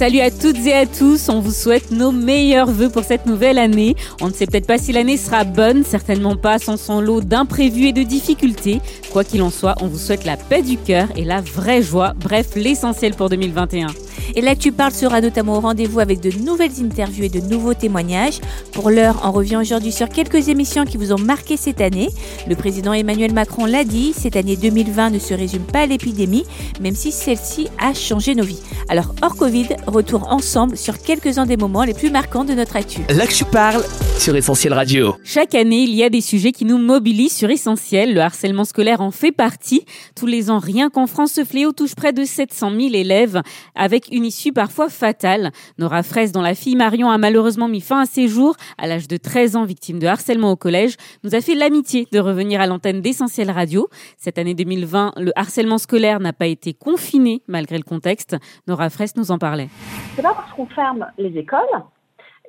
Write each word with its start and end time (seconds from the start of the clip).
Salut 0.00 0.20
à 0.20 0.30
toutes 0.30 0.66
et 0.66 0.72
à 0.72 0.86
tous, 0.86 1.28
on 1.28 1.40
vous 1.40 1.52
souhaite 1.52 1.90
nos 1.90 2.10
meilleurs 2.10 2.70
voeux 2.70 2.88
pour 2.88 3.04
cette 3.04 3.26
nouvelle 3.26 3.58
année. 3.58 3.96
On 4.22 4.28
ne 4.28 4.32
sait 4.32 4.46
peut-être 4.46 4.66
pas 4.66 4.78
si 4.78 4.92
l'année 4.92 5.18
sera 5.18 5.44
bonne, 5.44 5.84
certainement 5.84 6.36
pas 6.36 6.58
sans 6.58 6.78
son 6.78 7.02
lot 7.02 7.20
d'imprévus 7.20 7.88
et 7.88 7.92
de 7.92 8.02
difficultés. 8.02 8.80
Quoi 9.12 9.24
qu'il 9.24 9.42
en 9.42 9.50
soit, 9.50 9.74
on 9.82 9.88
vous 9.88 9.98
souhaite 9.98 10.24
la 10.24 10.38
paix 10.38 10.62
du 10.62 10.78
cœur 10.78 11.08
et 11.16 11.24
la 11.26 11.42
vraie 11.42 11.82
joie, 11.82 12.14
bref 12.18 12.56
l'essentiel 12.56 13.12
pour 13.14 13.28
2021. 13.28 13.88
Et 14.36 14.40
là, 14.40 14.54
tu 14.54 14.72
parles 14.72 14.92
sera 14.92 15.20
notamment 15.20 15.56
au 15.56 15.60
rendez-vous 15.60 16.00
avec 16.00 16.20
de 16.20 16.30
nouvelles 16.38 16.82
interviews 16.82 17.24
et 17.24 17.28
de 17.28 17.40
nouveaux 17.40 17.74
témoignages. 17.74 18.40
Pour 18.72 18.90
l'heure, 18.90 19.20
on 19.24 19.32
revient 19.32 19.56
aujourd'hui 19.56 19.92
sur 19.92 20.08
quelques 20.08 20.48
émissions 20.48 20.84
qui 20.84 20.96
vous 20.96 21.12
ont 21.12 21.18
marqué 21.18 21.56
cette 21.56 21.80
année. 21.80 22.08
Le 22.48 22.54
président 22.54 22.92
Emmanuel 22.92 23.32
Macron 23.32 23.66
l'a 23.66 23.84
dit, 23.84 24.12
cette 24.16 24.36
année 24.36 24.56
2020 24.56 25.10
ne 25.10 25.18
se 25.18 25.34
résume 25.34 25.64
pas 25.64 25.80
à 25.80 25.86
l'épidémie, 25.86 26.44
même 26.80 26.94
si 26.94 27.12
celle-ci 27.12 27.68
a 27.78 27.92
changé 27.92 28.34
nos 28.34 28.44
vies. 28.44 28.60
Alors, 28.88 29.14
hors 29.22 29.36
Covid, 29.36 29.68
retour 29.90 30.32
ensemble 30.32 30.76
sur 30.76 30.98
quelques-uns 30.98 31.46
des 31.46 31.56
moments 31.56 31.84
les 31.84 31.94
plus 31.94 32.10
marquants 32.10 32.44
de 32.44 32.54
notre 32.54 32.76
actu. 32.76 33.02
Là 33.08 33.26
que 33.26 33.32
je 33.32 33.44
parle 33.44 33.84
sur 34.18 34.36
Essentiel 34.36 34.74
Radio. 34.74 35.16
Chaque 35.24 35.54
année, 35.54 35.82
il 35.82 35.94
y 35.94 36.04
a 36.04 36.10
des 36.10 36.20
sujets 36.20 36.52
qui 36.52 36.64
nous 36.64 36.78
mobilisent 36.78 37.36
sur 37.36 37.50
Essentiel. 37.50 38.14
Le 38.14 38.20
harcèlement 38.20 38.64
scolaire 38.64 39.00
en 39.00 39.10
fait 39.10 39.32
partie. 39.32 39.84
Tous 40.14 40.26
les 40.26 40.50
ans, 40.50 40.58
rien 40.58 40.90
qu'en 40.90 41.06
France, 41.06 41.32
ce 41.32 41.44
fléau 41.44 41.72
touche 41.72 41.94
près 41.94 42.12
de 42.12 42.24
700 42.24 42.70
000 42.70 42.94
élèves, 42.94 43.40
avec 43.74 44.08
une 44.12 44.24
issue 44.24 44.52
parfois 44.52 44.88
fatale. 44.88 45.52
Nora 45.78 46.02
Fraisse, 46.02 46.32
dont 46.32 46.42
la 46.42 46.54
fille 46.54 46.76
Marion 46.76 47.10
a 47.10 47.18
malheureusement 47.18 47.68
mis 47.68 47.80
fin 47.80 48.02
à 48.02 48.06
ses 48.06 48.28
jours, 48.28 48.56
à 48.78 48.86
l'âge 48.86 49.08
de 49.08 49.16
13 49.16 49.56
ans, 49.56 49.64
victime 49.64 49.98
de 49.98 50.06
harcèlement 50.06 50.50
au 50.50 50.56
collège, 50.56 50.96
nous 51.24 51.34
a 51.34 51.40
fait 51.40 51.54
l'amitié 51.54 52.06
de 52.12 52.18
revenir 52.18 52.60
à 52.60 52.66
l'antenne 52.66 53.00
d'Essentiel 53.00 53.50
Radio. 53.50 53.88
Cette 54.18 54.38
année 54.38 54.54
2020, 54.54 55.12
le 55.16 55.32
harcèlement 55.34 55.78
scolaire 55.78 56.20
n'a 56.20 56.32
pas 56.32 56.46
été 56.46 56.74
confiné, 56.74 57.42
malgré 57.48 57.78
le 57.78 57.84
contexte. 57.84 58.36
Nora 58.66 58.90
Fraisse 58.90 59.16
nous 59.16 59.30
en 59.30 59.38
parlait. 59.38 59.68
C'est 60.14 60.22
pas 60.22 60.34
parce 60.34 60.50
qu'on 60.52 60.66
ferme 60.66 61.06
les 61.18 61.36
écoles 61.38 61.60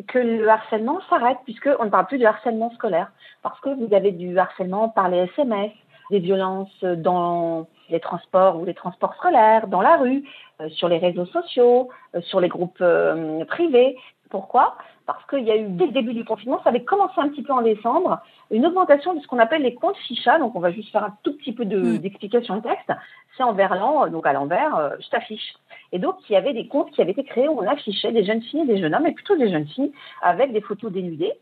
que 0.08 0.18
le 0.20 0.48
harcèlement 0.50 1.00
s'arrête, 1.10 1.38
puisqu'on 1.44 1.86
ne 1.86 1.90
parle 1.90 2.08
plus 2.08 2.18
de 2.18 2.26
harcèlement 2.26 2.72
scolaire. 2.72 3.12
Parce 3.44 3.60
que 3.60 3.70
vous 3.70 3.94
avez 3.94 4.12
du 4.12 4.38
harcèlement 4.38 4.90
par 4.90 5.10
les 5.10 5.20
SMS, 5.20 5.72
des 6.10 6.20
violences 6.20 6.84
dans 6.84 7.68
les 7.90 8.00
transports 8.00 8.58
ou 8.60 8.66
les 8.66 8.74
transports 8.74 9.14
scolaires, 9.16 9.68
dans 9.68 9.82
la 9.82 9.98
rue, 9.98 10.24
euh, 10.62 10.70
sur 10.70 10.88
les 10.90 10.98
réseaux 10.98 11.26
sociaux, 11.26 11.90
euh, 12.16 12.22
sur 12.22 12.40
les 12.40 12.48
groupes 12.48 12.78
euh, 12.82 13.46
privés. 13.46 13.98
Pourquoi? 14.30 14.76
Parce 15.06 15.24
qu'il 15.28 15.44
y 15.44 15.52
a 15.52 15.58
eu, 15.58 15.66
dès 15.68 15.88
le 15.88 15.92
début 15.92 16.14
du 16.14 16.24
confinement, 16.24 16.62
ça 16.64 16.70
avait 16.70 16.84
commencé 16.84 17.14
un 17.18 17.28
petit 17.30 17.44
peu 17.44 17.52
en 17.54 17.62
décembre, 17.62 18.20
une 18.50 18.66
augmentation 18.66 19.14
de 19.14 19.20
ce 19.20 19.28
qu'on 19.28 19.40
appelle 19.40 19.62
les 19.62 19.76
comptes 19.76 19.98
ficha. 19.98 20.40
Donc, 20.40 20.56
on 20.56 20.60
va 20.62 20.72
juste 20.72 20.90
faire 20.92 21.04
un 21.04 21.14
tout 21.24 21.36
petit 21.38 21.52
peu 21.54 21.66
de- 21.66 21.98
d'explication 21.98 22.56
de 22.58 22.62
texte. 22.62 22.92
C'est 23.36 23.44
en 23.44 23.52
verlan, 23.54 24.08
donc 24.08 24.26
à 24.26 24.32
l'envers, 24.34 24.94
je 25.02 25.10
t'affiche. 25.10 25.54
Et 25.92 26.00
donc, 26.00 26.16
il 26.30 26.34
y 26.34 26.36
avait 26.36 26.54
des 26.54 26.68
comptes 26.68 26.92
qui 26.92 27.02
avaient 27.02 27.12
été 27.12 27.24
créés 27.24 27.48
où 27.48 27.60
on 27.60 27.68
affichait 27.68 28.12
des 28.12 28.24
jeunes 28.24 28.42
filles 28.42 28.62
et 28.62 28.66
des 28.66 28.78
jeunes 28.80 28.96
hommes, 28.96 29.08
et 29.08 29.14
plutôt 29.14 29.36
des 29.36 29.50
jeunes 29.50 29.68
filles, 29.68 29.92
avec 30.22 30.54
des 30.54 30.62
photos 30.62 30.92
dénudées. 30.92 31.34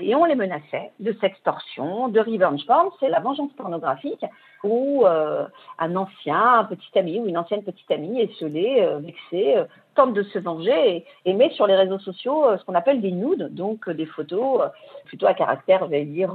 Et 0.00 0.14
on 0.14 0.24
les 0.24 0.34
menaçait 0.34 0.90
de 0.98 1.12
sextorsion, 1.20 2.08
de 2.08 2.20
revenge 2.20 2.66
porn, 2.66 2.90
c'est 3.00 3.08
la 3.08 3.20
vengeance 3.20 3.52
pornographique, 3.52 4.24
où 4.64 5.06
euh, 5.06 5.46
un 5.78 5.96
ancien, 5.96 6.60
un 6.60 6.64
petit 6.64 6.98
ami 6.98 7.18
ou 7.18 7.26
une 7.26 7.38
ancienne 7.38 7.62
petite 7.62 7.90
amie 7.90 8.20
esselée, 8.20 8.78
euh, 8.80 8.98
vexée, 8.98 9.56
euh, 9.56 9.64
tente 9.94 10.12
de 10.14 10.22
se 10.22 10.38
venger 10.38 10.96
et, 10.96 11.04
et 11.24 11.32
met 11.34 11.50
sur 11.50 11.66
les 11.66 11.76
réseaux 11.76 11.98
sociaux 11.98 12.46
euh, 12.46 12.58
ce 12.58 12.64
qu'on 12.64 12.74
appelle 12.74 13.00
des 13.00 13.12
nudes, 13.12 13.54
donc 13.54 13.88
des 13.88 14.06
photos 14.06 14.62
plutôt 15.06 15.26
à 15.26 15.34
caractère, 15.34 15.84
je 15.84 15.90
vais 15.90 16.04
dire, 16.04 16.32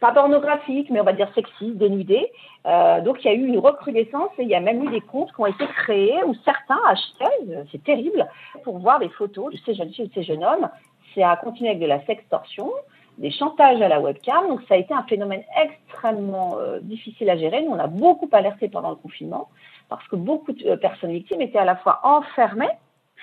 pas 0.00 0.12
pornographique, 0.12 0.90
mais 0.90 1.00
on 1.00 1.04
va 1.04 1.14
dire 1.14 1.30
sexy, 1.34 1.72
dénudées. 1.72 2.30
Euh, 2.66 3.00
donc 3.00 3.24
il 3.24 3.26
y 3.26 3.30
a 3.30 3.34
eu 3.34 3.46
une 3.46 3.58
recrudescence 3.58 4.30
et 4.38 4.42
il 4.42 4.48
y 4.48 4.54
a 4.54 4.60
même 4.60 4.84
eu 4.84 4.90
des 4.90 5.00
comptes 5.00 5.32
qui 5.32 5.40
ont 5.40 5.46
été 5.46 5.66
créés 5.66 6.22
où 6.24 6.34
certains 6.44 6.80
achetaient, 6.86 7.66
c'est 7.72 7.82
terrible, 7.82 8.26
pour 8.62 8.78
voir 8.78 8.98
des 8.98 9.08
photos 9.08 9.52
de 9.52 9.58
ces 9.64 9.74
jeunes 9.74 9.90
filles 9.92 10.04
ou 10.04 10.08
de 10.08 10.14
ces 10.14 10.22
jeunes 10.22 10.44
hommes. 10.44 10.68
C'est 11.14 11.22
à 11.22 11.36
continuer 11.36 11.70
avec 11.70 11.80
de 11.80 11.86
la 11.86 12.04
sextorsion, 12.04 12.70
des 13.18 13.30
chantages 13.30 13.80
à 13.80 13.88
la 13.88 14.00
webcam. 14.00 14.48
Donc 14.48 14.62
ça 14.68 14.74
a 14.74 14.76
été 14.76 14.92
un 14.92 15.04
phénomène 15.04 15.42
extrêmement 15.62 16.58
euh, 16.58 16.80
difficile 16.80 17.30
à 17.30 17.36
gérer. 17.36 17.62
Nous, 17.62 17.72
on 17.72 17.78
a 17.78 17.86
beaucoup 17.86 18.28
alerté 18.32 18.68
pendant 18.68 18.90
le 18.90 18.96
confinement 18.96 19.48
parce 19.88 20.06
que 20.08 20.16
beaucoup 20.16 20.52
de 20.52 20.66
euh, 20.66 20.76
personnes 20.76 21.12
victimes 21.12 21.40
étaient 21.40 21.58
à 21.58 21.64
la 21.64 21.76
fois 21.76 22.00
enfermées 22.02 22.70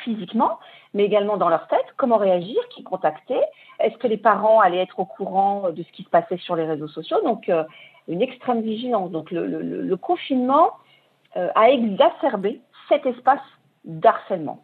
physiquement, 0.04 0.60
mais 0.94 1.04
également 1.04 1.38
dans 1.38 1.50
leur 1.50 1.68
tête. 1.68 1.86
Comment 1.98 2.18
réagir? 2.18 2.58
Qui 2.70 2.84
contacter? 2.84 3.40
Est-ce 3.80 3.98
que 3.98 4.08
les 4.08 4.18
parents 4.18 4.60
allaient 4.60 4.82
être 4.82 5.00
au 5.00 5.06
courant 5.06 5.70
de 5.72 5.84
ce 5.84 5.92
qui 5.92 6.04
se 6.04 6.10
passait 6.10 6.38
sur 6.38 6.56
les 6.56 6.66
réseaux 6.66 6.88
sociaux? 6.88 7.22
Donc 7.24 7.50
euh, 7.50 7.64
une 8.08 8.22
extrême 8.22 8.62
vigilance. 8.62 9.12
Donc 9.12 9.30
le, 9.32 9.46
le- 9.46 9.98
confinement 9.98 10.72
a 11.34 11.70
exacerbé 11.70 12.60
cet 12.90 13.06
espace 13.06 13.40
d'harcèlement. 13.86 14.64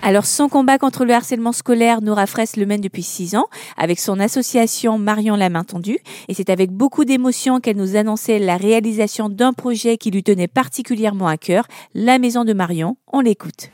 Alors, 0.00 0.24
son 0.24 0.48
combat 0.48 0.78
contre 0.78 1.04
le 1.04 1.12
harcèlement 1.12 1.52
scolaire, 1.52 2.00
Nora 2.02 2.26
Fraisse 2.26 2.56
le 2.56 2.66
mène 2.66 2.80
depuis 2.80 3.02
six 3.02 3.34
ans 3.36 3.46
avec 3.76 3.98
son 3.98 4.20
association 4.20 4.96
Marion 4.96 5.34
la 5.34 5.50
main 5.50 5.64
tendue. 5.64 5.98
Et 6.28 6.34
c'est 6.34 6.50
avec 6.50 6.70
beaucoup 6.70 7.04
d'émotion 7.04 7.58
qu'elle 7.58 7.76
nous 7.76 7.96
annonçait 7.96 8.38
la 8.38 8.56
réalisation 8.56 9.28
d'un 9.28 9.52
projet 9.52 9.96
qui 9.96 10.10
lui 10.10 10.22
tenait 10.22 10.46
particulièrement 10.46 11.26
à 11.26 11.36
cœur, 11.36 11.64
la 11.94 12.18
maison 12.18 12.44
de 12.44 12.52
Marion. 12.52 12.96
On 13.12 13.20
l'écoute. 13.20 13.70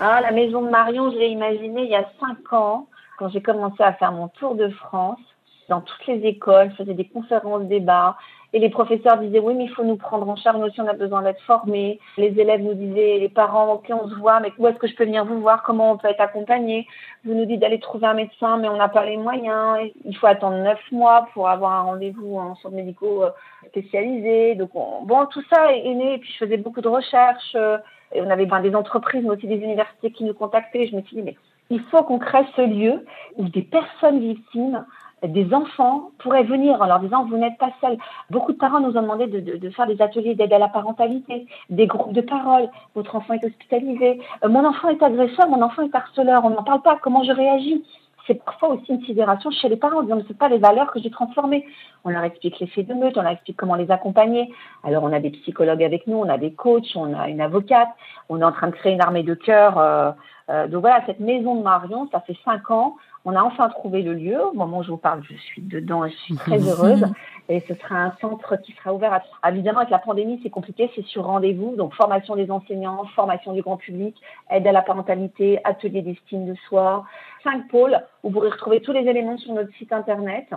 Ah, 0.00 0.20
la 0.22 0.32
maison 0.32 0.62
de 0.62 0.70
Marion, 0.70 1.12
je 1.12 1.18
l'ai 1.18 1.28
imaginée 1.28 1.84
il 1.84 1.90
y 1.90 1.96
a 1.96 2.08
cinq 2.18 2.52
ans, 2.52 2.88
quand 3.18 3.28
j'ai 3.28 3.42
commencé 3.42 3.82
à 3.82 3.92
faire 3.92 4.12
mon 4.12 4.28
tour 4.28 4.54
de 4.54 4.68
France, 4.70 5.20
dans 5.68 5.82
toutes 5.82 6.06
les 6.06 6.26
écoles, 6.26 6.70
je 6.72 6.82
faisais 6.82 6.94
des 6.94 7.06
conférences, 7.06 7.64
débats, 7.64 8.16
et 8.54 8.58
les 8.58 8.68
professeurs 8.68 9.18
disaient 9.18 9.38
oui, 9.38 9.54
mais 9.54 9.64
il 9.64 9.70
faut 9.70 9.84
nous 9.84 9.96
prendre 9.96 10.28
en 10.28 10.36
charge, 10.36 10.58
nous 10.58 10.66
aussi 10.66 10.80
on 10.80 10.86
a 10.86 10.92
besoin 10.92 11.22
d'être 11.22 11.40
formés. 11.42 11.98
Les 12.18 12.38
élèves 12.38 12.62
nous 12.62 12.74
disaient, 12.74 13.18
les 13.18 13.28
parents, 13.28 13.72
ok, 13.74 13.90
on 13.90 14.08
se 14.08 14.14
voit, 14.14 14.40
mais 14.40 14.52
où 14.58 14.66
est-ce 14.66 14.76
que 14.78 14.86
je 14.86 14.94
peux 14.94 15.04
venir 15.04 15.24
vous 15.24 15.40
voir, 15.40 15.62
comment 15.62 15.92
on 15.92 15.96
peut 15.96 16.08
être 16.08 16.20
accompagné? 16.20 16.86
Vous 17.24 17.34
nous 17.34 17.46
dites 17.46 17.60
d'aller 17.60 17.80
trouver 17.80 18.06
un 18.06 18.14
médecin, 18.14 18.58
mais 18.58 18.68
on 18.68 18.76
n'a 18.76 18.88
pas 18.88 19.04
les 19.06 19.16
moyens, 19.16 19.90
il 20.04 20.16
faut 20.16 20.26
attendre 20.26 20.58
neuf 20.58 20.80
mois 20.92 21.28
pour 21.32 21.48
avoir 21.48 21.72
un 21.72 21.82
rendez-vous 21.82 22.36
en 22.38 22.54
centre 22.56 22.74
médicaux 22.74 23.24
euh, 23.24 23.30
spécialisé. 23.68 24.54
Donc 24.54 24.70
on- 24.74 25.02
bon, 25.04 25.26
tout 25.26 25.42
ça 25.50 25.72
est 25.72 25.94
né, 25.94 26.14
et 26.14 26.18
puis 26.18 26.30
je 26.32 26.44
faisais 26.44 26.56
beaucoup 26.58 26.80
de 26.82 26.88
recherches. 26.88 27.54
euh, 27.54 27.78
et 28.14 28.20
on 28.20 28.28
avait 28.28 28.44
ben, 28.44 28.60
des 28.60 28.74
entreprises, 28.74 29.22
mais 29.24 29.30
aussi 29.30 29.46
des 29.46 29.56
universités 29.56 30.10
qui 30.10 30.24
nous 30.24 30.34
contactaient. 30.34 30.86
Je 30.86 30.94
me 30.94 31.00
suis 31.00 31.16
dit, 31.16 31.22
mais 31.22 31.36
il 31.70 31.80
faut 31.84 32.02
qu'on 32.02 32.18
crée 32.18 32.44
ce 32.56 32.60
lieu 32.60 33.06
où 33.36 33.44
des 33.48 33.62
personnes 33.62 34.20
victimes, 34.20 34.84
des 35.28 35.54
enfants, 35.54 36.10
pourraient 36.18 36.42
venir 36.42 36.80
en 36.80 36.86
leur 36.86 37.00
disant, 37.00 37.24
vous 37.24 37.36
n'êtes 37.36 37.58
pas 37.58 37.70
seuls. 37.80 37.96
Beaucoup 38.30 38.52
de 38.52 38.58
parents 38.58 38.80
nous 38.80 38.96
ont 38.96 39.02
demandé 39.02 39.26
de, 39.26 39.70
faire 39.70 39.86
des 39.86 40.00
ateliers 40.02 40.34
d'aide 40.34 40.52
à 40.52 40.58
la 40.58 40.68
parentalité, 40.68 41.46
des 41.70 41.86
groupes 41.86 42.12
de 42.12 42.20
parole. 42.20 42.68
Votre 42.94 43.16
enfant 43.16 43.34
est 43.34 43.44
hospitalisé. 43.44 44.20
Euh, 44.44 44.48
mon 44.48 44.64
enfant 44.64 44.88
est 44.88 45.02
agresseur, 45.02 45.48
mon 45.48 45.62
enfant 45.62 45.82
est 45.82 45.94
harceleur. 45.94 46.44
On 46.44 46.50
n'en 46.50 46.64
parle 46.64 46.82
pas. 46.82 46.98
Comment 47.00 47.22
je 47.22 47.32
réagis? 47.32 47.84
C'est 48.26 48.44
parfois 48.44 48.70
aussi 48.70 48.92
une 48.92 49.02
sidération 49.04 49.50
chez 49.50 49.68
les 49.68 49.76
parents, 49.76 49.98
en 49.98 50.02
disant, 50.02 50.20
c'est 50.28 50.38
pas 50.38 50.48
les 50.48 50.58
valeurs 50.58 50.92
que 50.92 51.00
j'ai 51.00 51.10
transformées. 51.10 51.66
On 52.04 52.10
leur 52.10 52.22
explique 52.22 52.60
l'effet 52.60 52.84
de 52.84 52.94
meute, 52.94 53.16
on 53.18 53.22
leur 53.22 53.32
explique 53.32 53.56
comment 53.56 53.74
les 53.74 53.90
accompagner. 53.90 54.52
Alors, 54.84 55.02
on 55.02 55.12
a 55.12 55.18
des 55.18 55.30
psychologues 55.30 55.82
avec 55.82 56.06
nous, 56.06 56.18
on 56.18 56.28
a 56.28 56.38
des 56.38 56.52
coachs, 56.52 56.92
on 56.94 57.14
a 57.14 57.28
une 57.28 57.40
avocate, 57.40 57.88
on 58.28 58.40
est 58.40 58.44
en 58.44 58.52
train 58.52 58.68
de 58.68 58.72
créer 58.72 58.92
une 58.92 59.02
armée 59.02 59.24
de 59.24 59.34
cœur. 59.34 59.78
euh, 59.78 60.12
euh, 60.50 60.66
donc 60.66 60.82
voilà, 60.82 61.02
cette 61.06 61.20
maison 61.20 61.54
de 61.56 61.62
Marion, 61.62 62.08
ça 62.12 62.20
fait 62.20 62.36
cinq 62.44 62.70
ans. 62.70 62.96
On 63.24 63.36
a 63.36 63.42
enfin 63.42 63.68
trouvé 63.68 64.02
le 64.02 64.14
lieu. 64.14 64.44
Au 64.44 64.52
moment 64.52 64.78
où 64.78 64.82
je 64.82 64.90
vous 64.90 64.96
parle, 64.96 65.22
je 65.22 65.34
suis 65.34 65.62
dedans 65.62 66.04
et 66.04 66.10
je 66.10 66.16
suis 66.16 66.34
très 66.34 66.58
heureuse. 66.68 67.04
Et 67.48 67.60
ce 67.60 67.74
sera 67.74 67.96
un 67.96 68.12
centre 68.20 68.56
qui 68.56 68.72
sera 68.72 68.92
ouvert. 68.92 69.20
À... 69.42 69.50
Évidemment, 69.50 69.78
avec 69.78 69.90
la 69.90 69.98
pandémie, 69.98 70.40
c'est 70.42 70.50
compliqué, 70.50 70.90
c'est 70.94 71.04
sur 71.04 71.24
rendez-vous. 71.24 71.76
Donc, 71.76 71.94
formation 71.94 72.34
des 72.34 72.50
enseignants, 72.50 73.04
formation 73.14 73.52
du 73.52 73.62
grand 73.62 73.76
public, 73.76 74.16
aide 74.50 74.66
à 74.66 74.72
la 74.72 74.82
parentalité, 74.82 75.60
atelier 75.64 76.02
d'estime 76.02 76.46
de 76.46 76.54
soi. 76.68 77.04
Cinq 77.44 77.68
pôles 77.68 78.00
où 78.22 78.28
vous 78.28 78.34
pourrez 78.34 78.50
retrouver 78.50 78.80
tous 78.80 78.92
les 78.92 79.06
éléments 79.08 79.38
sur 79.38 79.54
notre 79.54 79.72
site 79.74 79.92
internet. 79.92 80.48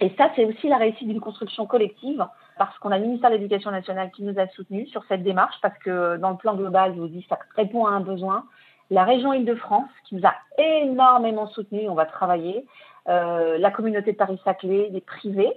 Et 0.00 0.12
ça, 0.18 0.30
c'est 0.34 0.44
aussi 0.44 0.68
la 0.68 0.76
réussite 0.76 1.06
d'une 1.06 1.20
construction 1.20 1.66
collective, 1.66 2.26
parce 2.58 2.76
qu'on 2.78 2.90
a 2.90 2.98
le 2.98 3.04
ministère 3.04 3.30
de 3.30 3.36
l'Éducation 3.36 3.70
nationale 3.70 4.10
qui 4.10 4.22
nous 4.22 4.38
a 4.38 4.48
soutenus 4.48 4.90
sur 4.90 5.04
cette 5.08 5.22
démarche, 5.22 5.54
parce 5.62 5.78
que 5.78 6.16
dans 6.16 6.30
le 6.30 6.36
plan 6.36 6.54
global, 6.56 6.94
je 6.94 7.00
vous 7.00 7.08
dis, 7.08 7.24
ça 7.28 7.38
répond 7.54 7.86
à 7.86 7.90
un 7.90 8.00
besoin. 8.00 8.44
La 8.90 9.04
région 9.04 9.32
Île-de-France, 9.32 9.88
qui 10.08 10.14
nous 10.16 10.26
a 10.26 10.34
énormément 10.58 11.46
soutenus, 11.48 11.88
on 11.88 11.94
va 11.94 12.06
travailler. 12.06 12.66
Euh, 13.08 13.58
la 13.58 13.70
communauté 13.70 14.12
de 14.12 14.16
Paris-Saclay, 14.16 14.90
des 14.90 15.00
privés. 15.00 15.52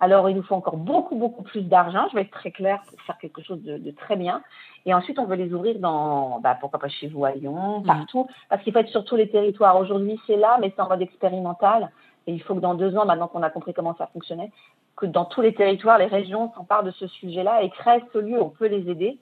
Alors, 0.00 0.28
il 0.28 0.36
nous 0.36 0.42
faut 0.42 0.56
encore 0.56 0.76
beaucoup, 0.76 1.14
beaucoup 1.14 1.42
plus 1.42 1.62
d'argent. 1.62 2.06
Je 2.10 2.16
vais 2.16 2.22
être 2.22 2.30
très 2.32 2.50
claire 2.50 2.80
pour 2.88 3.00
faire 3.02 3.18
quelque 3.18 3.40
chose 3.40 3.62
de, 3.62 3.78
de 3.78 3.90
très 3.92 4.16
bien. 4.16 4.42
Et 4.84 4.94
ensuite, 4.94 5.18
on 5.18 5.26
veut 5.26 5.36
les 5.36 5.54
ouvrir 5.54 5.78
dans, 5.78 6.40
bah, 6.40 6.56
pourquoi 6.60 6.80
pas 6.80 6.88
chez 6.88 7.06
vous 7.06 7.24
à 7.24 7.30
Lyon, 7.30 7.82
partout, 7.82 8.26
parce 8.48 8.62
qu'il 8.62 8.72
faut 8.72 8.80
être 8.80 8.88
sur 8.88 9.04
tous 9.04 9.16
les 9.16 9.28
territoires. 9.28 9.78
Aujourd'hui, 9.78 10.20
c'est 10.26 10.36
là, 10.36 10.58
mais 10.60 10.72
c'est 10.74 10.82
en 10.82 10.88
mode 10.88 11.02
expérimental. 11.02 11.90
Et 12.26 12.32
il 12.32 12.42
faut 12.42 12.54
que 12.54 12.60
dans 12.60 12.74
deux 12.74 12.96
ans, 12.96 13.04
maintenant 13.04 13.28
qu'on 13.28 13.42
a 13.42 13.50
compris 13.50 13.74
comment 13.74 13.94
ça 13.96 14.08
fonctionnait, 14.12 14.50
que 14.96 15.06
dans 15.06 15.24
tous 15.24 15.40
les 15.40 15.54
territoires, 15.54 15.98
les 15.98 16.06
régions 16.06 16.52
s'emparent 16.54 16.84
de 16.84 16.90
ce 16.92 17.06
sujet-là 17.06 17.62
et 17.62 17.70
créent 17.70 18.02
ce 18.12 18.18
lieu, 18.18 18.40
on 18.40 18.50
peut 18.50 18.66
les 18.66 18.90
aider. 18.90 19.18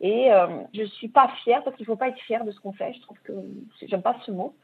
Et 0.00 0.32
euh, 0.32 0.46
je 0.74 0.84
suis 0.84 1.08
pas 1.08 1.28
fière, 1.44 1.62
parce 1.62 1.76
qu'il 1.76 1.86
faut 1.86 1.96
pas 1.96 2.08
être 2.08 2.18
fier 2.20 2.44
de 2.44 2.50
ce 2.50 2.60
qu'on 2.60 2.72
fait. 2.72 2.92
Je 2.94 3.00
trouve 3.02 3.18
que 3.22 3.32
j'aime 3.82 4.02
pas 4.02 4.16
ce 4.26 4.30
mot. 4.30 4.54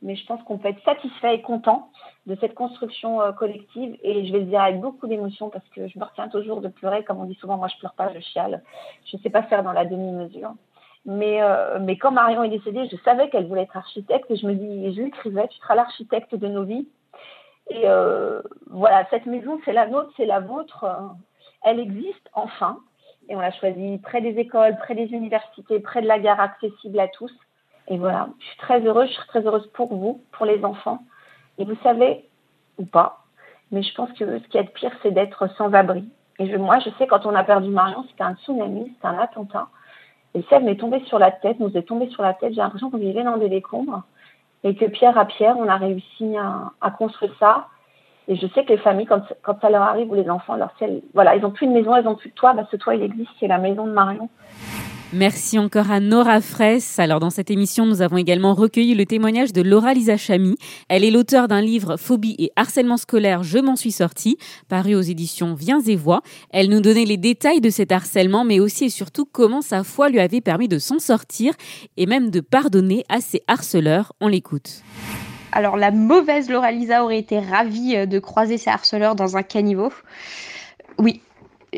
mais 0.00 0.14
je 0.14 0.24
pense 0.26 0.42
qu'on 0.44 0.58
peut 0.58 0.68
être 0.68 0.82
satisfait 0.84 1.34
et 1.34 1.42
content 1.42 1.90
de 2.26 2.36
cette 2.36 2.54
construction 2.54 3.20
euh, 3.20 3.32
collective. 3.32 3.96
Et 4.02 4.26
je 4.26 4.32
vais 4.32 4.40
le 4.40 4.46
dire 4.46 4.60
avec 4.60 4.80
beaucoup 4.80 5.06
d'émotion 5.06 5.50
parce 5.50 5.68
que 5.70 5.88
je 5.88 5.98
me 5.98 6.04
retiens 6.04 6.28
toujours 6.28 6.60
de 6.60 6.68
pleurer. 6.68 7.04
Comme 7.04 7.20
on 7.20 7.24
dit 7.24 7.34
souvent, 7.34 7.56
moi 7.56 7.68
je 7.68 7.78
pleure 7.78 7.94
pas, 7.94 8.12
je 8.12 8.20
chiale. 8.20 8.62
Je 9.06 9.16
ne 9.16 9.22
sais 9.22 9.30
pas 9.30 9.42
faire 9.42 9.62
dans 9.62 9.72
la 9.72 9.84
demi-mesure. 9.84 10.54
Mais, 11.04 11.42
euh, 11.42 11.78
mais 11.80 11.96
quand 11.96 12.10
Marion 12.10 12.42
est 12.42 12.50
décédée, 12.50 12.88
je 12.90 12.96
savais 12.98 13.30
qu'elle 13.30 13.46
voulait 13.46 13.62
être 13.62 13.76
architecte 13.76 14.30
et 14.30 14.36
je 14.36 14.46
me 14.46 14.54
dis, 14.54 14.94
je 14.94 15.00
lui 15.00 15.08
écrivais, 15.08 15.48
tu 15.48 15.58
seras 15.58 15.74
l'architecte 15.74 16.34
de 16.34 16.48
nos 16.48 16.64
vies. 16.64 16.88
Et 17.70 17.84
voilà, 18.66 19.06
cette 19.10 19.26
maison, 19.26 19.60
c'est 19.64 19.74
la 19.74 19.86
nôtre, 19.86 20.10
c'est 20.16 20.26
la 20.26 20.40
vôtre. 20.40 20.86
Elle 21.62 21.80
existe 21.80 22.28
enfin. 22.32 22.80
Et 23.28 23.36
on 23.36 23.40
l'a 23.40 23.52
choisie 23.52 23.98
près 23.98 24.20
des 24.20 24.38
écoles, 24.38 24.76
près 24.78 24.94
des 24.94 25.06
universités, 25.06 25.80
près 25.80 26.02
de 26.02 26.06
la 26.06 26.18
gare, 26.18 26.40
accessible 26.40 26.98
à 26.98 27.08
tous. 27.08 27.32
Et 27.88 27.98
voilà, 27.98 28.28
je 28.38 28.46
suis 28.46 28.58
très 28.58 28.80
heureuse, 28.80 29.08
je 29.08 29.14
suis 29.14 29.28
très 29.28 29.46
heureuse 29.46 29.66
pour 29.74 29.94
vous, 29.94 30.22
pour 30.32 30.46
les 30.46 30.64
enfants. 30.64 31.02
Et 31.58 31.64
vous 31.64 31.76
savez, 31.82 32.24
ou 32.78 32.84
pas, 32.84 33.24
mais 33.70 33.82
je 33.82 33.94
pense 33.94 34.12
que 34.12 34.38
ce 34.38 34.48
qui 34.48 34.58
est 34.58 34.64
de 34.64 34.70
pire, 34.70 34.92
c'est 35.02 35.10
d'être 35.10 35.48
sans 35.56 35.72
abri. 35.72 36.08
Et 36.38 36.56
moi, 36.56 36.78
je 36.78 36.90
sais, 36.98 37.06
quand 37.06 37.26
on 37.26 37.34
a 37.34 37.44
perdu 37.44 37.68
Marion, 37.68 38.04
c'était 38.10 38.22
un 38.22 38.36
tsunami, 38.36 38.92
c'était 38.94 39.08
un 39.08 39.18
attentat. 39.18 39.68
Et 40.34 40.42
ça 40.48 40.60
m'est 40.60 40.76
tombé 40.76 41.02
sur 41.06 41.18
la 41.18 41.30
tête, 41.30 41.58
nous 41.58 41.76
est 41.76 41.82
tombé 41.82 42.08
sur 42.10 42.22
la 42.22 42.34
tête. 42.34 42.52
J'ai 42.52 42.60
l'impression 42.60 42.90
qu'on 42.90 42.98
vivait 42.98 43.24
dans 43.24 43.36
des 43.36 43.48
décombres. 43.48 44.02
Et 44.64 44.74
que 44.74 44.84
pierre 44.86 45.18
à 45.18 45.24
pierre, 45.24 45.56
on 45.58 45.68
a 45.68 45.76
réussi 45.76 46.36
à, 46.36 46.90
construire 46.92 47.34
ça. 47.38 47.68
Et 48.28 48.36
je 48.36 48.46
sais 48.48 48.64
que 48.64 48.72
les 48.72 48.78
familles, 48.78 49.06
quand, 49.06 49.60
ça 49.60 49.70
leur 49.70 49.82
arrive, 49.82 50.10
ou 50.10 50.14
les 50.14 50.28
enfants, 50.28 50.56
voilà, 51.14 51.34
ils 51.34 51.42
n'ont 51.42 51.50
plus 51.50 51.66
de 51.66 51.72
maison, 51.72 51.96
ils 51.96 52.04
n'ont 52.04 52.14
plus 52.14 52.28
de 52.28 52.34
toit, 52.34 52.52
bah, 52.52 52.66
ce 52.70 52.76
toit, 52.76 52.94
il 52.94 53.02
existe, 53.02 53.30
c'est 53.40 53.46
la 53.46 53.58
maison 53.58 53.86
de 53.86 53.92
Marion. 53.92 54.28
Merci 55.14 55.58
encore 55.58 55.90
à 55.90 56.00
Nora 56.00 56.42
Fraisse. 56.42 56.98
Alors 56.98 57.18
dans 57.18 57.30
cette 57.30 57.50
émission, 57.50 57.86
nous 57.86 58.02
avons 58.02 58.18
également 58.18 58.52
recueilli 58.52 58.94
le 58.94 59.06
témoignage 59.06 59.54
de 59.54 59.62
Laura 59.62 59.94
Lisa 59.94 60.18
Chamy. 60.18 60.56
Elle 60.90 61.02
est 61.02 61.10
l'auteur 61.10 61.48
d'un 61.48 61.62
livre 61.62 61.96
Phobie 61.96 62.36
et 62.38 62.52
harcèlement 62.56 62.98
scolaire, 62.98 63.42
je 63.42 63.58
m'en 63.58 63.74
suis 63.74 63.90
sortie, 63.90 64.36
paru 64.68 64.94
aux 64.94 65.00
éditions 65.00 65.54
Viens 65.54 65.80
et 65.80 65.96
Voix. 65.96 66.20
Elle 66.50 66.68
nous 66.68 66.82
donnait 66.82 67.06
les 67.06 67.16
détails 67.16 67.62
de 67.62 67.70
cet 67.70 67.90
harcèlement, 67.90 68.44
mais 68.44 68.60
aussi 68.60 68.84
et 68.84 68.90
surtout 68.90 69.24
comment 69.24 69.62
sa 69.62 69.82
foi 69.82 70.10
lui 70.10 70.20
avait 70.20 70.42
permis 70.42 70.68
de 70.68 70.78
s'en 70.78 70.98
sortir 70.98 71.54
et 71.96 72.04
même 72.04 72.30
de 72.30 72.40
pardonner 72.40 73.04
à 73.08 73.22
ses 73.22 73.42
harceleurs. 73.48 74.12
On 74.20 74.28
l'écoute. 74.28 74.82
Alors 75.52 75.76
la 75.76 75.90
mauvaise 75.90 76.50
Laura 76.50 76.72
Lisa 76.72 77.04
aurait 77.04 77.18
été 77.18 77.38
ravie 77.38 77.96
euh, 77.96 78.06
de 78.06 78.18
croiser 78.18 78.58
ses 78.58 78.70
harceleurs 78.70 79.14
dans 79.14 79.36
un 79.36 79.42
caniveau. 79.42 79.92
Oui, 80.98 81.22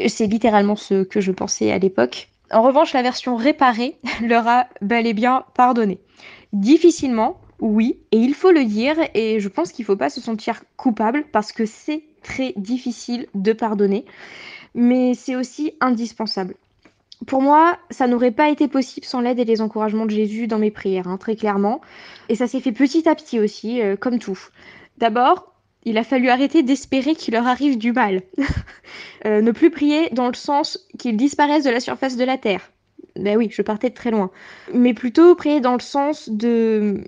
c'est 0.08 0.26
littéralement 0.26 0.76
ce 0.76 1.02
que 1.02 1.20
je 1.20 1.32
pensais 1.32 1.72
à 1.72 1.78
l'époque. 1.78 2.28
En 2.52 2.62
revanche, 2.62 2.92
la 2.92 3.02
version 3.02 3.36
réparée 3.36 3.96
leur 4.22 4.46
a 4.48 4.66
bel 4.80 5.06
et 5.06 5.14
bien 5.14 5.44
pardonné. 5.54 5.98
Difficilement, 6.52 7.40
oui, 7.60 7.98
et 8.10 8.16
il 8.16 8.34
faut 8.34 8.50
le 8.50 8.64
dire, 8.64 8.96
et 9.14 9.38
je 9.38 9.48
pense 9.48 9.72
qu'il 9.72 9.84
ne 9.84 9.86
faut 9.86 9.96
pas 9.96 10.10
se 10.10 10.20
sentir 10.20 10.62
coupable 10.76 11.24
parce 11.30 11.52
que 11.52 11.66
c'est 11.66 12.02
très 12.22 12.52
difficile 12.56 13.26
de 13.34 13.52
pardonner, 13.52 14.04
mais 14.74 15.14
c'est 15.14 15.36
aussi 15.36 15.74
indispensable. 15.80 16.54
Pour 17.26 17.42
moi, 17.42 17.78
ça 17.90 18.06
n'aurait 18.06 18.30
pas 18.30 18.48
été 18.48 18.66
possible 18.66 19.04
sans 19.04 19.20
l'aide 19.20 19.38
et 19.38 19.44
les 19.44 19.60
encouragements 19.60 20.06
de 20.06 20.10
Jésus 20.10 20.46
dans 20.46 20.58
mes 20.58 20.70
prières, 20.70 21.06
hein, 21.06 21.18
très 21.18 21.36
clairement. 21.36 21.80
Et 22.28 22.34
ça 22.34 22.46
s'est 22.46 22.60
fait 22.60 22.72
petit 22.72 23.08
à 23.08 23.14
petit 23.14 23.38
aussi, 23.38 23.82
euh, 23.82 23.96
comme 23.96 24.18
tout. 24.18 24.38
D'abord, 24.98 25.54
il 25.84 25.98
a 25.98 26.04
fallu 26.04 26.28
arrêter 26.28 26.62
d'espérer 26.62 27.14
qu'il 27.14 27.34
leur 27.34 27.46
arrive 27.46 27.78
du 27.78 27.92
mal. 27.92 28.22
Euh, 29.26 29.42
ne 29.42 29.52
plus 29.52 29.70
prier 29.70 30.08
dans 30.12 30.28
le 30.28 30.34
sens 30.34 30.88
qu'ils 30.98 31.18
disparaissent 31.18 31.64
de 31.64 31.70
la 31.70 31.78
surface 31.78 32.16
de 32.16 32.24
la 32.24 32.38
terre. 32.38 32.72
Ben 33.16 33.36
oui, 33.36 33.48
je 33.50 33.60
partais 33.60 33.90
de 33.90 33.94
très 33.94 34.10
loin. 34.10 34.30
Mais 34.72 34.94
plutôt 34.94 35.34
prier 35.34 35.60
dans 35.60 35.74
le 35.74 35.80
sens 35.80 36.30
de 36.30 37.04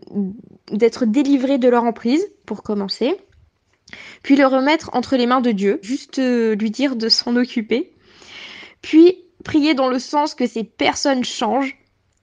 d'être 0.70 1.06
délivré 1.06 1.56
de 1.56 1.68
leur 1.70 1.84
emprise, 1.84 2.30
pour 2.44 2.62
commencer. 2.62 3.16
Puis 4.22 4.36
le 4.36 4.46
remettre 4.46 4.90
entre 4.92 5.16
les 5.16 5.26
mains 5.26 5.40
de 5.40 5.52
Dieu, 5.52 5.78
juste 5.82 6.18
euh, 6.18 6.54
lui 6.54 6.70
dire 6.70 6.96
de 6.96 7.08
s'en 7.08 7.34
occuper. 7.34 7.92
Puis 8.82 9.16
prier 9.42 9.74
dans 9.74 9.88
le 9.88 9.98
sens 9.98 10.34
que 10.34 10.46
ces 10.46 10.64
personnes 10.64 11.24
changent. 11.24 11.76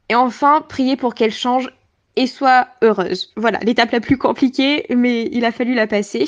Et 0.10 0.16
enfin, 0.16 0.62
prier 0.68 0.95
pour 0.95 1.13
qu'elles 1.13 1.33
changent 1.33 1.71
et 2.16 2.27
soit 2.27 2.68
heureuse. 2.81 3.31
Voilà, 3.38 3.60
l'étape 3.60 3.92
la 3.92 4.00
plus 4.00 4.18
compliquée, 4.18 4.86
mais 4.89 5.30
il 5.31 5.45
a 5.45 5.51
fallu 5.51 5.74
la 5.74 5.88
passer. 5.88 6.25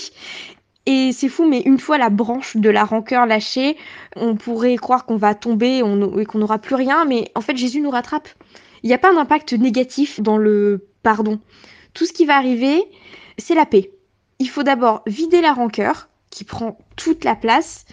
Et 0.85 1.11
c'est 1.11 1.29
fou, 1.29 1.47
mais 1.47 1.61
une 1.61 1.79
fois 1.79 1.97
la 1.97 2.09
branche 2.09 2.57
de 2.57 2.69
la 2.69 2.83
rancœur 2.83 3.25
lâchée, 3.25 3.77
on 4.15 4.35
pourrait 4.35 4.75
croire 4.77 5.05
qu'on 5.05 5.17
va 5.17 5.35
tomber 5.35 5.79
et 5.79 6.25
qu'on 6.25 6.39
n'aura 6.39 6.59
plus 6.59 6.75
rien, 6.75 7.05
mais 7.05 7.31
en 7.35 7.41
fait 7.41 7.55
Jésus 7.55 7.81
nous 7.81 7.91
rattrape. 7.91 8.29
Il 8.83 8.87
n'y 8.87 8.93
a 8.93 8.97
pas 8.97 9.13
d'impact 9.13 9.53
négatif 9.53 10.21
dans 10.21 10.37
le 10.37 10.87
pardon. 11.03 11.39
Tout 11.93 12.05
ce 12.05 12.13
qui 12.13 12.25
va 12.25 12.35
arriver, 12.37 12.83
c'est 13.37 13.53
la 13.53 13.65
paix. 13.65 13.91
Il 14.39 14.49
faut 14.49 14.63
d'abord 14.63 15.03
vider 15.05 15.41
la 15.41 15.53
rancœur, 15.53 16.09
qui 16.31 16.45
prend 16.45 16.79
toute 16.95 17.23
la 17.23 17.35
place, 17.35 17.85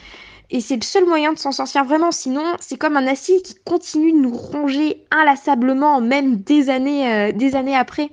et 0.51 0.61
c'est 0.61 0.77
le 0.77 0.83
seul 0.83 1.05
moyen 1.05 1.33
de 1.33 1.39
s'en 1.39 1.53
sortir 1.53 1.85
vraiment. 1.85 2.11
Sinon, 2.11 2.43
c'est 2.61 2.79
comme 2.79 2.97
un 2.97 3.07
acide 3.07 3.43
qui 3.43 3.55
continue 3.65 4.13
de 4.13 4.19
nous 4.19 4.35
ronger 4.35 5.05
inlassablement, 5.11 6.01
même 6.01 6.37
des 6.37 6.71
années, 6.71 7.13
euh, 7.13 7.33
des 7.33 7.55
années 7.55 7.77
après. 7.77 8.11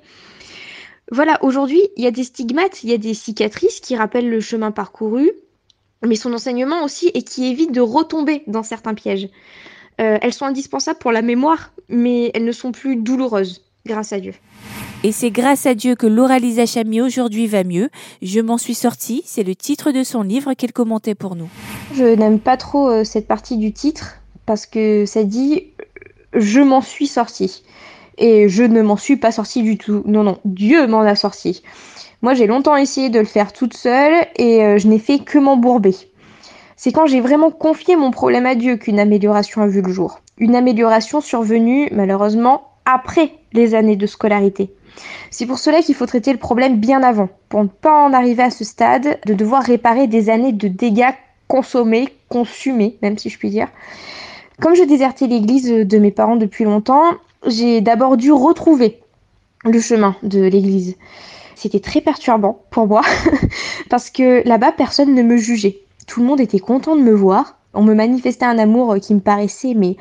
Voilà, 1.11 1.41
aujourd'hui, 1.43 1.81
il 1.95 2.03
y 2.03 2.07
a 2.07 2.11
des 2.11 2.23
stigmates, 2.23 2.83
il 2.83 2.89
y 2.89 2.93
a 2.93 2.97
des 2.97 3.13
cicatrices 3.13 3.79
qui 3.79 3.95
rappellent 3.95 4.29
le 4.29 4.41
chemin 4.41 4.71
parcouru, 4.71 5.31
mais 6.05 6.15
son 6.15 6.33
enseignement 6.33 6.83
aussi 6.83 7.09
et 7.13 7.21
qui 7.21 7.45
évite 7.45 7.71
de 7.71 7.81
retomber 7.81 8.43
dans 8.47 8.63
certains 8.63 8.95
pièges. 8.95 9.29
Euh, 10.01 10.17
elles 10.21 10.33
sont 10.33 10.45
indispensables 10.45 10.99
pour 10.99 11.11
la 11.11 11.21
mémoire, 11.21 11.71
mais 11.87 12.31
elles 12.33 12.43
ne 12.43 12.51
sont 12.51 12.71
plus 12.71 12.97
douloureuses, 12.97 13.63
grâce 13.85 14.11
à 14.11 14.19
Dieu. 14.19 14.33
Et 15.03 15.11
c'est 15.11 15.31
grâce 15.31 15.67
à 15.67 15.75
Dieu 15.75 15.95
que 15.95 16.07
Laura 16.07 16.39
Lisa 16.39 16.65
Chamy 16.65 16.99
aujourd'hui 17.01 17.47
va 17.47 17.63
mieux. 17.63 17.89
Je 18.21 18.41
m'en 18.41 18.57
suis 18.57 18.73
sortie, 18.73 19.21
c'est 19.25 19.43
le 19.43 19.55
titre 19.55 19.91
de 19.91 20.03
son 20.03 20.23
livre 20.23 20.53
qu'elle 20.53 20.73
commentait 20.73 21.15
pour 21.15 21.35
nous. 21.35 21.49
Je 21.93 22.15
n'aime 22.15 22.39
pas 22.39 22.57
trop 22.57 22.89
euh, 22.89 23.03
cette 23.03 23.27
partie 23.27 23.57
du 23.57 23.71
titre 23.71 24.17
parce 24.45 24.65
que 24.65 25.05
ça 25.05 25.23
dit 25.23 25.67
je 26.33 26.59
m'en 26.59 26.81
suis 26.81 27.07
sortie. 27.07 27.63
Et 28.17 28.47
je 28.47 28.63
ne 28.63 28.81
m'en 28.81 28.97
suis 28.97 29.17
pas 29.17 29.31
sortie 29.31 29.63
du 29.63 29.77
tout. 29.77 30.03
Non, 30.05 30.23
non, 30.23 30.37
Dieu 30.45 30.87
m'en 30.87 31.01
a 31.01 31.15
sorti. 31.15 31.63
Moi, 32.21 32.33
j'ai 32.33 32.47
longtemps 32.47 32.77
essayé 32.77 33.09
de 33.09 33.19
le 33.19 33.25
faire 33.25 33.51
toute 33.51 33.75
seule 33.75 34.25
et 34.37 34.63
euh, 34.63 34.77
je 34.77 34.87
n'ai 34.87 34.99
fait 34.99 35.19
que 35.19 35.37
m'embourber. 35.37 35.95
C'est 36.77 36.91
quand 36.91 37.07
j'ai 37.07 37.21
vraiment 37.21 37.51
confié 37.51 37.95
mon 37.95 38.11
problème 38.11 38.45
à 38.45 38.55
Dieu 38.55 38.77
qu'une 38.77 38.99
amélioration 38.99 39.61
a 39.61 39.67
vu 39.67 39.81
le 39.81 39.91
jour. 39.91 40.21
Une 40.37 40.55
amélioration 40.55 41.21
survenue, 41.21 41.89
malheureusement, 41.91 42.69
après 42.85 43.33
les 43.53 43.75
années 43.75 43.95
de 43.95 44.07
scolarité. 44.07 44.73
C'est 45.29 45.45
pour 45.45 45.59
cela 45.59 45.81
qu'il 45.81 45.95
faut 45.95 46.05
traiter 46.05 46.31
le 46.31 46.39
problème 46.39 46.77
bien 46.77 47.03
avant, 47.03 47.29
pour 47.49 47.63
ne 47.63 47.67
pas 47.67 48.05
en 48.05 48.13
arriver 48.13 48.43
à 48.43 48.49
ce 48.49 48.63
stade 48.63 49.19
de 49.25 49.33
devoir 49.33 49.63
réparer 49.63 50.07
des 50.07 50.29
années 50.29 50.53
de 50.53 50.67
dégâts 50.67 51.13
consommés, 51.47 52.09
consumés, 52.29 52.97
même 53.01 53.17
si 53.17 53.29
je 53.29 53.37
puis 53.37 53.49
dire. 53.49 53.67
Comme 54.61 54.75
je 54.75 54.83
désertais 54.83 55.27
l'église 55.27 55.69
de 55.69 55.97
mes 55.97 56.11
parents 56.11 56.37
depuis 56.37 56.63
longtemps, 56.63 57.13
j'ai 57.45 57.81
d'abord 57.81 58.17
dû 58.17 58.31
retrouver 58.31 58.99
le 59.63 59.79
chemin 59.79 60.15
de 60.23 60.41
l'église. 60.41 60.95
C'était 61.55 61.79
très 61.79 62.01
perturbant 62.01 62.61
pour 62.69 62.87
moi, 62.87 63.01
parce 63.89 64.09
que 64.09 64.47
là-bas, 64.47 64.71
personne 64.71 65.13
ne 65.13 65.23
me 65.23 65.37
jugeait. 65.37 65.79
Tout 66.07 66.21
le 66.21 66.27
monde 66.27 66.39
était 66.39 66.59
content 66.59 66.95
de 66.95 67.01
me 67.01 67.13
voir. 67.13 67.57
On 67.73 67.81
me 67.81 67.93
manifestait 67.93 68.45
un 68.45 68.57
amour 68.57 68.95
qui 69.01 69.13
me 69.13 69.19
paraissait 69.19 69.73
mais 69.73 69.97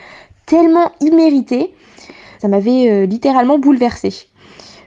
tellement 0.47 0.93
immérité. 1.01 1.75
Ça 2.39 2.49
m'avait 2.49 2.91
euh, 2.91 3.07
littéralement 3.07 3.59
bouleversée. 3.59 4.13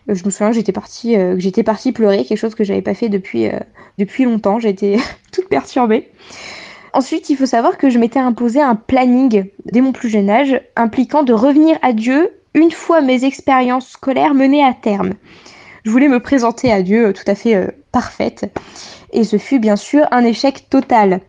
Euh, 0.09 0.15
je 0.15 0.25
me 0.25 0.29
souviens 0.29 0.49
que 0.49 0.55
j'étais 0.55 0.71
partie, 0.71 1.15
euh, 1.17 1.35
j'étais 1.37 1.63
partie 1.63 1.91
pleurer, 1.91 2.25
quelque 2.25 2.37
chose 2.37 2.55
que 2.55 2.63
j'avais 2.63 2.81
pas 2.81 2.93
fait 2.93 3.09
depuis, 3.09 3.47
euh, 3.47 3.59
depuis 3.97 4.25
longtemps. 4.25 4.59
J'étais 4.59 4.97
toute 5.31 5.47
perturbée. 5.49 6.11
Ensuite, 6.93 7.29
il 7.29 7.37
faut 7.37 7.45
savoir 7.45 7.77
que 7.77 7.89
je 7.89 7.99
m'étais 7.99 8.19
imposé 8.19 8.61
un 8.61 8.75
planning 8.75 9.45
dès 9.65 9.81
mon 9.81 9.91
plus 9.91 10.09
jeune 10.09 10.29
âge, 10.29 10.59
impliquant 10.75 11.23
de 11.23 11.33
revenir 11.33 11.77
à 11.81 11.93
Dieu 11.93 12.31
une 12.53 12.71
fois 12.71 13.01
mes 13.01 13.23
expériences 13.23 13.89
scolaires 13.89 14.33
menées 14.33 14.63
à 14.63 14.73
terme. 14.73 15.13
Je 15.83 15.91
voulais 15.91 16.07
me 16.07 16.19
présenter 16.19 16.71
à 16.71 16.81
Dieu 16.81 17.13
tout 17.13 17.29
à 17.29 17.35
fait 17.35 17.71
parfaite, 17.91 18.51
et 19.13 19.23
ce 19.23 19.37
fut 19.37 19.59
bien 19.59 19.75
sûr 19.75 20.07
un 20.11 20.23
échec 20.25 20.69
total. 20.69 21.21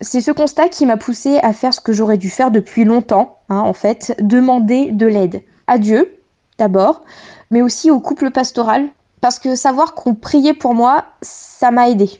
C'est 0.00 0.20
ce 0.20 0.30
constat 0.30 0.68
qui 0.68 0.86
m'a 0.86 0.96
poussé 0.96 1.38
à 1.38 1.52
faire 1.52 1.74
ce 1.74 1.80
que 1.80 1.92
j'aurais 1.92 2.18
dû 2.18 2.30
faire 2.30 2.50
depuis 2.50 2.84
longtemps, 2.84 3.38
hein, 3.48 3.58
en 3.58 3.72
fait, 3.72 4.14
demander 4.20 4.92
de 4.92 5.06
l'aide. 5.06 5.42
À 5.66 5.78
Dieu, 5.78 6.18
d'abord, 6.58 7.02
mais 7.50 7.62
aussi 7.62 7.90
au 7.90 8.00
couple 8.00 8.30
pastoral, 8.30 8.88
parce 9.20 9.38
que 9.38 9.56
savoir 9.56 9.94
qu'on 9.94 10.14
priait 10.14 10.54
pour 10.54 10.74
moi, 10.74 11.04
ça 11.22 11.70
m'a 11.70 11.88
aidé. 11.88 12.10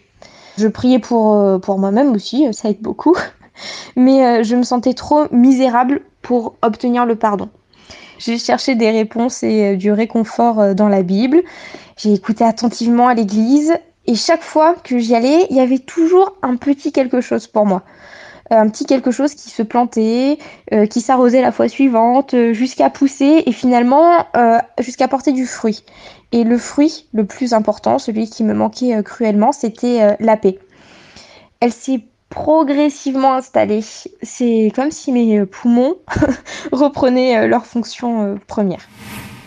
Je 0.56 0.68
priais 0.68 0.98
pour, 0.98 1.34
euh, 1.34 1.58
pour 1.58 1.78
moi-même 1.78 2.12
aussi, 2.12 2.46
ça 2.52 2.70
aide 2.70 2.80
beaucoup, 2.80 3.16
mais 3.96 4.24
euh, 4.24 4.42
je 4.42 4.56
me 4.56 4.62
sentais 4.62 4.94
trop 4.94 5.26
misérable 5.32 6.02
pour 6.22 6.54
obtenir 6.62 7.04
le 7.04 7.16
pardon. 7.16 7.48
J'ai 8.18 8.38
cherché 8.38 8.74
des 8.74 8.90
réponses 8.90 9.42
et 9.42 9.72
euh, 9.72 9.76
du 9.76 9.92
réconfort 9.92 10.74
dans 10.74 10.88
la 10.88 11.02
Bible, 11.02 11.42
j'ai 11.96 12.12
écouté 12.12 12.44
attentivement 12.44 13.08
à 13.08 13.14
l'église, 13.14 13.74
et 14.06 14.14
chaque 14.14 14.42
fois 14.42 14.74
que 14.74 14.98
j'y 14.98 15.14
allais, 15.14 15.46
il 15.50 15.56
y 15.56 15.60
avait 15.60 15.78
toujours 15.78 16.36
un 16.42 16.56
petit 16.56 16.92
quelque 16.92 17.20
chose 17.20 17.46
pour 17.46 17.64
moi. 17.64 17.82
Un 18.50 18.68
petit 18.68 18.84
quelque 18.84 19.10
chose 19.10 19.34
qui 19.34 19.50
se 19.50 19.62
plantait, 19.62 20.38
qui 20.90 21.00
s'arrosait 21.00 21.42
la 21.42 21.52
fois 21.52 21.68
suivante, 21.68 22.34
jusqu'à 22.52 22.90
pousser 22.90 23.42
et 23.46 23.52
finalement 23.52 24.26
jusqu'à 24.78 25.08
porter 25.08 25.32
du 25.32 25.46
fruit. 25.46 25.84
Et 26.32 26.44
le 26.44 26.58
fruit 26.58 27.06
le 27.12 27.24
plus 27.24 27.54
important, 27.54 27.98
celui 27.98 28.28
qui 28.28 28.44
me 28.44 28.54
manquait 28.54 29.02
cruellement, 29.02 29.52
c'était 29.52 30.16
la 30.20 30.36
paix. 30.36 30.58
Elle 31.60 31.72
s'est 31.72 32.04
progressivement 32.28 33.34
installée. 33.34 33.82
C'est 34.22 34.72
comme 34.74 34.90
si 34.90 35.12
mes 35.12 35.46
poumons 35.46 35.94
reprenaient 36.72 37.46
leur 37.48 37.64
fonction 37.64 38.38
première. 38.46 38.86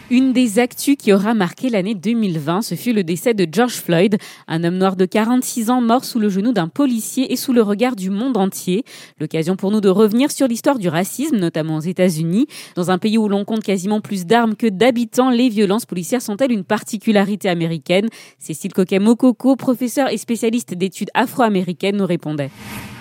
Une 0.09 0.31
des 0.31 0.57
actus 0.57 0.95
qui 0.95 1.11
aura 1.11 1.33
marqué 1.33 1.69
l'année 1.69 1.93
2020, 1.93 2.61
ce 2.61 2.75
fut 2.75 2.93
le 2.93 3.03
décès 3.03 3.33
de 3.33 3.45
George 3.51 3.73
Floyd, 3.73 4.15
un 4.47 4.63
homme 4.63 4.77
noir 4.77 4.95
de 4.95 5.03
46 5.03 5.69
ans 5.69 5.81
mort 5.81 6.05
sous 6.05 6.17
le 6.17 6.29
genou 6.29 6.53
d'un 6.53 6.69
policier 6.69 7.33
et 7.33 7.35
sous 7.35 7.51
le 7.51 7.61
regard 7.61 7.97
du 7.97 8.09
monde 8.09 8.37
entier. 8.37 8.85
L'occasion 9.19 9.57
pour 9.57 9.69
nous 9.69 9.81
de 9.81 9.89
revenir 9.89 10.31
sur 10.31 10.47
l'histoire 10.47 10.79
du 10.79 10.87
racisme, 10.87 11.35
notamment 11.35 11.75
aux 11.75 11.81
États-Unis. 11.81 12.47
Dans 12.77 12.89
un 12.89 12.99
pays 12.99 13.17
où 13.17 13.27
l'on 13.27 13.43
compte 13.43 13.63
quasiment 13.63 13.99
plus 13.99 14.25
d'armes 14.25 14.55
que 14.55 14.67
d'habitants, 14.67 15.29
les 15.29 15.49
violences 15.49 15.85
policières 15.85 16.21
sont-elles 16.21 16.53
une 16.53 16.63
particularité 16.63 17.49
américaine? 17.49 18.07
Cécile 18.39 18.71
Coquet-Mokoko, 18.71 19.57
professeure 19.57 20.07
et 20.09 20.17
spécialiste 20.17 20.73
d'études 20.73 21.09
afro-américaines, 21.15 21.97
nous 21.97 22.05
répondait. 22.05 22.49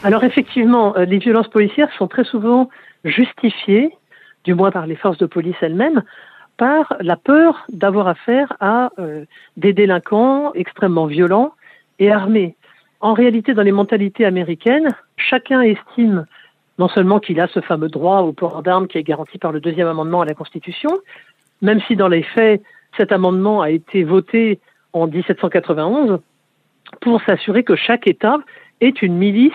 Alors 0.03 0.25
effectivement, 0.25 0.97
euh, 0.97 1.05
les 1.05 1.19
violences 1.19 1.49
policières 1.51 1.91
sont 1.99 2.09
très 2.09 2.25
souvent 2.25 2.69
justifiées, 3.05 3.93
du 4.43 4.55
moins 4.55 4.73
par 4.73 4.89
les 4.89 4.97
forces 4.97 5.19
de 5.19 5.27
police 5.27 5.57
elles-mêmes, 5.61 6.03
par 6.57 6.97
la 7.01 7.17
peur 7.17 7.65
d'avoir 7.69 8.09
affaire 8.09 8.53
à 8.61 8.91
euh, 8.99 9.25
des 9.57 9.73
délinquants 9.73 10.53
extrêmement 10.55 11.07
violents 11.07 11.53
et 11.99 12.11
armés. 12.11 12.57
En 13.01 13.13
réalité, 13.13 13.55
dans 13.55 13.63
les 13.63 13.73
mentalités 13.73 14.25
américaines, 14.25 14.89
chacun 15.17 15.61
estime 15.61 16.27
non 16.79 16.89
seulement 16.89 17.21
qu'il 17.21 17.41
a 17.41 17.49
ce 17.49 17.61
fameux 17.61 17.89
droit 17.89 18.21
au 18.21 18.33
port 18.33 18.63
d'armes 18.63 18.87
qui 18.87 18.99
est 18.99 19.03
garanti 19.03 19.39
par 19.39 19.53
le 19.53 19.61
deuxième 19.61 19.89
amendement 19.89 20.21
à 20.21 20.25
la 20.25 20.35
Constitution, 20.35 20.91
même 21.63 21.81
si 21.87 21.97
dans 21.97 22.09
les 22.09 22.23
faits, 22.23 22.63
cet 22.97 23.13
amendement 23.13 23.63
a 23.63 23.71
été 23.71 24.05
voté 24.05 24.61
en 24.93 25.07
1791 25.07 26.19
pour 27.01 27.21
s'assurer 27.23 27.65
que 27.65 27.77
chaque 27.77 28.07
État 28.07 28.39
ait 28.81 28.89
une 28.89 29.17
milice 29.17 29.53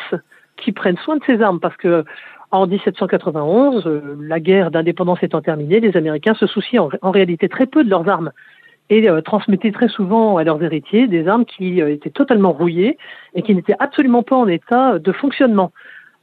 qui 0.58 0.72
prenne 0.72 0.98
soin 0.98 1.18
de 1.18 1.24
ses 1.26 1.42
armes, 1.42 1.60
parce 1.60 1.78
que 1.78 2.04
en 2.52 2.68
1791, 2.68 3.88
euh, 3.88 4.18
la 4.20 4.40
guerre 4.40 4.72
d'indépendance 4.72 5.24
étant 5.24 5.42
terminée, 5.42 5.80
les 5.80 5.96
Américains 5.96 6.34
se 6.34 6.48
souciaient 6.48 6.80
en, 6.80 7.12
réalité 7.12 7.48
très 7.48 7.66
peu 7.66 7.84
de 7.84 7.90
leurs 7.90 8.08
armes 8.10 8.32
et 8.90 9.10
euh, 9.10 9.22
transmettaient 9.22 9.72
très 9.72 9.88
souvent 9.88 10.38
à 10.38 10.44
leurs 10.44 10.62
héritiers 10.62 11.08
des 11.08 11.28
armes 11.28 11.46
qui 11.46 11.82
euh, 11.82 11.94
étaient 11.94 12.10
totalement 12.10 12.52
rouillées 12.52 12.98
et 13.36 13.42
qui 13.42 13.56
n'étaient 13.56 13.76
absolument 13.80 14.22
pas 14.22 14.36
en 14.36 14.48
état 14.48 15.00
de 15.00 15.12
fonctionnement. 15.14 15.72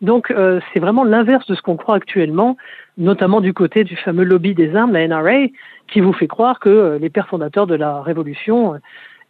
Donc 0.00 0.32
c'est 0.73 0.78
vraiment 0.78 1.02
l'inverse 1.02 1.44
de 1.49 1.56
ce 1.56 1.61
qu'on 1.61 1.76
croit 1.76 1.97
actuellement, 1.97 2.56
notamment 2.99 3.40
du 3.40 3.52
côté 3.52 3.82
du 3.82 3.97
fameux 3.97 4.23
lobby 4.23 4.54
des 4.54 4.76
armes, 4.76 4.92
la 4.92 5.08
NRA, 5.08 5.49
qui 5.88 5.99
vous 5.99 6.12
fait 6.12 6.28
croire 6.28 6.61
que 6.61 6.99
les 7.00 7.11
pères 7.11 7.26
fondateurs 7.26 7.66
de 7.66 7.75
la 7.75 8.00
Révolution 8.00 8.78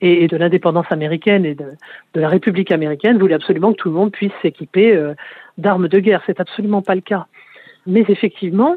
et, 0.03 0.29
de 0.29 0.37
l'indépendance 0.37 0.85
américaine 0.91 1.47
et 1.47 1.55
de, 1.55 1.73
de, 2.13 2.21
la 2.21 2.29
République 2.29 2.71
américaine 2.71 3.17
voulaient 3.17 3.37
absolument 3.37 3.73
que 3.73 3.79
tout 3.79 3.89
le 3.89 3.95
monde 3.95 4.13
puisse 4.13 4.33
s'équiper 4.43 4.95
d'armes 5.59 5.89
de 5.89 5.99
guerre. 5.99 6.23
C'est 6.27 6.41
absolument 6.41 6.83
pas 6.83 6.95
le 6.95 7.01
cas. 7.01 7.27
Mais 7.87 8.05
effectivement, 8.09 8.77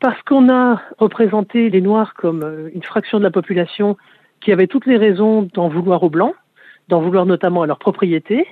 parce 0.00 0.20
qu'on 0.22 0.48
a 0.50 0.80
représenté 0.98 1.70
les 1.70 1.80
Noirs 1.80 2.14
comme 2.14 2.42
euh, 2.44 2.70
une 2.74 2.82
fraction 2.82 3.18
de 3.18 3.24
la 3.24 3.30
population 3.30 3.96
qui 4.40 4.52
avait 4.52 4.66
toutes 4.66 4.86
les 4.86 4.98
raisons 4.98 5.48
d'en 5.54 5.68
vouloir 5.68 6.02
aux 6.02 6.10
Blancs, 6.10 6.34
d'en 6.88 7.00
vouloir 7.00 7.26
notamment 7.26 7.62
à 7.62 7.66
leur 7.66 7.78
propriété, 7.78 8.46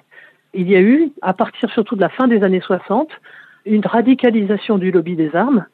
il 0.55 0.71
y 0.71 0.77
a 0.77 0.81
eu, 0.81 1.13
à 1.23 1.35
partir 1.35 1.71
surtout 1.71 1.97
de 1.97 2.01
la 2.01 2.09
fin 2.09 2.29
des 2.29 2.43
années 2.43 2.61
60, 2.61 3.09
une 3.67 3.85
radicalisation 3.85 4.79
du 4.79 4.91
lobby 4.91 5.17
des 5.17 5.35
armes 5.35 5.67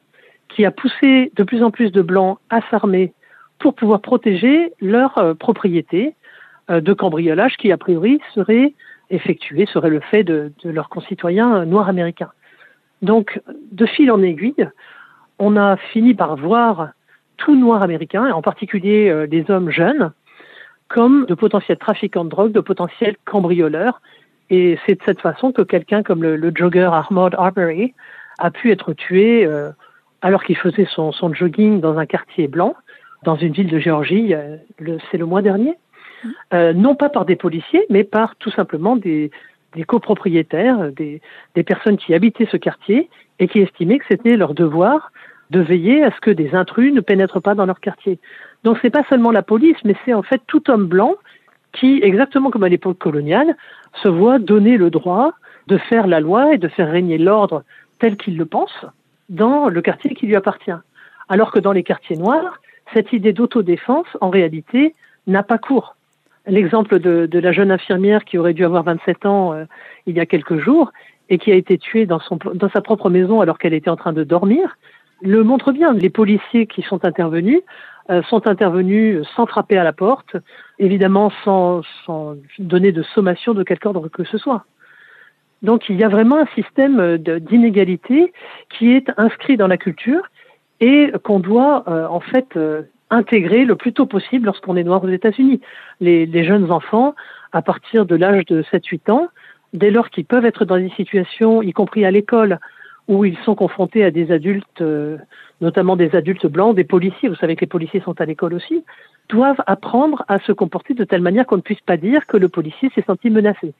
qui 0.49 0.65
a 0.65 0.71
poussé 0.71 1.31
de 1.35 1.43
plus 1.43 1.63
en 1.63 1.71
plus 1.71 1.91
de 1.91 2.01
Blancs 2.01 2.37
à 2.49 2.61
s'armer 2.69 3.13
pour 3.59 3.75
pouvoir 3.75 4.01
protéger 4.01 4.73
leur 4.81 5.17
euh, 5.17 5.33
propriété 5.33 6.15
euh, 6.69 6.81
de 6.81 6.93
cambriolage 6.93 7.57
qui, 7.57 7.71
a 7.71 7.77
priori, 7.77 8.19
serait 8.33 8.73
effectué 9.09 9.65
serait 9.65 9.89
le 9.89 9.99
fait 9.99 10.23
de, 10.23 10.51
leurs 10.63 10.89
concitoyens 10.89 11.65
noirs 11.65 11.89
américains. 11.89 12.31
Donc, 13.01 13.41
de 13.71 13.85
fil 13.85 14.11
en 14.11 14.21
aiguille, 14.21 14.69
on 15.39 15.55
a 15.55 15.77
fini 15.77 16.13
par 16.13 16.35
voir 16.35 16.89
tout 17.37 17.55
noir 17.55 17.81
américain, 17.81 18.31
en 18.31 18.41
particulier 18.41 19.09
euh, 19.09 19.25
les 19.25 19.49
hommes 19.49 19.69
jeunes, 19.69 20.11
comme 20.89 21.25
de 21.25 21.33
potentiels 21.33 21.77
trafiquants 21.77 22.25
de 22.25 22.29
drogue, 22.29 22.51
de 22.51 22.59
potentiels 22.59 23.15
cambrioleurs. 23.25 24.01
Et 24.49 24.77
c'est 24.85 24.95
de 24.95 25.03
cette 25.05 25.21
façon 25.21 25.51
que 25.51 25.61
quelqu'un 25.61 26.03
comme 26.03 26.23
le, 26.23 26.51
jogger 26.53 26.89
Armand 26.91 27.29
Arbery 27.37 27.93
a 28.39 28.51
pu 28.51 28.71
être 28.71 28.93
tué 28.93 29.45
euh, 29.45 29.69
alors 30.21 30.43
qu'il 30.43 30.57
faisait 30.57 30.87
son, 30.93 31.11
jogging 31.33 31.79
dans 31.79 31.97
un 31.97 32.05
quartier 32.05 32.47
blanc, 32.47 32.75
dans 33.23 33.35
une 33.35 33.53
ville 33.53 33.69
de 33.69 33.79
Géorgie, 33.79 34.33
euh, 34.33 34.57
c'est 35.11 35.17
le 35.17 35.25
mois 35.25 35.41
dernier. 35.41 35.75
Euh, 36.53 36.73
non 36.73 36.95
pas 36.95 37.09
par 37.09 37.25
des 37.25 37.35
policiers, 37.35 37.85
mais 37.89 38.03
par 38.03 38.35
tout 38.35 38.51
simplement 38.51 38.95
des, 38.95 39.31
copropriétaires, 39.87 40.91
des, 40.91 41.21
personnes 41.63 41.97
qui 41.97 42.13
habitaient 42.13 42.47
ce 42.51 42.57
quartier 42.57 43.09
et 43.39 43.47
qui 43.47 43.59
estimaient 43.59 43.99
que 43.99 44.05
c'était 44.09 44.37
leur 44.37 44.53
devoir 44.53 45.11
de 45.49 45.59
veiller 45.59 46.03
à 46.03 46.11
ce 46.11 46.19
que 46.19 46.31
des 46.31 46.53
intrus 46.53 46.93
ne 46.93 47.01
pénètrent 47.01 47.41
pas 47.41 47.55
dans 47.55 47.65
leur 47.65 47.79
quartier. 47.79 48.19
Donc 48.63 48.77
c'est 48.81 48.89
pas 48.89 49.03
seulement 49.09 49.31
la 49.31 49.41
police, 49.41 49.77
mais 49.83 49.95
c'est 50.05 50.13
en 50.13 50.21
fait 50.23 50.41
tout 50.47 50.69
homme 50.69 50.85
blanc 50.85 51.15
qui, 51.73 51.99
exactement 52.03 52.51
comme 52.51 52.63
à 52.63 52.69
l'époque 52.69 52.97
coloniale, 52.97 53.55
se 54.03 54.07
voit 54.07 54.39
donner 54.39 54.77
le 54.77 54.89
droit 54.89 55.33
de 55.67 55.77
faire 55.77 56.07
la 56.07 56.19
loi 56.19 56.53
et 56.53 56.57
de 56.57 56.67
faire 56.67 56.91
régner 56.91 57.17
l'ordre 57.17 57.63
tel 57.99 58.17
qu'il 58.17 58.37
le 58.37 58.45
pense 58.45 58.85
dans 59.29 59.69
le 59.69 59.81
quartier 59.81 60.13
qui 60.13 60.25
lui 60.25 60.35
appartient. 60.35 60.71
Alors 61.29 61.51
que 61.51 61.59
dans 61.59 61.71
les 61.71 61.83
quartiers 61.83 62.17
noirs, 62.17 62.59
cette 62.93 63.13
idée 63.13 63.33
d'autodéfense, 63.33 64.07
en 64.19 64.29
réalité, 64.29 64.95
n'a 65.27 65.43
pas 65.43 65.59
cours 65.59 65.95
l'exemple 66.47 66.99
de, 66.99 67.39
la 67.39 67.51
jeune 67.51 67.71
infirmière 67.71 68.25
qui 68.25 68.37
aurait 68.37 68.53
dû 68.53 68.65
avoir 68.65 68.83
27 68.83 69.25
ans 69.25 69.53
euh, 69.53 69.65
il 70.05 70.15
y 70.15 70.19
a 70.19 70.25
quelques 70.25 70.57
jours 70.57 70.91
et 71.29 71.37
qui 71.37 71.51
a 71.51 71.55
été 71.55 71.77
tuée 71.77 72.05
dans, 72.05 72.19
son, 72.19 72.37
dans 72.53 72.69
sa 72.69 72.81
propre 72.81 73.09
maison 73.09 73.41
alors 73.41 73.57
qu'elle 73.57 73.73
était 73.73 73.89
en 73.89 73.95
train 73.95 74.13
de 74.13 74.23
dormir, 74.23 74.77
le 75.21 75.43
montre 75.43 75.71
bien. 75.71 75.93
Les 75.93 76.09
policiers 76.09 76.65
qui 76.65 76.81
sont 76.81 77.05
intervenus 77.05 77.61
euh, 78.09 78.23
sont 78.23 78.47
intervenus 78.47 79.21
sans 79.35 79.45
frapper 79.45 79.77
à 79.77 79.83
la 79.83 79.93
porte, 79.93 80.35
évidemment 80.79 81.31
sans, 81.43 81.81
sans 82.05 82.35
donner 82.57 82.91
de 82.91 83.03
sommation 83.03 83.53
de 83.53 83.63
quelque 83.63 83.85
ordre 83.85 84.07
que 84.07 84.23
ce 84.23 84.37
soit. 84.37 84.65
Donc 85.61 85.89
il 85.89 85.97
y 85.97 86.03
a 86.03 86.09
vraiment 86.09 86.37
un 86.37 86.47
système 86.55 87.17
d'inégalité 87.17 88.33
qui 88.69 88.93
est 88.93 89.11
inscrit 89.17 89.57
dans 89.57 89.67
la 89.67 89.77
culture 89.77 90.23
et 90.79 91.11
qu'on 91.23 91.39
doit 91.39 91.83
euh, 91.87 92.07
en 92.07 92.21
fait 92.21 92.57
intégrer 93.09 93.65
le 93.65 93.75
plus 93.75 93.93
tôt 93.93 94.05
possible 94.05 94.45
lorsqu'on 94.45 94.75
est 94.75 94.83
noir 94.83 95.03
aux 95.03 95.09
États-Unis. 95.09 95.61
Les, 95.99 96.43
jeunes 96.43 96.71
enfants, 96.71 97.15
à 97.51 97.61
partir 97.61 98.05
de 98.05 98.15
l'âge 98.15 98.45
de 98.45 98.63
7-8 98.63 99.11
ans, 99.11 99.27
dès 99.73 99.91
lors 99.91 100.09
qu'ils 100.09 100.25
peuvent 100.25 100.45
être 100.45 100.65
dans 100.65 100.77
des 100.77 100.91
situations, 100.91 101.61
y 101.61 101.73
compris 101.73 102.05
à 102.05 102.11
l'école, 102.11 102.59
où 103.07 103.25
ils 103.25 103.37
sont 103.39 103.55
confrontés 103.55 104.03
à 104.03 104.11
des 104.11 104.31
adultes, 104.31 104.81
euh, 104.81 105.17
notamment 105.61 105.95
des 105.95 106.15
adultes 106.15 106.45
blancs, 106.45 106.75
des 106.75 106.83
policiers, 106.83 107.27
vous 107.27 107.35
savez 107.35 107.55
que 107.55 107.61
les 107.61 107.67
policiers 107.67 108.01
sont 108.01 108.19
à 108.21 108.25
l'école 108.25 108.53
aussi, 108.53 108.83
doivent 109.29 109.61
apprendre 109.65 110.23
à 110.27 110.39
se 110.39 110.51
comporter 110.51 110.93
de 110.93 111.03
telle 111.03 111.21
manière 111.21 111.47
qu'on 111.47 111.57
ne 111.57 111.61
puisse 111.61 111.81
pas 111.81 111.97
dire 111.97 112.27
que 112.27 112.37
le 112.37 112.49
policier 112.49 112.91
s'est 112.93 113.03
senti 113.05 113.31
menacé, 113.31 113.73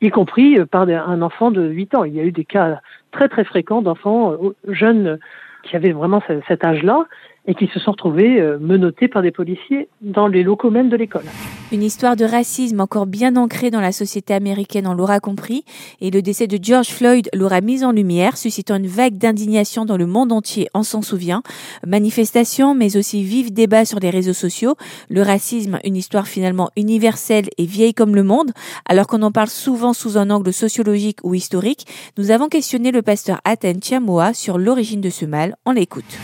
y 0.00 0.10
compris 0.10 0.58
euh, 0.58 0.66
par 0.66 0.88
un 0.88 1.22
enfant 1.22 1.50
de 1.50 1.68
8 1.68 1.94
ans. 1.96 2.04
Il 2.04 2.14
y 2.14 2.20
a 2.20 2.24
eu 2.24 2.32
des 2.32 2.44
cas 2.44 2.80
très 3.10 3.28
très 3.28 3.44
fréquents 3.44 3.82
d'enfants 3.82 4.32
euh, 4.32 4.54
jeunes 4.68 5.18
qui 5.64 5.74
avaient 5.74 5.92
vraiment 5.92 6.22
cet 6.46 6.64
âge-là 6.64 7.06
et 7.46 7.54
qui 7.54 7.68
se 7.68 7.78
sont 7.78 7.92
retrouvés 7.92 8.40
euh, 8.40 8.58
menottés 8.60 9.08
par 9.08 9.22
des 9.22 9.30
policiers 9.30 9.88
dans 10.00 10.26
les 10.26 10.42
locaux 10.42 10.70
même 10.70 10.88
de 10.88 10.96
l'école. 10.96 11.24
Une 11.72 11.82
histoire 11.82 12.16
de 12.16 12.24
racisme 12.24 12.80
encore 12.80 13.06
bien 13.06 13.36
ancrée 13.36 13.70
dans 13.70 13.80
la 13.80 13.92
société 13.92 14.34
américaine, 14.34 14.86
on 14.86 14.94
l'aura 14.94 15.20
compris, 15.20 15.64
et 16.00 16.10
le 16.10 16.22
décès 16.22 16.46
de 16.46 16.58
George 16.60 16.88
Floyd 16.88 17.28
l'aura 17.34 17.60
mise 17.60 17.84
en 17.84 17.92
lumière, 17.92 18.36
suscitant 18.36 18.76
une 18.76 18.86
vague 18.86 19.18
d'indignation 19.18 19.84
dans 19.84 19.96
le 19.96 20.06
monde 20.06 20.32
entier, 20.32 20.68
on 20.74 20.82
s'en 20.82 21.02
souvient. 21.02 21.42
Manifestations, 21.86 22.74
mais 22.74 22.96
aussi 22.96 23.22
vifs 23.22 23.52
débats 23.52 23.84
sur 23.84 24.00
les 24.00 24.10
réseaux 24.10 24.32
sociaux. 24.32 24.74
Le 25.08 25.22
racisme, 25.22 25.78
une 25.84 25.96
histoire 25.96 26.26
finalement 26.26 26.70
universelle 26.76 27.46
et 27.58 27.64
vieille 27.64 27.94
comme 27.94 28.14
le 28.14 28.22
monde, 28.22 28.52
alors 28.88 29.06
qu'on 29.06 29.22
en 29.22 29.32
parle 29.32 29.48
souvent 29.48 29.92
sous 29.92 30.18
un 30.18 30.30
angle 30.30 30.52
sociologique 30.52 31.18
ou 31.22 31.34
historique. 31.34 31.86
Nous 32.18 32.30
avons 32.30 32.48
questionné 32.48 32.90
le 32.90 33.02
pasteur 33.02 33.40
Aten 33.44 33.80
Tiamoa 33.80 34.34
sur 34.34 34.58
l'origine 34.58 35.00
de 35.00 35.10
ce 35.10 35.26
mal. 35.26 35.56
On 35.64 35.72
l'écoute 35.72 36.18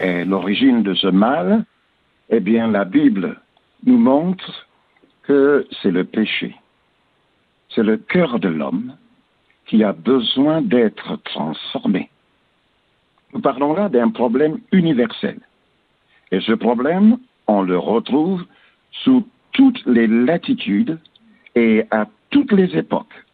l'origine 0.00 0.82
de 0.82 0.94
ce 0.94 1.08
mal, 1.08 1.64
eh 2.30 2.40
bien, 2.40 2.68
la 2.68 2.84
Bible 2.84 3.40
nous 3.84 3.98
montre 3.98 4.66
que 5.22 5.66
c'est 5.82 5.90
le 5.90 6.04
péché. 6.04 6.54
C'est 7.70 7.82
le 7.82 7.96
cœur 7.96 8.38
de 8.38 8.48
l'homme 8.48 8.96
qui 9.66 9.84
a 9.84 9.92
besoin 9.92 10.62
d'être 10.62 11.16
transformé. 11.24 12.10
Nous 13.34 13.40
parlons 13.40 13.74
là 13.74 13.88
d'un 13.88 14.10
problème 14.10 14.58
universel. 14.72 15.38
Et 16.32 16.40
ce 16.40 16.52
problème, 16.52 17.18
on 17.46 17.62
le 17.62 17.78
retrouve 17.78 18.44
sous 19.04 19.26
toutes 19.52 19.84
les 19.86 20.06
latitudes 20.06 20.98
et 21.54 21.84
à 21.90 22.06
toutes 22.30 22.52
les 22.52 22.76
époques. 22.76 23.24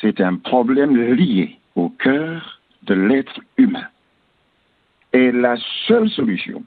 C'est 0.00 0.20
un 0.20 0.36
problème 0.36 0.96
lié 0.96 1.58
au 1.74 1.88
cœur 1.88 2.60
de 2.82 2.94
l'être 2.94 3.40
humain. 3.56 3.86
Et 5.16 5.32
la 5.32 5.56
seule 5.86 6.10
solution, 6.10 6.62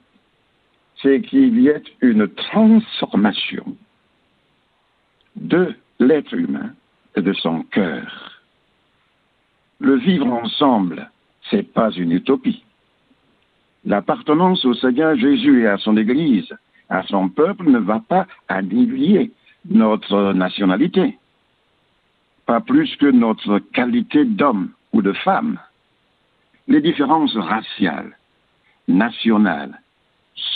c'est 1.00 1.20
qu'il 1.20 1.60
y 1.60 1.68
ait 1.68 1.84
une 2.00 2.26
transformation 2.26 3.76
de 5.36 5.72
l'être 6.00 6.34
humain 6.34 6.72
et 7.14 7.22
de 7.22 7.32
son 7.32 7.62
cœur. 7.62 8.42
Le 9.78 9.94
vivre 9.98 10.26
ensemble, 10.26 11.12
c'est 11.48 11.72
pas 11.72 11.92
une 11.92 12.10
utopie. 12.10 12.64
L'appartenance 13.84 14.64
au 14.64 14.74
Seigneur 14.74 15.16
Jésus 15.16 15.62
et 15.62 15.68
à 15.68 15.78
son 15.78 15.96
Église, 15.96 16.52
à 16.88 17.04
son 17.04 17.28
peuple, 17.28 17.70
ne 17.70 17.78
va 17.78 18.00
pas 18.00 18.26
annihiler 18.48 19.30
notre 19.70 20.32
nationalité, 20.32 21.16
pas 22.46 22.60
plus 22.60 22.96
que 22.96 23.06
notre 23.06 23.60
qualité 23.60 24.24
d'homme 24.24 24.70
ou 24.92 25.02
de 25.02 25.12
femme. 25.12 25.56
Les 26.66 26.80
différences 26.80 27.36
raciales, 27.36 28.16
nationales, 28.90 29.80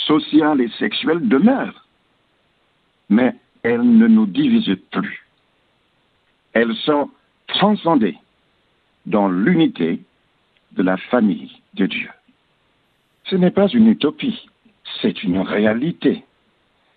sociales 0.07 0.61
et 0.61 0.69
sexuelles 0.79 1.27
demeurent, 1.27 1.85
mais 3.09 3.35
elles 3.63 3.83
ne 3.83 4.07
nous 4.07 4.25
divisent 4.25 4.79
plus. 4.91 5.25
Elles 6.53 6.75
sont 6.85 7.09
transcendées 7.47 8.17
dans 9.05 9.27
l'unité 9.29 10.01
de 10.73 10.83
la 10.83 10.97
famille 10.97 11.51
de 11.73 11.85
Dieu. 11.85 12.09
Ce 13.25 13.35
n'est 13.35 13.51
pas 13.51 13.67
une 13.67 13.87
utopie, 13.87 14.47
c'est 15.01 15.23
une 15.23 15.39
réalité, 15.39 16.23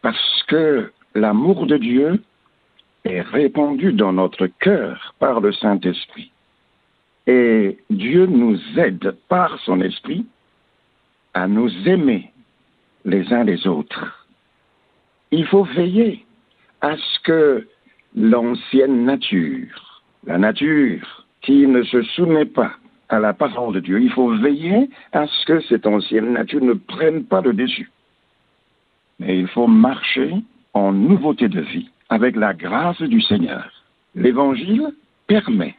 parce 0.02 0.42
que 0.46 0.92
l'amour 1.14 1.66
de 1.66 1.76
Dieu 1.76 2.22
est 3.04 3.20
répandu 3.20 3.92
dans 3.92 4.12
notre 4.12 4.46
cœur 4.46 5.14
par 5.18 5.40
le 5.40 5.52
Saint-Esprit. 5.52 6.30
Et 7.26 7.78
Dieu 7.90 8.26
nous 8.26 8.58
aide 8.78 9.16
par 9.28 9.58
son 9.60 9.80
esprit 9.80 10.26
à 11.34 11.46
nous 11.46 11.70
aimer 11.88 12.30
les 13.04 13.32
uns 13.32 13.44
les 13.44 13.66
autres. 13.66 14.26
Il 15.30 15.46
faut 15.46 15.64
veiller 15.64 16.24
à 16.80 16.96
ce 16.96 17.20
que 17.24 17.68
l'ancienne 18.14 19.04
nature, 19.04 20.02
la 20.26 20.38
nature 20.38 21.26
qui 21.42 21.66
ne 21.66 21.82
se 21.82 22.02
soumet 22.02 22.46
pas 22.46 22.72
à 23.08 23.18
la 23.18 23.32
parole 23.32 23.74
de 23.74 23.80
Dieu, 23.80 24.00
il 24.00 24.10
faut 24.10 24.34
veiller 24.36 24.90
à 25.12 25.26
ce 25.26 25.46
que 25.46 25.60
cette 25.62 25.86
ancienne 25.86 26.32
nature 26.32 26.62
ne 26.62 26.74
prenne 26.74 27.24
pas 27.24 27.40
le 27.40 27.52
dessus. 27.52 27.90
Mais 29.18 29.38
il 29.38 29.48
faut 29.48 29.66
marcher 29.66 30.34
en 30.74 30.92
nouveauté 30.92 31.48
de 31.48 31.60
vie 31.60 31.88
avec 32.08 32.36
la 32.36 32.54
grâce 32.54 33.00
du 33.02 33.20
Seigneur. 33.20 33.70
L'Évangile 34.14 34.94
permet 35.26 35.74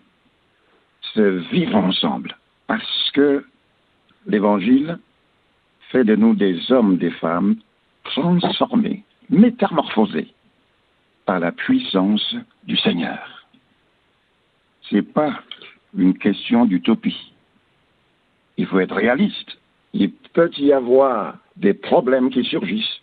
ce 1.14 1.22
vivre 1.52 1.76
ensemble 1.76 2.36
parce 2.68 3.12
que 3.14 3.46
l'Évangile 4.28 5.00
fait 5.90 6.04
de 6.04 6.16
nous 6.16 6.36
des 6.36 6.72
hommes, 6.72 6.98
des 6.98 7.12
femmes 7.12 7.56
transformés, 8.04 9.04
métamorphosés 9.30 10.34
par 11.26 11.40
la 11.40 11.52
puissance 11.52 12.36
du 12.64 12.78
Seigneur. 12.78 13.46
Ce 14.84 14.96
n'est 14.96 15.02
pas 15.02 15.42
une 15.96 16.18
question 16.18 16.66
d'utopie. 16.66 17.34
Il 18.58 18.66
faut 18.66 18.80
être 18.80 18.96
réaliste. 18.96 19.58
Il 19.94 20.12
peut 20.34 20.52
y 20.58 20.72
avoir 20.72 21.38
des 21.56 21.74
problèmes 21.74 22.30
qui 22.30 22.44
surgissent, 22.44 23.02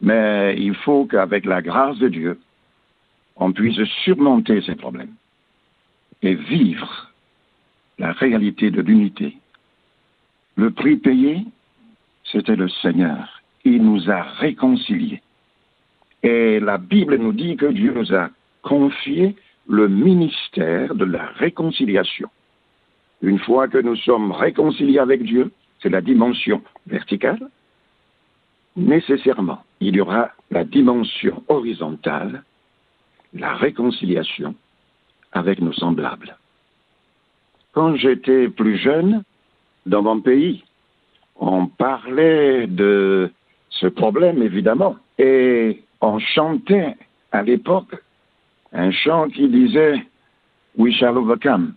mais 0.00 0.56
il 0.58 0.74
faut 0.74 1.06
qu'avec 1.06 1.44
la 1.44 1.62
grâce 1.62 1.98
de 1.98 2.08
Dieu, 2.08 2.40
on 3.36 3.52
puisse 3.52 3.82
surmonter 4.04 4.62
ces 4.62 4.74
problèmes 4.74 5.14
et 6.22 6.34
vivre 6.34 7.12
la 7.98 8.12
réalité 8.12 8.70
de 8.70 8.82
l'unité. 8.82 9.36
Le 10.56 10.70
prix 10.70 10.96
payé, 10.96 11.44
c'était 12.36 12.56
le 12.56 12.68
Seigneur. 12.68 13.42
Il 13.64 13.82
nous 13.82 14.10
a 14.10 14.22
réconciliés. 14.22 15.22
Et 16.22 16.60
la 16.60 16.76
Bible 16.76 17.16
nous 17.16 17.32
dit 17.32 17.56
que 17.56 17.66
Dieu 17.66 17.94
nous 17.94 18.14
a 18.14 18.28
confié 18.62 19.36
le 19.68 19.88
ministère 19.88 20.94
de 20.94 21.04
la 21.06 21.26
réconciliation. 21.38 22.28
Une 23.22 23.38
fois 23.38 23.68
que 23.68 23.78
nous 23.78 23.96
sommes 23.96 24.32
réconciliés 24.32 24.98
avec 24.98 25.22
Dieu, 25.22 25.50
c'est 25.80 25.88
la 25.88 26.02
dimension 26.02 26.62
verticale, 26.86 27.48
nécessairement, 28.76 29.64
il 29.80 29.96
y 29.96 30.00
aura 30.00 30.30
la 30.50 30.64
dimension 30.64 31.42
horizontale, 31.48 32.42
la 33.32 33.54
réconciliation 33.54 34.54
avec 35.32 35.60
nos 35.60 35.72
semblables. 35.72 36.36
Quand 37.72 37.96
j'étais 37.96 38.48
plus 38.48 38.76
jeune, 38.76 39.22
dans 39.86 40.02
mon 40.02 40.20
pays, 40.20 40.64
on 41.38 41.66
parlait 41.66 42.66
de 42.66 43.30
ce 43.70 43.86
problème, 43.86 44.42
évidemment, 44.42 44.96
et 45.18 45.82
on 46.00 46.18
chantait 46.18 46.96
à 47.32 47.42
l'époque 47.42 47.94
un 48.72 48.90
chant 48.90 49.28
qui 49.28 49.48
disait 49.48 50.06
We 50.76 50.94
shall 50.94 51.16
overcome. 51.16 51.74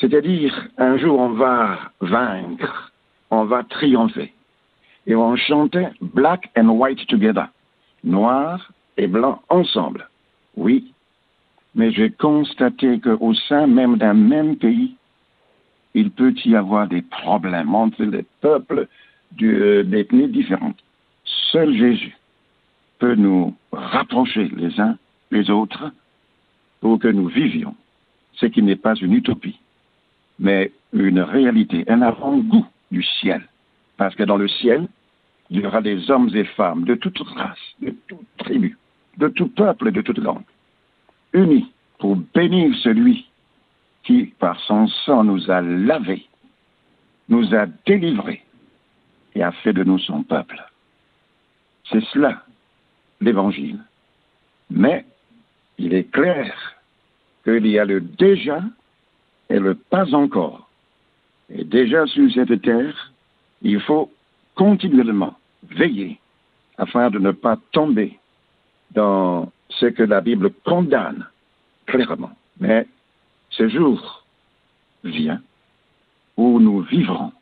C'est-à-dire, 0.00 0.68
un 0.76 0.98
jour 0.98 1.18
on 1.18 1.30
va 1.30 1.78
vaincre, 2.00 2.92
on 3.30 3.44
va 3.44 3.64
triompher. 3.64 4.32
Et 5.06 5.14
on 5.14 5.36
chantait 5.36 5.88
Black 6.00 6.50
and 6.56 6.68
White 6.68 7.06
Together, 7.06 7.46
noir 8.04 8.70
et 8.98 9.06
blanc 9.06 9.40
ensemble. 9.48 10.08
Oui, 10.56 10.92
mais 11.74 11.90
j'ai 11.92 12.10
constaté 12.10 13.00
qu'au 13.00 13.32
sein 13.34 13.66
même 13.66 13.96
d'un 13.96 14.14
même 14.14 14.56
pays, 14.56 14.96
il 15.94 16.10
peut 16.10 16.34
y 16.44 16.54
avoir 16.54 16.88
des 16.88 17.02
problèmes 17.02 17.74
entre 17.74 18.04
les 18.04 18.24
peuples 18.40 18.88
euh, 19.42 19.82
d'ethnies 19.84 20.28
différentes. 20.28 20.78
Seul 21.52 21.76
Jésus 21.76 22.16
peut 22.98 23.14
nous 23.14 23.54
rapprocher 23.72 24.50
les 24.56 24.80
uns 24.80 24.96
les 25.30 25.50
autres 25.50 25.92
pour 26.80 26.98
que 26.98 27.08
nous 27.08 27.28
vivions 27.28 27.74
ce 28.34 28.46
qui 28.46 28.62
n'est 28.62 28.76
pas 28.76 28.94
une 28.94 29.14
utopie, 29.14 29.58
mais 30.38 30.72
une 30.92 31.20
réalité, 31.20 31.84
un 31.88 32.02
avant-goût 32.02 32.66
du 32.90 33.02
ciel. 33.02 33.42
Parce 33.96 34.14
que 34.14 34.22
dans 34.22 34.36
le 34.36 34.48
ciel, 34.48 34.88
il 35.50 35.60
y 35.60 35.66
aura 35.66 35.82
des 35.82 36.10
hommes 36.10 36.30
et 36.34 36.44
femmes 36.44 36.84
de 36.84 36.94
toute 36.94 37.18
race, 37.20 37.58
de 37.80 37.94
toute 38.06 38.26
tribu, 38.38 38.78
de 39.16 39.28
tout 39.28 39.48
peuple 39.48 39.88
et 39.88 39.92
de 39.92 40.02
toute 40.02 40.18
langue, 40.18 40.44
unis 41.32 41.70
pour 41.98 42.16
bénir 42.16 42.74
celui 42.82 43.27
qui, 44.02 44.26
par 44.38 44.58
son 44.60 44.86
sang, 44.88 45.24
nous 45.24 45.50
a 45.50 45.60
lavés, 45.60 46.26
nous 47.28 47.54
a 47.54 47.66
délivrés 47.86 48.42
et 49.34 49.42
a 49.42 49.52
fait 49.52 49.72
de 49.72 49.84
nous 49.84 49.98
son 49.98 50.22
peuple. 50.22 50.62
C'est 51.90 52.04
cela, 52.12 52.42
l'Évangile. 53.20 53.80
Mais 54.70 55.04
il 55.78 55.94
est 55.94 56.10
clair 56.10 56.54
qu'il 57.44 57.66
y 57.66 57.78
a 57.78 57.84
le 57.84 58.00
déjà 58.00 58.62
et 59.48 59.58
le 59.58 59.74
pas 59.74 60.12
encore. 60.14 60.68
Et 61.50 61.64
déjà 61.64 62.06
sur 62.06 62.30
cette 62.32 62.60
terre, 62.62 63.12
il 63.62 63.80
faut 63.80 64.12
continuellement 64.54 65.38
veiller 65.70 66.18
afin 66.76 67.10
de 67.10 67.18
ne 67.18 67.30
pas 67.30 67.58
tomber 67.72 68.18
dans 68.92 69.50
ce 69.68 69.86
que 69.86 70.02
la 70.02 70.20
Bible 70.20 70.50
condamne 70.64 71.26
clairement. 71.86 72.32
Mais 72.60 72.86
ce 73.50 73.68
jour 73.68 74.24
vient 75.04 75.40
où 76.36 76.60
nous 76.60 76.80
vivrons 76.80 77.32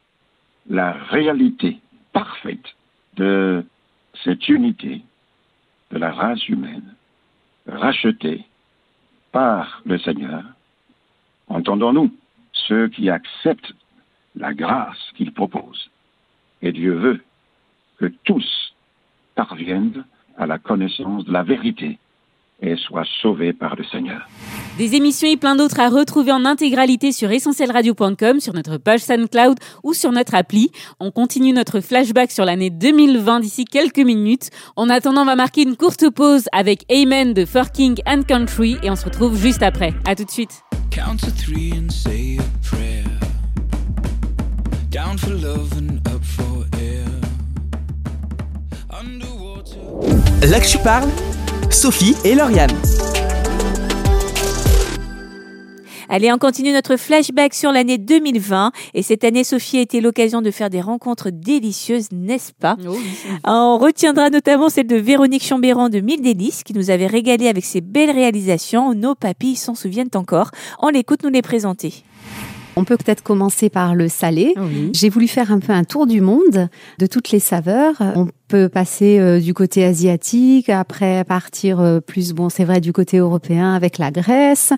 la 0.69 0.93
réalité 0.93 1.79
parfaite 2.13 2.75
de 3.17 3.65
cette 4.25 4.49
unité 4.49 5.03
de 5.91 5.99
la 5.99 6.13
race 6.13 6.49
humaine 6.49 6.95
rachetés 7.67 8.45
par 9.33 9.83
le 9.85 9.99
Seigneur, 9.99 10.45
entendons-nous, 11.49 12.11
ceux 12.53 12.89
qui 12.89 13.11
acceptent 13.11 13.75
la 14.35 14.55
grâce 14.55 15.13
qu'il 15.17 15.33
propose. 15.33 15.91
Et 16.63 16.73
Dieu 16.73 16.95
veut 16.95 17.23
que 17.99 18.07
tous 18.25 18.75
parviennent 19.35 20.05
à 20.39 20.47
la 20.47 20.59
connaissance 20.59 21.25
de 21.25 21.33
la 21.33 21.43
vérité 21.43 21.99
et 22.61 22.77
soient 22.77 23.05
sauvés 23.21 23.53
par 23.53 23.77
le 23.77 23.85
Seigneur. 23.85 24.27
Des 24.79 24.95
émissions 24.95 25.29
et 25.29 25.37
plein 25.37 25.57
d'autres 25.57 25.81
à 25.81 25.89
retrouver 25.89 26.33
en 26.33 26.45
intégralité 26.45 27.13
sur 27.13 27.31
essentielradio.com, 27.31 28.41
sur 28.41 28.55
notre 28.55 28.79
page 28.79 29.01
SoundCloud 29.01 29.59
ou 29.83 29.95
sur 29.95 30.13
notre 30.13 30.35
appli. 30.35 30.71
On 31.01 31.11
continue 31.11 31.53
notre 31.53 31.81
flashback 31.81 32.31
sur 32.31 32.45
l'année 32.45 32.71
2020 32.71 33.41
d'ici 33.41 33.65
quelques 33.65 33.99
minutes. 33.99 34.51
En 34.75 34.89
attendant, 34.89 35.23
on 35.23 35.27
va 35.27 35.37
marquer 35.37 35.63
une 35.63 35.77
courte 35.77 36.09
pause 36.11 36.45
avec 36.53 36.85
Amen 36.91 37.35
de 37.35 37.45
For 37.45 37.71
King 37.71 38.01
and 38.07 38.23
Country 38.23 38.77
et 38.83 38.91
on 38.91 38.97
se 38.97 39.05
retrouve 39.05 39.39
juste 39.39 39.63
après. 39.63 39.93
À 40.07 40.15
tout 40.15 40.25
de 40.25 40.31
suite. 40.31 40.63
Là 50.43 50.61
que 50.61 50.67
tu 50.69 50.79
parles, 50.79 51.09
Sophie 51.77 52.17
et 52.25 52.35
Lauriane. 52.35 52.71
Allez, 56.09 56.33
on 56.33 56.39
continue 56.39 56.73
notre 56.73 56.97
flashback 56.97 57.53
sur 57.53 57.71
l'année 57.71 57.99
2020. 57.99 58.73
Et 58.95 59.03
cette 59.03 59.25
année, 59.25 59.45
Sophie 59.45 59.77
a 59.77 59.81
été 59.83 60.01
l'occasion 60.01 60.41
de 60.41 60.51
faire 60.51 60.71
des 60.71 60.81
rencontres 60.81 61.29
délicieuses, 61.29 62.09
n'est-ce 62.13 62.53
pas 62.55 62.79
Oh 62.89 62.97
On 63.45 63.77
retiendra 63.77 64.31
notamment 64.31 64.71
celle 64.71 64.87
de 64.87 64.97
Véronique 64.97 65.45
Chambéran 65.45 65.91
de 65.91 66.01
Mille 66.01 66.23
Délices, 66.23 66.63
qui 66.63 66.73
nous 66.73 66.89
avait 66.89 67.07
régalé 67.07 67.47
avec 67.47 67.67
ses 67.67 67.83
belles 67.83 68.11
réalisations. 68.11 68.95
Nos 68.95 69.15
papilles 69.15 69.57
s'en 69.57 69.75
souviennent 69.75 70.09
encore. 70.15 70.53
On 70.81 70.89
l'écoute 70.89 71.25
nous 71.25 71.31
les 71.31 71.43
présenter. 71.43 71.93
On 72.79 72.85
peut 72.85 72.97
peut-être 72.99 73.23
commencer 73.23 73.71
par 73.71 73.95
le 73.95 74.09
salé. 74.09 74.53
Oui. 74.57 74.91
J'ai 74.95 75.09
voulu 75.09 75.29
faire 75.29 75.51
un 75.51 75.61
peu 75.61 75.73
un 75.73 75.85
tour 75.85 76.07
du 76.07 76.21
monde 76.21 76.69
de 76.99 77.07
toutes 77.07 77.31
les 77.31 77.41
saveurs. 77.41 77.95
On 78.15 78.29
peut 78.49 78.69
passer 78.69 79.19
euh, 79.19 79.41
du 79.41 79.55
côté 79.55 79.83
asiatique, 79.85 80.69
après 80.69 81.25
partir 81.25 81.81
euh, 81.81 82.01
plus, 82.01 82.33
bon, 82.33 82.49
c'est 82.49 82.65
vrai, 82.65 82.81
du 82.81 82.93
côté 82.93 83.17
européen 83.17 83.75
avec 83.75 83.99
la 83.99 84.11
Grèce. 84.11 84.73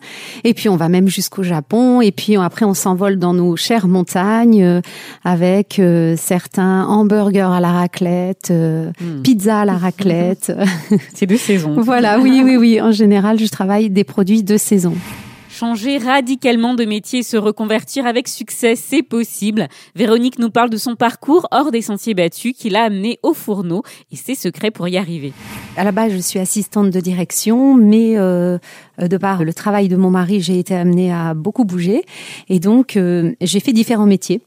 Et 0.44 0.54
puis 0.54 0.68
on 0.68 0.76
va 0.76 0.88
même 0.88 1.08
jusqu'au 1.08 1.42
Japon. 1.42 2.00
Et 2.00 2.12
puis 2.12 2.36
après 2.36 2.64
on 2.64 2.72
s'envole 2.74 3.18
dans 3.18 3.34
nos 3.34 3.56
chères 3.56 3.88
montagnes 3.88 4.62
euh, 4.62 4.80
avec 5.24 5.80
certains 6.16 6.86
hamburgers 6.86 7.50
à 7.52 7.60
la 7.60 7.72
raclette, 7.72 8.52
Hmm. 8.52 9.22
pizza 9.22 9.60
à 9.60 9.64
la 9.64 9.74
raclette. 9.74 10.52
C'est 11.14 11.26
de 11.26 11.36
saison. 11.36 11.80
voilà, 11.80 12.18
oui, 12.20 12.40
oui, 12.44 12.56
oui. 12.56 12.80
En 12.80 12.92
général, 12.92 13.38
je 13.38 13.46
travaille 13.48 13.90
des 13.90 14.04
produits 14.04 14.42
de 14.42 14.56
saison. 14.56 14.94
Changer 15.58 15.98
radicalement 15.98 16.74
de 16.74 16.84
métier 16.84 17.18
et 17.18 17.22
se 17.24 17.36
reconvertir 17.36 18.06
avec 18.06 18.28
succès, 18.28 18.76
c'est 18.76 19.02
possible. 19.02 19.66
Véronique 19.96 20.38
nous 20.38 20.50
parle 20.50 20.70
de 20.70 20.76
son 20.76 20.94
parcours 20.94 21.48
hors 21.50 21.72
des 21.72 21.82
sentiers 21.82 22.14
battus 22.14 22.54
qui 22.56 22.70
l'a 22.70 22.84
amené 22.84 23.18
au 23.24 23.34
fourneau 23.34 23.82
et 24.12 24.14
ses 24.14 24.36
secrets 24.36 24.70
pour 24.70 24.86
y 24.86 24.96
arriver. 24.96 25.32
À 25.76 25.82
la 25.82 25.90
base, 25.90 26.12
je 26.12 26.18
suis 26.18 26.38
assistante 26.38 26.92
de 26.92 27.00
direction, 27.00 27.74
mais 27.74 28.16
euh, 28.18 28.58
de 29.02 29.16
par 29.16 29.42
le 29.42 29.52
travail 29.52 29.88
de 29.88 29.96
mon 29.96 30.10
mari, 30.10 30.40
j'ai 30.40 30.60
été 30.60 30.76
amenée 30.76 31.12
à 31.12 31.34
beaucoup 31.34 31.64
bouger. 31.64 32.04
Et 32.48 32.60
donc, 32.60 32.96
euh, 32.96 33.32
j'ai 33.40 33.58
fait 33.58 33.72
différents 33.72 34.06
métiers. 34.06 34.40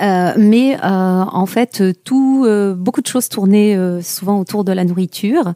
Euh, 0.00 0.32
mais 0.36 0.76
euh, 0.76 0.78
en 0.84 1.46
fait, 1.46 1.82
tout, 2.04 2.44
euh, 2.46 2.74
beaucoup 2.74 3.00
de 3.00 3.06
choses 3.06 3.28
tournaient 3.28 3.76
euh, 3.76 4.00
souvent 4.02 4.38
autour 4.38 4.64
de 4.64 4.72
la 4.72 4.84
nourriture. 4.84 5.52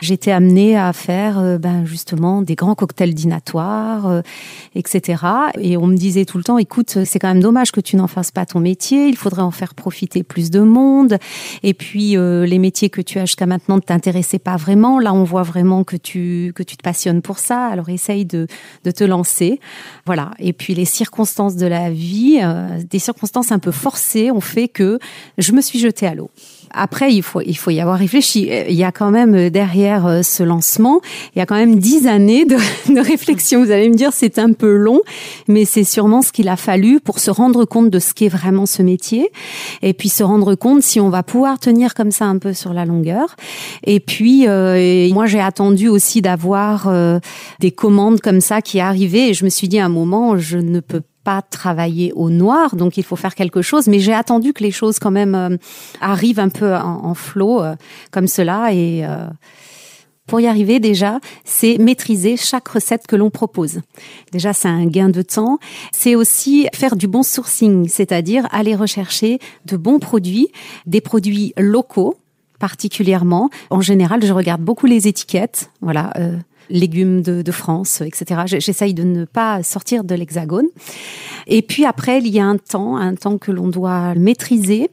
J'étais 0.00 0.32
amenée 0.32 0.76
à 0.76 0.92
faire, 0.92 1.38
euh, 1.38 1.58
ben 1.58 1.84
justement, 1.84 2.42
des 2.42 2.54
grands 2.54 2.74
cocktails 2.74 3.14
dînatoires, 3.14 4.22
etc. 4.74 5.22
Et 5.58 5.76
on 5.76 5.86
me 5.86 5.96
disait 5.96 6.24
tout 6.24 6.38
le 6.38 6.44
temps, 6.44 6.58
écoute, 6.58 6.98
c'est 7.04 7.18
quand 7.18 7.28
même 7.28 7.42
dommage 7.42 7.72
que 7.72 7.80
tu 7.80 7.96
n'en 7.96 8.06
fasses 8.06 8.30
pas 8.30 8.46
ton 8.46 8.60
métier. 8.60 9.08
Il 9.08 9.16
faudrait 9.16 9.42
en 9.42 9.50
faire 9.50 9.74
profiter 9.74 10.22
plus 10.22 10.50
de 10.50 10.60
monde. 10.60 11.18
Et 11.62 11.74
puis, 11.74 12.16
les 12.16 12.58
métiers 12.58 12.90
que 12.90 13.00
tu 13.00 13.18
as 13.18 13.26
jusqu'à 13.26 13.46
maintenant 13.46 13.76
ne 13.76 13.80
t'intéressaient 13.80 14.38
pas 14.38 14.56
vraiment. 14.56 14.98
Là, 14.98 15.12
on 15.14 15.24
voit 15.24 15.42
vraiment 15.42 15.84
que 15.84 15.96
tu 15.96 16.52
que 16.54 16.62
tu 16.62 16.76
te 16.76 16.82
passionnes 16.82 17.22
pour 17.22 17.38
ça. 17.38 17.66
Alors, 17.66 17.88
essaye 17.88 18.24
de 18.24 18.46
de 18.84 18.90
te 18.90 19.04
lancer. 19.04 19.60
Voilà. 20.06 20.32
Et 20.38 20.52
puis, 20.52 20.74
les 20.74 20.84
circonstances 20.84 21.56
de 21.56 21.66
la 21.66 21.90
vie, 21.90 22.40
des 22.90 22.98
circonstances 22.98 23.52
un 23.52 23.58
peu 23.58 23.72
forcées, 23.84 24.30
ont 24.30 24.40
fait 24.40 24.68
que 24.68 24.98
je 25.36 25.52
me 25.52 25.60
suis 25.60 25.78
jetée 25.78 26.06
à 26.06 26.14
l'eau. 26.14 26.30
Après, 26.74 27.12
il 27.12 27.22
faut, 27.22 27.40
il 27.40 27.56
faut 27.56 27.70
y 27.70 27.80
avoir 27.80 27.98
réfléchi. 27.98 28.50
Il 28.68 28.74
y 28.74 28.82
a 28.82 28.90
quand 28.90 29.10
même 29.10 29.34
euh, 29.34 29.50
derrière 29.50 30.06
euh, 30.06 30.22
ce 30.22 30.42
lancement, 30.42 31.00
il 31.34 31.38
y 31.38 31.42
a 31.42 31.46
quand 31.46 31.54
même 31.54 31.76
dix 31.78 32.08
années 32.08 32.44
de, 32.46 33.00
réflexion. 33.00 33.62
Vous 33.64 33.70
allez 33.70 33.88
me 33.88 33.94
dire, 33.94 34.12
c'est 34.12 34.38
un 34.38 34.52
peu 34.52 34.74
long, 34.74 35.00
mais 35.46 35.66
c'est 35.66 35.84
sûrement 35.84 36.22
ce 36.22 36.32
qu'il 36.32 36.48
a 36.48 36.56
fallu 36.56 36.98
pour 36.98 37.20
se 37.20 37.30
rendre 37.30 37.64
compte 37.64 37.90
de 37.90 37.98
ce 38.00 38.12
qu'est 38.12 38.28
vraiment 38.28 38.66
ce 38.66 38.82
métier, 38.82 39.30
et 39.82 39.92
puis 39.92 40.08
se 40.08 40.24
rendre 40.24 40.54
compte 40.56 40.82
si 40.82 40.98
on 40.98 41.10
va 41.10 41.22
pouvoir 41.22 41.60
tenir 41.60 41.94
comme 41.94 42.10
ça 42.10 42.24
un 42.24 42.38
peu 42.38 42.52
sur 42.54 42.72
la 42.72 42.84
longueur. 42.86 43.36
Et 43.84 44.00
puis, 44.00 44.48
euh, 44.48 45.08
moi, 45.12 45.26
j'ai 45.26 45.40
attendu 45.40 45.88
aussi 45.88 46.22
d'avoir 46.22 46.88
euh, 46.88 47.20
des 47.60 47.70
commandes 47.70 48.20
comme 48.20 48.40
ça 48.40 48.62
qui 48.62 48.80
arrivaient, 48.80 49.28
et 49.28 49.34
je 49.34 49.44
me 49.44 49.50
suis 49.50 49.68
dit 49.68 49.78
à 49.78 49.84
un 49.84 49.90
moment, 49.90 50.36
je 50.38 50.58
ne 50.58 50.80
peux 50.80 51.02
pas 51.24 51.42
travailler 51.42 52.12
au 52.12 52.30
noir, 52.30 52.76
donc 52.76 52.96
il 52.96 53.02
faut 53.02 53.16
faire 53.16 53.34
quelque 53.34 53.62
chose. 53.62 53.88
Mais 53.88 53.98
j'ai 53.98 54.14
attendu 54.14 54.52
que 54.52 54.62
les 54.62 54.70
choses 54.70 54.98
quand 54.98 55.10
même 55.10 55.34
euh, 55.34 55.56
arrivent 56.00 56.40
un 56.40 56.50
peu 56.50 56.74
en, 56.74 57.14
flot 57.14 57.62
euh, 57.62 57.74
comme 58.10 58.28
cela. 58.28 58.72
Et 58.72 59.04
euh, 59.04 59.26
pour 60.26 60.40
y 60.40 60.46
arriver, 60.46 60.80
déjà, 60.80 61.20
c'est 61.44 61.78
maîtriser 61.78 62.36
chaque 62.36 62.68
recette 62.68 63.06
que 63.06 63.16
l'on 63.16 63.30
propose. 63.30 63.80
Déjà, 64.32 64.52
c'est 64.52 64.68
un 64.68 64.86
gain 64.86 65.08
de 65.08 65.22
temps. 65.22 65.58
C'est 65.92 66.14
aussi 66.14 66.68
faire 66.74 66.96
du 66.96 67.08
bon 67.08 67.22
sourcing, 67.22 67.88
c'est-à-dire 67.88 68.46
aller 68.52 68.74
rechercher 68.74 69.38
de 69.66 69.76
bons 69.76 69.98
produits, 69.98 70.48
des 70.86 71.00
produits 71.00 71.52
locaux 71.56 72.16
particulièrement. 72.58 73.50
En 73.68 73.82
général, 73.82 74.24
je 74.24 74.32
regarde 74.32 74.62
beaucoup 74.62 74.86
les 74.86 75.08
étiquettes. 75.08 75.70
Voilà. 75.82 76.12
euh, 76.18 76.36
légumes 76.70 77.22
de, 77.22 77.42
de 77.42 77.52
France, 77.52 78.00
etc. 78.00 78.42
J'essaye 78.46 78.94
de 78.94 79.02
ne 79.02 79.24
pas 79.24 79.62
sortir 79.62 80.04
de 80.04 80.14
l'hexagone. 80.14 80.66
Et 81.46 81.62
puis 81.62 81.84
après, 81.84 82.18
il 82.18 82.28
y 82.28 82.40
a 82.40 82.44
un 82.44 82.56
temps, 82.56 82.96
un 82.96 83.14
temps 83.14 83.38
que 83.38 83.50
l'on 83.50 83.68
doit 83.68 84.14
maîtriser. 84.14 84.90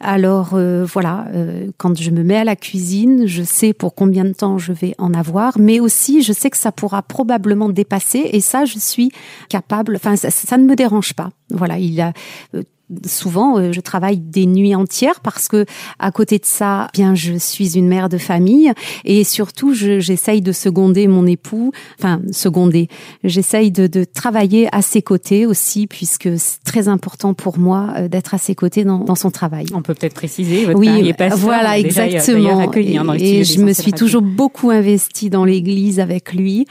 Alors 0.00 0.50
euh, 0.54 0.84
voilà, 0.84 1.26
euh, 1.34 1.70
quand 1.78 1.98
je 1.98 2.10
me 2.10 2.22
mets 2.22 2.36
à 2.36 2.44
la 2.44 2.56
cuisine, 2.56 3.26
je 3.26 3.42
sais 3.42 3.72
pour 3.72 3.94
combien 3.94 4.24
de 4.24 4.32
temps 4.32 4.58
je 4.58 4.72
vais 4.72 4.94
en 4.98 5.14
avoir, 5.14 5.58
mais 5.58 5.80
aussi 5.80 6.22
je 6.22 6.32
sais 6.32 6.50
que 6.50 6.56
ça 6.56 6.72
pourra 6.72 7.02
probablement 7.02 7.68
dépasser. 7.68 8.28
Et 8.32 8.40
ça, 8.40 8.64
je 8.64 8.78
suis 8.78 9.10
capable. 9.48 9.96
Enfin, 9.96 10.16
ça, 10.16 10.58
ne 10.58 10.64
me 10.64 10.76
dérange 10.76 11.14
pas. 11.14 11.30
Voilà, 11.50 11.78
il 11.78 12.00
a 12.00 12.12
euh, 12.54 12.62
souvent 13.06 13.58
euh, 13.58 13.72
je 13.72 13.80
travaille 13.80 14.18
des 14.18 14.44
nuits 14.46 14.74
entières 14.74 15.20
parce 15.20 15.48
que 15.48 15.64
à 15.98 16.10
côté 16.10 16.38
de 16.38 16.44
ça 16.44 16.88
bien 16.92 17.14
je 17.14 17.34
suis 17.38 17.78
une 17.78 17.88
mère 17.88 18.08
de 18.10 18.18
famille 18.18 18.72
et 19.06 19.24
surtout 19.24 19.72
je- 19.72 20.00
j'essaye 20.00 20.42
de 20.42 20.52
seconder 20.52 21.06
mon 21.06 21.26
époux 21.26 21.72
enfin 21.98 22.20
seconder 22.30 22.88
j'essaye 23.24 23.70
de, 23.70 23.86
de 23.86 24.04
travailler 24.04 24.68
à 24.72 24.82
ses 24.82 25.00
côtés 25.00 25.46
aussi 25.46 25.86
puisque 25.86 26.28
c'est 26.38 26.62
très 26.62 26.88
important 26.88 27.32
pour 27.32 27.58
moi 27.58 27.94
euh, 27.96 28.08
d'être 28.08 28.34
à 28.34 28.38
ses 28.38 28.54
côtés 28.54 28.84
dans, 28.84 28.98
dans 28.98 29.14
son 29.14 29.30
travail 29.30 29.64
On 29.74 29.80
peut 29.82 29.94
peut-être 29.94 30.14
préciser, 30.14 30.66
votre 30.66 30.78
oui, 30.78 31.08
est 31.08 31.14
pasteur, 31.14 31.38
voilà, 31.38 31.80
déjà, 31.82 32.06
y 32.06 32.14
a- 32.16 32.16
exactement. 32.18 32.60
hein, 32.60 33.04
dans 33.04 33.14
et 33.14 33.44
je 33.44 33.60
me 33.60 33.72
suis 33.72 33.92
toujours 33.92 34.22
beaucoup 34.22 34.70
investie 34.70 35.30
dans 35.30 35.44
l'église 35.44 36.00
avec 36.00 36.32
lui. 36.34 36.66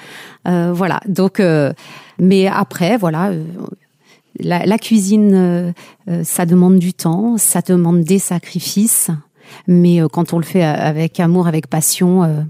Euh, 0.47 0.71
voilà. 0.73 0.99
Donc, 1.07 1.39
euh, 1.39 1.73
mais 2.19 2.47
après, 2.47 2.97
voilà. 2.97 3.31
La, 4.39 4.65
la 4.65 4.77
cuisine, 4.77 5.33
euh, 5.33 5.71
euh, 6.09 6.23
ça 6.23 6.45
demande 6.45 6.79
du 6.79 6.93
temps, 6.93 7.37
ça 7.37 7.61
demande 7.61 8.01
des 8.01 8.19
sacrifices, 8.19 9.09
mais 9.67 10.01
euh, 10.01 10.07
quand 10.07 10.33
on 10.33 10.37
le 10.37 10.43
fait 10.43 10.63
avec 10.63 11.19
amour, 11.19 11.47
avec 11.47 11.67
passion, 11.67 12.45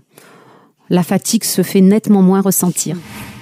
la 0.89 1.03
fatigue 1.03 1.43
se 1.43 1.61
fait 1.61 1.81
nettement 1.81 2.21
moins 2.21 2.41
ressentir. 2.41 2.97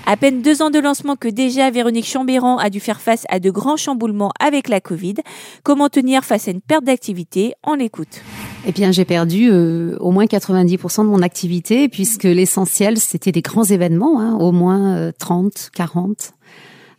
À 0.08 0.18
peine 0.18 0.42
deux 0.42 0.62
ans 0.62 0.72
de 0.72 0.80
lancement 0.80 1.16
que 1.16 1.28
déjà 1.28 1.70
Véronique 1.70 2.08
Chambéran 2.08 2.58
a 2.58 2.70
dû 2.70 2.80
faire 2.80 3.00
face 3.00 3.24
à 3.30 3.40
de 3.40 3.52
grands 3.52 3.78
chamboulements 3.78 4.32
avec 4.40 4.68
la 4.68 4.82
Covid. 4.82 5.16
Comment 5.64 5.90
tenir 5.90 6.26
face 6.26 6.48
à 6.48 6.52
une 6.52 6.62
perte 6.62 6.84
d'activité? 6.84 7.54
On 7.64 7.76
l'écoute. 7.76 8.22
Eh 8.66 8.72
bien, 8.72 8.92
j'ai 8.92 9.06
perdu 9.06 9.50
euh, 9.50 9.96
au 10.00 10.12
moins 10.12 10.26
90% 10.26 11.04
de 11.04 11.08
mon 11.08 11.22
activité, 11.22 11.88
puisque 11.88 12.24
l'essentiel, 12.24 12.98
c'était 12.98 13.32
des 13.32 13.42
grands 13.42 13.64
événements, 13.64 14.20
hein, 14.20 14.38
au 14.40 14.52
moins 14.52 14.96
euh, 14.96 15.12
30, 15.18 15.70
40 15.74 16.34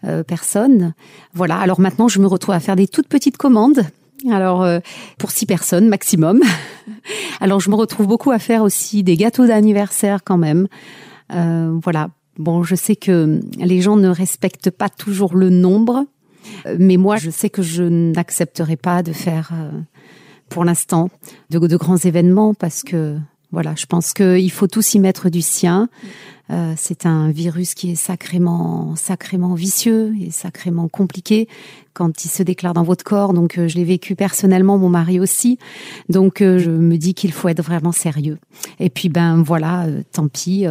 euh, 0.04 0.22
personnes. 0.22 0.94
Voilà, 1.34 1.58
alors 1.58 1.80
maintenant, 1.80 2.08
je 2.08 2.18
me 2.18 2.26
retrouve 2.26 2.54
à 2.54 2.60
faire 2.60 2.76
des 2.76 2.88
toutes 2.88 3.08
petites 3.08 3.36
commandes. 3.36 3.82
Alors, 4.30 4.62
euh, 4.62 4.78
pour 5.18 5.30
six 5.30 5.46
personnes 5.46 5.88
maximum. 5.88 6.40
alors, 7.40 7.60
je 7.60 7.70
me 7.70 7.74
retrouve 7.74 8.06
beaucoup 8.06 8.30
à 8.30 8.38
faire 8.38 8.62
aussi 8.62 9.02
des 9.02 9.16
gâteaux 9.16 9.46
d'anniversaire 9.46 10.22
quand 10.24 10.38
même. 10.38 10.68
Euh, 11.34 11.76
voilà. 11.82 12.10
Bon, 12.38 12.62
je 12.62 12.74
sais 12.74 12.96
que 12.96 13.40
les 13.58 13.80
gens 13.80 13.96
ne 13.96 14.08
respectent 14.08 14.70
pas 14.70 14.88
toujours 14.88 15.36
le 15.36 15.50
nombre, 15.50 16.06
mais 16.78 16.96
moi, 16.96 17.16
je 17.16 17.30
sais 17.30 17.50
que 17.50 17.62
je 17.62 17.82
n'accepterai 17.82 18.76
pas 18.76 19.02
de 19.02 19.12
faire... 19.12 19.50
euh, 19.52 19.70
pour 20.52 20.64
l'instant 20.64 21.08
de 21.50 21.76
grands 21.76 21.96
événements 21.96 22.54
parce 22.54 22.82
que 22.82 23.16
voilà, 23.52 23.74
je 23.76 23.86
pense 23.86 24.12
qu'il 24.14 24.50
faut 24.50 24.66
tous 24.66 24.94
y 24.94 24.98
mettre 24.98 25.28
du 25.28 25.42
sien. 25.42 25.88
Euh, 26.50 26.74
c'est 26.76 27.06
un 27.06 27.30
virus 27.30 27.74
qui 27.74 27.92
est 27.92 27.94
sacrément, 27.94 28.96
sacrément 28.96 29.54
vicieux 29.54 30.14
et 30.20 30.30
sacrément 30.30 30.88
compliqué 30.88 31.48
quand 31.92 32.24
il 32.24 32.28
se 32.28 32.42
déclare 32.42 32.74
dans 32.74 32.82
votre 32.82 33.04
corps. 33.04 33.32
Donc, 33.32 33.58
euh, 33.58 33.68
je 33.68 33.76
l'ai 33.76 33.84
vécu 33.84 34.14
personnellement, 34.14 34.78
mon 34.78 34.88
mari 34.88 35.20
aussi. 35.20 35.58
Donc, 36.08 36.40
euh, 36.40 36.58
je 36.58 36.70
me 36.70 36.96
dis 36.96 37.14
qu'il 37.14 37.32
faut 37.32 37.48
être 37.48 37.62
vraiment 37.62 37.92
sérieux. 37.92 38.38
Et 38.80 38.90
puis, 38.90 39.08
ben 39.08 39.42
voilà, 39.42 39.84
euh, 39.84 40.02
tant 40.12 40.28
pis, 40.28 40.66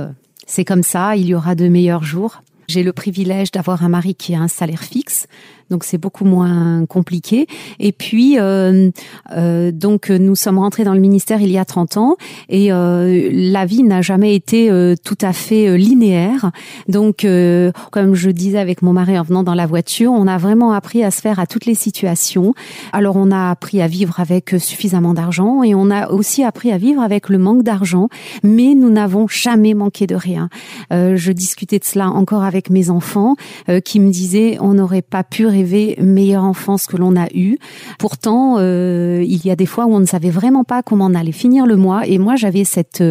c'est 0.48 0.65
comme 0.65 0.84
ça. 0.84 1.15
Il 1.15 1.28
y 1.28 1.36
aura 1.36 1.56
de 1.56 1.67
meilleurs 1.67 2.04
jours. 2.04 2.44
J'ai 2.67 2.84
le 2.84 2.94
privilège 2.94 3.52
d'avoir 3.52 3.84
un 3.84 3.89
mari 3.89 4.15
qui 4.15 4.34
a 4.34 4.39
un 4.39 4.48
salaire 4.48 4.84
fixe, 4.84 5.28
donc 5.72 5.84
c'est 5.84 5.98
beaucoup 5.98 6.26
moins 6.26 6.86
compliqué. 6.86 7.48
Et 7.80 7.92
puis, 7.92 8.38
euh, 8.38 8.92
euh, 9.36 9.72
donc 9.72 10.10
nous 10.10 10.36
sommes 10.36 10.60
rentrés 10.60 10.84
dans 10.84 10.94
le 10.94 11.00
ministère 11.00 11.42
il 11.42 11.50
y 11.50 11.58
a 11.58 11.66
30 11.66 11.98
ans 11.98 12.16
et 12.50 12.72
euh, 12.72 13.30
la 13.32 13.66
vie 13.66 13.84
n'a 13.84 14.02
jamais 14.02 14.36
été 14.36 14.70
euh, 14.70 14.96
tout 15.04 15.18
à 15.22 15.34
fait 15.34 15.68
euh, 15.68 15.78
linéaire. 15.78 16.52
Donc, 16.88 17.24
euh, 17.24 17.72
comme 17.92 18.14
je 18.14 18.30
disais 18.30 18.60
avec 18.60 18.82
mon 18.82 18.94
mari 18.94 19.18
en 19.18 19.24
venant 19.24 19.44
dans 19.44 19.56
la 19.56 19.66
voiture, 19.66 20.12
on 20.12 20.28
a 20.28 20.38
vraiment 20.38 20.74
appris 20.74 21.04
à 21.04 21.12
se 21.12 21.22
faire 21.22 21.40
à 21.40 21.48
toutes 21.48 21.66
les 21.66 21.76
situations. 21.76 22.54
Alors, 22.92 23.16
on 23.16 23.32
a 23.32 23.50
appris 23.50 23.82
à 23.82 23.88
vivre 23.88 24.20
avec 24.20 24.56
suffisamment 24.60 25.14
d'argent 25.14 25.64
et 25.64 25.74
on 25.74 25.90
a 25.90 26.10
aussi 26.10 26.44
appris 26.44 26.72
à 26.72 26.78
vivre 26.78 27.02
avec 27.02 27.30
le 27.30 27.38
manque 27.38 27.64
d'argent, 27.64 28.10
mais 28.44 28.74
nous 28.76 28.90
n'avons 28.90 29.28
jamais 29.28 29.74
manqué 29.74 30.08
de 30.08 30.16
rien. 30.16 30.50
Euh, 30.92 31.16
je 31.16 31.32
discutais 31.32 31.80
de 31.80 31.86
cela 31.86 32.10
encore 32.10 32.44
avec 32.44 32.70
mes 32.70 32.90
enfants 32.90 33.36
qui 33.86 34.00
me 34.00 34.12
disaient 34.12 34.58
on 34.60 34.74
n'aurait 34.74 35.02
pas 35.02 35.24
pu 35.24 35.46
rêver 35.62 35.97
meilleure 36.02 36.43
enfance 36.43 36.88
que 36.88 36.97
l'on 36.97 37.15
a 37.15 37.28
eu. 37.34 37.58
Pourtant, 38.00 38.60
il 38.60 39.45
y 39.45 39.52
a 39.52 39.56
des 39.56 39.65
fois 39.65 39.86
où 39.86 39.93
on 39.93 40.00
ne 40.00 40.06
savait 40.06 40.30
vraiment 40.30 40.63
pas 40.63 40.84
comment 40.84 41.06
on 41.06 41.15
allait 41.15 41.32
finir 41.32 41.65
le 41.65 41.76
mois. 41.76 42.08
Et 42.08 42.17
moi, 42.17 42.36
j'avais 42.36 42.63
cette 42.63 43.04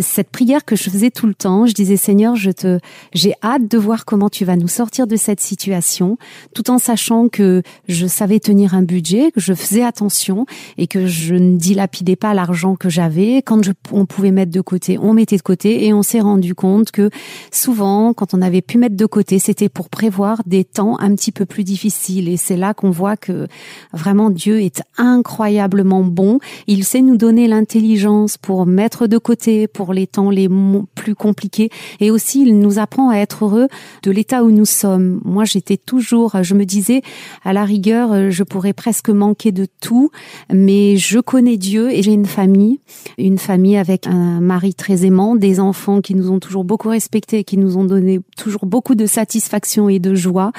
cette 0.00 0.30
prière 0.30 0.64
que 0.64 0.76
je 0.76 0.90
faisais 0.90 1.10
tout 1.10 1.26
le 1.26 1.34
temps. 1.34 1.66
Je 1.66 1.74
disais 1.74 1.96
Seigneur, 1.96 2.36
je 2.36 2.50
te 2.50 2.78
j'ai 3.12 3.34
hâte 3.42 3.68
de 3.68 3.78
voir 3.78 4.04
comment 4.04 4.28
tu 4.28 4.44
vas 4.44 4.56
nous 4.56 4.68
sortir 4.68 5.06
de 5.06 5.16
cette 5.16 5.40
situation, 5.40 6.16
tout 6.54 6.70
en 6.70 6.78
sachant 6.78 7.28
que 7.28 7.62
je 7.88 8.06
savais 8.06 8.40
tenir 8.40 8.74
un 8.74 8.82
budget, 8.82 9.32
que 9.32 9.40
je 9.40 9.54
faisais 9.54 9.82
attention 9.82 10.46
et 10.78 10.86
que 10.86 11.06
je 11.06 11.34
ne 11.34 11.56
dilapidais 11.56 12.16
pas 12.16 12.34
l'argent 12.34 12.76
que 12.76 12.88
j'avais. 12.88 13.42
Quand 13.42 13.60
on 13.92 14.06
pouvait 14.06 14.30
mettre 14.30 14.52
de 14.52 14.60
côté, 14.60 14.98
on 14.98 15.12
mettait 15.14 15.36
de 15.36 15.42
côté 15.42 15.86
et 15.86 15.92
on 15.92 16.02
s'est 16.02 16.20
rendu 16.20 16.54
compte 16.54 16.90
que 16.90 17.10
souvent, 17.50 18.12
quand 18.14 18.34
on 18.34 18.42
avait 18.42 18.62
pu 18.62 18.78
mettre 18.78 18.96
de 18.96 19.06
côté, 19.06 19.38
c'était 19.38 19.68
pour 19.68 19.88
prévoir 19.88 20.42
des 20.46 20.64
temps 20.64 20.98
un 21.00 21.14
petit 21.14 21.32
peu 21.32 21.46
plus 21.46 21.64
difficiles. 21.70 22.28
Et 22.28 22.36
c'est 22.36 22.56
là 22.56 22.74
qu'on 22.74 22.90
voit 22.90 23.16
que 23.16 23.46
vraiment 23.92 24.30
Dieu 24.30 24.60
est 24.60 24.82
incroyablement 24.98 26.02
bon. 26.02 26.40
Il 26.66 26.84
sait 26.84 27.00
nous 27.00 27.16
donner 27.16 27.46
l'intelligence 27.46 28.36
pour 28.36 28.66
mettre 28.66 29.06
de 29.06 29.18
côté 29.18 29.68
pour 29.68 29.92
les 29.92 30.06
temps 30.06 30.30
les 30.30 30.48
plus 30.94 31.14
compliqués. 31.14 31.70
Et 32.00 32.10
aussi, 32.10 32.42
il 32.42 32.58
nous 32.58 32.78
apprend 32.78 33.10
à 33.10 33.16
être 33.16 33.44
heureux 33.44 33.68
de 34.02 34.10
l'état 34.10 34.42
où 34.42 34.50
nous 34.50 34.66
sommes. 34.66 35.20
Moi, 35.24 35.44
j'étais 35.44 35.76
toujours, 35.76 36.42
je 36.42 36.54
me 36.54 36.64
disais, 36.64 37.02
à 37.44 37.52
la 37.52 37.64
rigueur, 37.64 38.30
je 38.30 38.42
pourrais 38.42 38.72
presque 38.72 39.10
manquer 39.10 39.52
de 39.52 39.66
tout, 39.80 40.10
mais 40.52 40.96
je 40.96 41.20
connais 41.20 41.56
Dieu 41.56 41.90
et 41.92 42.02
j'ai 42.02 42.12
une 42.12 42.26
famille, 42.26 42.80
une 43.16 43.38
famille 43.38 43.76
avec 43.76 44.06
un 44.08 44.40
mari 44.40 44.74
très 44.74 45.04
aimant, 45.04 45.36
des 45.36 45.60
enfants 45.60 46.00
qui 46.00 46.14
nous 46.14 46.30
ont 46.30 46.40
toujours 46.40 46.64
beaucoup 46.64 46.88
respectés, 46.88 47.44
qui 47.44 47.56
nous 47.56 47.76
ont 47.76 47.84
donné 47.84 48.20
toujours 48.36 48.66
beaucoup 48.66 48.96
de 48.96 49.06
satisfaction 49.06 49.88
et 49.88 50.00
de 50.00 50.14
joie. 50.14 50.50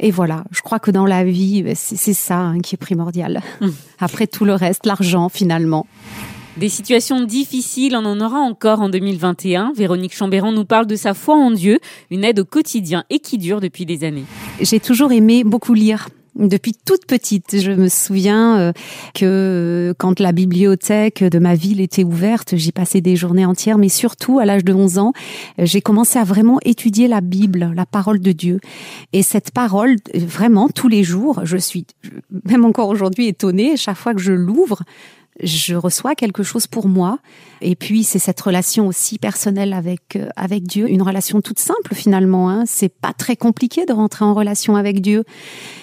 Et 0.00 0.10
voilà, 0.10 0.44
je 0.58 0.62
crois 0.62 0.80
que 0.80 0.90
dans 0.90 1.06
la 1.06 1.22
vie, 1.22 1.62
ben, 1.62 1.76
c'est 1.76 2.12
ça 2.12 2.40
hein, 2.40 2.58
qui 2.58 2.74
est 2.74 2.78
primordial. 2.78 3.42
Hum. 3.60 3.72
Après 4.00 4.26
tout 4.26 4.44
le 4.44 4.54
reste, 4.54 4.86
l'argent 4.86 5.28
finalement. 5.28 5.86
Des 6.56 6.68
situations 6.68 7.22
difficiles, 7.22 7.94
on 7.94 8.04
en 8.04 8.20
aura 8.20 8.40
encore 8.40 8.80
en 8.80 8.88
2021. 8.88 9.72
Véronique 9.76 10.12
Chambéran 10.12 10.50
nous 10.50 10.64
parle 10.64 10.88
de 10.88 10.96
sa 10.96 11.14
foi 11.14 11.36
en 11.36 11.52
Dieu, 11.52 11.78
une 12.10 12.24
aide 12.24 12.40
au 12.40 12.44
quotidien 12.44 13.04
et 13.08 13.20
qui 13.20 13.38
dure 13.38 13.60
depuis 13.60 13.86
des 13.86 14.02
années. 14.02 14.24
J'ai 14.60 14.80
toujours 14.80 15.12
aimé 15.12 15.44
beaucoup 15.44 15.74
lire. 15.74 16.08
Depuis 16.38 16.72
toute 16.72 17.04
petite, 17.06 17.60
je 17.60 17.72
me 17.72 17.88
souviens 17.88 18.58
euh, 18.58 18.72
que 19.12 19.24
euh, 19.90 19.94
quand 19.98 20.20
la 20.20 20.30
bibliothèque 20.30 21.24
de 21.24 21.38
ma 21.40 21.56
ville 21.56 21.80
était 21.80 22.04
ouverte, 22.04 22.54
j'y 22.56 22.70
passais 22.70 23.00
des 23.00 23.16
journées 23.16 23.44
entières, 23.44 23.76
mais 23.76 23.88
surtout 23.88 24.38
à 24.38 24.44
l'âge 24.44 24.64
de 24.64 24.72
11 24.72 24.98
ans, 24.98 25.12
j'ai 25.58 25.80
commencé 25.80 26.16
à 26.16 26.22
vraiment 26.22 26.60
étudier 26.64 27.08
la 27.08 27.20
Bible, 27.20 27.72
la 27.74 27.86
parole 27.86 28.20
de 28.20 28.30
Dieu. 28.30 28.60
Et 29.12 29.24
cette 29.24 29.50
parole, 29.50 29.96
vraiment, 30.14 30.68
tous 30.68 30.86
les 30.86 31.02
jours, 31.02 31.40
je 31.42 31.56
suis 31.56 31.86
même 32.44 32.64
encore 32.64 32.88
aujourd'hui 32.88 33.26
étonnée, 33.26 33.76
chaque 33.76 33.96
fois 33.96 34.14
que 34.14 34.20
je 34.20 34.32
l'ouvre, 34.32 34.84
je 35.42 35.74
reçois 35.74 36.14
quelque 36.14 36.42
chose 36.42 36.66
pour 36.66 36.88
moi. 36.88 37.18
Et 37.60 37.76
puis 37.76 38.04
c'est 38.04 38.18
cette 38.18 38.40
relation 38.40 38.86
aussi 38.86 39.18
personnelle 39.18 39.72
avec 39.72 40.16
euh, 40.16 40.28
avec 40.36 40.64
Dieu, 40.64 40.88
une 40.88 41.02
relation 41.02 41.40
toute 41.40 41.58
simple 41.58 41.94
finalement. 41.94 42.50
Hein. 42.50 42.64
C'est 42.66 42.88
pas 42.88 43.12
très 43.12 43.36
compliqué 43.36 43.86
de 43.86 43.92
rentrer 43.92 44.24
en 44.24 44.34
relation 44.34 44.76
avec 44.76 45.00
Dieu. 45.00 45.24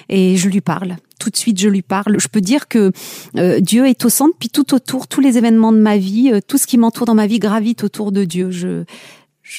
Et 0.09 0.37
je 0.37 0.49
lui 0.49 0.61
parle. 0.61 0.95
Tout 1.19 1.29
de 1.29 1.37
suite, 1.37 1.59
je 1.59 1.69
lui 1.69 1.81
parle. 1.81 2.19
Je 2.19 2.27
peux 2.27 2.41
dire 2.41 2.67
que 2.67 2.91
euh, 3.37 3.59
Dieu 3.59 3.87
est 3.87 4.03
au 4.05 4.09
centre, 4.09 4.35
puis 4.37 4.49
tout 4.49 4.73
autour, 4.73 5.07
tous 5.07 5.21
les 5.21 5.37
événements 5.37 5.71
de 5.71 5.79
ma 5.79 5.97
vie, 5.97 6.31
euh, 6.33 6.39
tout 6.45 6.57
ce 6.57 6.67
qui 6.67 6.77
m'entoure 6.77 7.05
dans 7.05 7.15
ma 7.15 7.27
vie 7.27 7.39
gravite 7.39 7.83
autour 7.83 8.11
de 8.11 8.25
Dieu. 8.25 8.51
Je, 8.51 8.83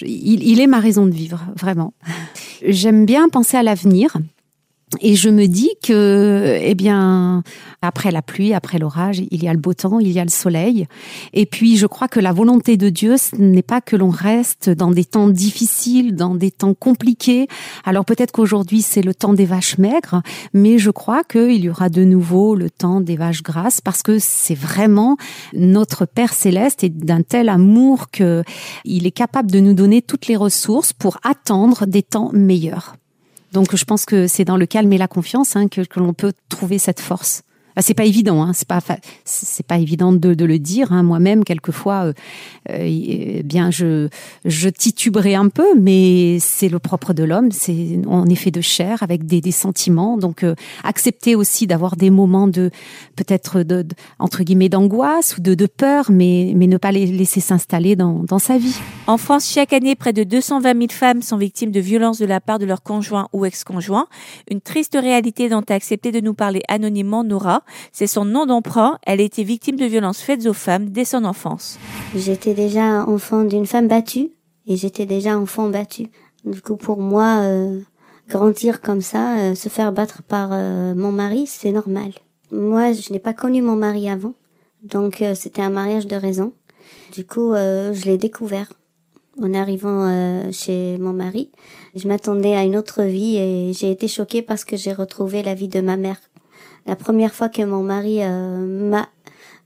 il, 0.02 0.42
il 0.46 0.60
est 0.60 0.66
ma 0.66 0.80
raison 0.80 1.06
de 1.06 1.12
vivre, 1.12 1.42
vraiment. 1.56 1.94
J'aime 2.66 3.06
bien 3.06 3.28
penser 3.28 3.56
à 3.56 3.62
l'avenir. 3.62 4.16
Et 5.00 5.16
je 5.16 5.28
me 5.28 5.46
dis 5.46 5.70
que, 5.82 6.60
eh 6.62 6.76
bien, 6.76 7.42
après 7.82 8.12
la 8.12 8.22
pluie, 8.22 8.54
après 8.54 8.78
l'orage, 8.78 9.20
il 9.32 9.42
y 9.42 9.48
a 9.48 9.52
le 9.52 9.58
beau 9.58 9.74
temps, 9.74 9.98
il 9.98 10.12
y 10.12 10.20
a 10.20 10.24
le 10.24 10.30
soleil. 10.30 10.86
Et 11.32 11.44
puis, 11.44 11.76
je 11.76 11.88
crois 11.88 12.06
que 12.06 12.20
la 12.20 12.32
volonté 12.32 12.76
de 12.76 12.88
Dieu, 12.88 13.16
ce 13.16 13.34
n'est 13.34 13.64
pas 13.64 13.80
que 13.80 13.96
l'on 13.96 14.10
reste 14.10 14.70
dans 14.70 14.92
des 14.92 15.04
temps 15.04 15.28
difficiles, 15.28 16.14
dans 16.14 16.36
des 16.36 16.52
temps 16.52 16.72
compliqués. 16.72 17.48
Alors 17.84 18.04
peut-être 18.04 18.30
qu'aujourd'hui, 18.30 18.80
c'est 18.80 19.02
le 19.02 19.12
temps 19.12 19.32
des 19.34 19.44
vaches 19.44 19.76
maigres, 19.78 20.22
mais 20.54 20.78
je 20.78 20.90
crois 20.90 21.24
qu'il 21.24 21.64
y 21.64 21.68
aura 21.68 21.88
de 21.88 22.04
nouveau 22.04 22.54
le 22.54 22.70
temps 22.70 23.00
des 23.00 23.16
vaches 23.16 23.42
grasses 23.42 23.80
parce 23.80 24.02
que 24.02 24.20
c'est 24.20 24.54
vraiment 24.54 25.16
notre 25.52 26.06
Père 26.06 26.32
céleste 26.32 26.84
et 26.84 26.90
d'un 26.90 27.22
tel 27.22 27.48
amour 27.48 28.12
que 28.12 28.44
il 28.84 29.04
est 29.04 29.10
capable 29.10 29.50
de 29.50 29.58
nous 29.58 29.74
donner 29.74 30.00
toutes 30.00 30.28
les 30.28 30.36
ressources 30.36 30.92
pour 30.92 31.18
attendre 31.24 31.86
des 31.86 32.04
temps 32.04 32.30
meilleurs. 32.32 32.94
Donc 33.56 33.74
je 33.74 33.86
pense 33.86 34.04
que 34.04 34.26
c'est 34.26 34.44
dans 34.44 34.58
le 34.58 34.66
calme 34.66 34.92
et 34.92 34.98
la 34.98 35.08
confiance 35.08 35.56
hein, 35.56 35.68
que, 35.68 35.80
que 35.80 35.98
l'on 35.98 36.12
peut 36.12 36.34
trouver 36.50 36.78
cette 36.78 37.00
force. 37.00 37.42
Bah, 37.76 37.82
c'est 37.82 37.92
pas 37.92 38.06
évident, 38.06 38.42
hein, 38.42 38.52
c'est 38.54 38.66
pas 38.66 38.80
c'est 39.26 39.66
pas 39.66 39.76
évident 39.76 40.10
de, 40.10 40.32
de 40.32 40.44
le 40.46 40.58
dire. 40.58 40.92
Hein. 40.92 41.02
Moi-même, 41.02 41.44
quelquefois, 41.44 42.06
euh, 42.06 42.12
euh, 42.70 43.42
bien 43.42 43.70
je 43.70 44.08
je 44.46 44.70
tituberai 44.70 45.34
un 45.34 45.50
peu, 45.50 45.78
mais 45.78 46.38
c'est 46.40 46.70
le 46.70 46.78
propre 46.78 47.12
de 47.12 47.22
l'homme. 47.22 47.52
C'est 47.52 48.00
on 48.06 48.24
est 48.24 48.34
fait 48.34 48.50
de 48.50 48.62
chair 48.62 49.02
avec 49.02 49.26
des, 49.26 49.42
des 49.42 49.50
sentiments. 49.50 50.16
Donc 50.16 50.42
euh, 50.42 50.54
accepter 50.84 51.34
aussi 51.34 51.66
d'avoir 51.66 51.96
des 51.96 52.08
moments 52.08 52.48
de 52.48 52.70
peut-être 53.14 53.62
de, 53.62 53.84
entre 54.18 54.42
guillemets 54.42 54.70
d'angoisse 54.70 55.36
ou 55.36 55.42
de, 55.42 55.52
de 55.52 55.66
peur, 55.66 56.06
mais 56.10 56.54
mais 56.56 56.68
ne 56.68 56.78
pas 56.78 56.92
les 56.92 57.04
laisser 57.04 57.40
s'installer 57.40 57.94
dans 57.94 58.22
dans 58.22 58.38
sa 58.38 58.56
vie. 58.56 58.78
En 59.06 59.18
France, 59.18 59.50
chaque 59.52 59.74
année, 59.74 59.96
près 59.96 60.14
de 60.14 60.24
220 60.24 60.72
000 60.72 60.86
femmes 60.92 61.20
sont 61.20 61.36
victimes 61.36 61.72
de 61.72 61.80
violences 61.80 62.18
de 62.18 62.26
la 62.26 62.40
part 62.40 62.58
de 62.58 62.64
leur 62.64 62.82
conjoint 62.82 63.28
ou 63.34 63.44
ex-conjoint. 63.44 64.06
Une 64.50 64.62
triste 64.62 64.96
réalité 64.98 65.50
dont 65.50 65.62
a 65.68 65.74
accepté 65.74 66.10
de 66.10 66.20
nous 66.20 66.32
parler 66.32 66.62
anonymement 66.68 67.22
Nora. 67.22 67.64
C'est 67.92 68.06
son 68.06 68.24
nom 68.24 68.46
d'emprunt. 68.46 68.98
Elle 69.06 69.20
a 69.20 69.24
été 69.24 69.44
victime 69.44 69.76
de 69.76 69.86
violences 69.86 70.20
faites 70.20 70.46
aux 70.46 70.52
femmes 70.52 70.90
dès 70.90 71.04
son 71.04 71.24
enfance. 71.24 71.78
J'étais 72.14 72.54
déjà 72.54 73.04
enfant 73.04 73.44
d'une 73.44 73.66
femme 73.66 73.88
battue 73.88 74.30
et 74.66 74.76
j'étais 74.76 75.06
déjà 75.06 75.38
enfant 75.38 75.68
battu. 75.68 76.08
Du 76.44 76.60
coup, 76.62 76.76
pour 76.76 76.98
moi, 76.98 77.40
euh, 77.42 77.80
grandir 78.28 78.80
comme 78.80 79.00
ça, 79.00 79.38
euh, 79.38 79.54
se 79.54 79.68
faire 79.68 79.92
battre 79.92 80.22
par 80.22 80.50
euh, 80.52 80.94
mon 80.94 81.12
mari, 81.12 81.46
c'est 81.46 81.72
normal. 81.72 82.12
Moi, 82.52 82.92
je 82.92 83.12
n'ai 83.12 83.18
pas 83.18 83.34
connu 83.34 83.62
mon 83.62 83.74
mari 83.74 84.08
avant, 84.08 84.34
donc 84.84 85.24
c'était 85.34 85.62
un 85.62 85.70
mariage 85.70 86.06
de 86.06 86.14
raison. 86.14 86.52
Du 87.12 87.26
coup, 87.26 87.52
je 87.54 88.04
l'ai 88.04 88.18
découvert 88.18 88.72
en 89.42 89.52
arrivant 89.52 90.52
chez 90.52 90.96
mon 90.98 91.12
mari. 91.12 91.50
Je 91.96 92.06
m'attendais 92.06 92.54
à 92.54 92.62
une 92.62 92.76
autre 92.76 93.02
vie 93.02 93.36
et 93.36 93.72
j'ai 93.72 93.90
été 93.90 94.06
choquée 94.06 94.42
parce 94.42 94.64
que 94.64 94.76
j'ai 94.76 94.92
retrouvé 94.92 95.42
la 95.42 95.54
vie 95.54 95.66
de 95.66 95.80
ma 95.80 95.96
mère 95.96 96.20
la 96.86 96.96
première 96.96 97.34
fois 97.34 97.48
que 97.48 97.62
mon 97.62 97.82
mari 97.82 98.22
euh, 98.22 98.58
m'a 98.58 99.08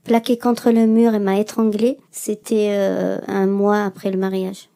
plaqué 0.03 0.37
contre 0.37 0.71
le 0.71 0.87
mur 0.87 1.13
et 1.13 1.19
m'a 1.19 1.39
étranglé, 1.39 1.97
c'était 2.11 2.69
euh, 2.71 3.19
un 3.27 3.45
mois 3.45 3.83
après 3.83 4.09
le 4.09 4.17
mariage. 4.17 4.69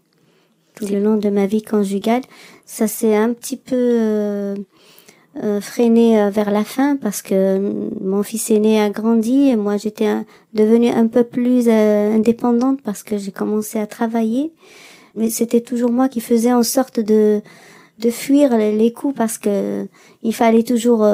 Tout 0.75 0.85
le 0.85 0.99
long 0.99 1.17
de 1.17 1.29
ma 1.29 1.47
vie 1.47 1.63
conjugale, 1.63 2.21
ça 2.65 2.87
s'est 2.87 3.15
un 3.15 3.33
petit 3.33 3.57
peu 3.57 3.75
euh, 3.75 4.55
freiné 5.61 6.29
vers 6.29 6.51
la 6.51 6.63
fin 6.63 6.97
parce 6.97 7.21
que 7.21 7.57
mon 8.01 8.23
fils 8.23 8.51
aîné 8.51 8.81
a 8.81 8.89
grandi 8.89 9.49
et 9.49 9.55
moi 9.55 9.77
j'étais 9.77 10.09
devenue 10.53 10.89
un 10.89 11.07
peu 11.07 11.23
plus 11.23 11.69
indépendante 11.69 12.81
parce 12.83 13.03
que 13.03 13.17
j'ai 13.17 13.31
commencé 13.31 13.79
à 13.79 13.87
travailler. 13.87 14.53
Mais 15.15 15.29
c'était 15.29 15.61
toujours 15.61 15.91
moi 15.91 16.09
qui 16.09 16.19
faisais 16.19 16.53
en 16.53 16.63
sorte 16.63 16.99
de 16.99 17.41
de 17.99 18.09
fuir 18.09 18.57
les 18.57 18.91
coups 18.91 19.15
parce 19.15 19.37
que 19.37 19.87
il 20.21 20.35
fallait 20.35 20.63
toujours 20.63 21.05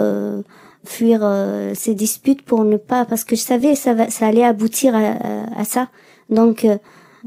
fuir 0.84 1.20
euh, 1.22 1.74
ces 1.76 1.94
disputes 1.94 2.42
pour 2.42 2.64
ne 2.64 2.78
pas 2.78 3.06
parce 3.06 3.24
que 3.24 3.36
je 3.36 3.42
savais 3.42 3.76
ça 3.76 3.94
va, 3.94 4.10
ça 4.10 4.28
allait 4.28 4.44
aboutir 4.44 4.96
à, 4.96 5.64
ça. 5.64 5.90
Donc 6.30 6.66
euh, 6.66 6.78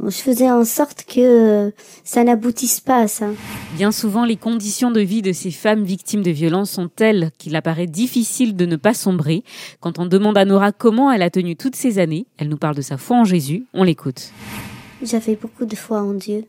je 0.02 0.16
faisais 0.16 0.50
en 0.50 0.64
sorte 0.64 1.04
que 1.04 1.20
euh, 1.20 1.70
ça 2.02 2.24
n'aboutisse 2.24 2.80
pas 2.80 2.98
à 2.98 3.08
ça. 3.08 3.26
Bien 3.76 3.92
souvent, 3.92 4.24
les 4.24 4.36
conditions 4.36 4.90
de 4.90 5.00
vie 5.00 5.22
de 5.22 5.32
ces 5.32 5.50
femmes 5.50 5.84
victimes 5.84 6.22
de 6.22 6.30
violences 6.30 6.70
sont 6.70 6.88
telles 6.88 7.30
qu'il 7.38 7.54
apparaît 7.56 7.86
difficile 7.86 8.56
de 8.56 8.66
ne 8.66 8.76
pas 8.76 8.94
sombrer. 8.94 9.44
Quand 9.80 9.98
on 9.98 10.06
demande 10.06 10.36
à 10.36 10.44
Nora 10.44 10.72
comment 10.72 11.12
elle 11.12 11.22
a 11.22 11.30
tenu 11.30 11.56
toutes 11.56 11.76
ces 11.76 11.98
années, 11.98 12.26
elle 12.38 12.48
nous 12.48 12.56
parle 12.56 12.74
de 12.74 12.82
sa 12.82 12.96
foi 12.96 13.18
en 13.18 13.24
Jésus. 13.24 13.66
On 13.72 13.84
l'écoute. 13.84 14.32
J'avais 15.02 15.36
beaucoup 15.36 15.66
de 15.66 15.76
foi 15.76 16.00
en 16.00 16.14
Dieu. 16.14 16.44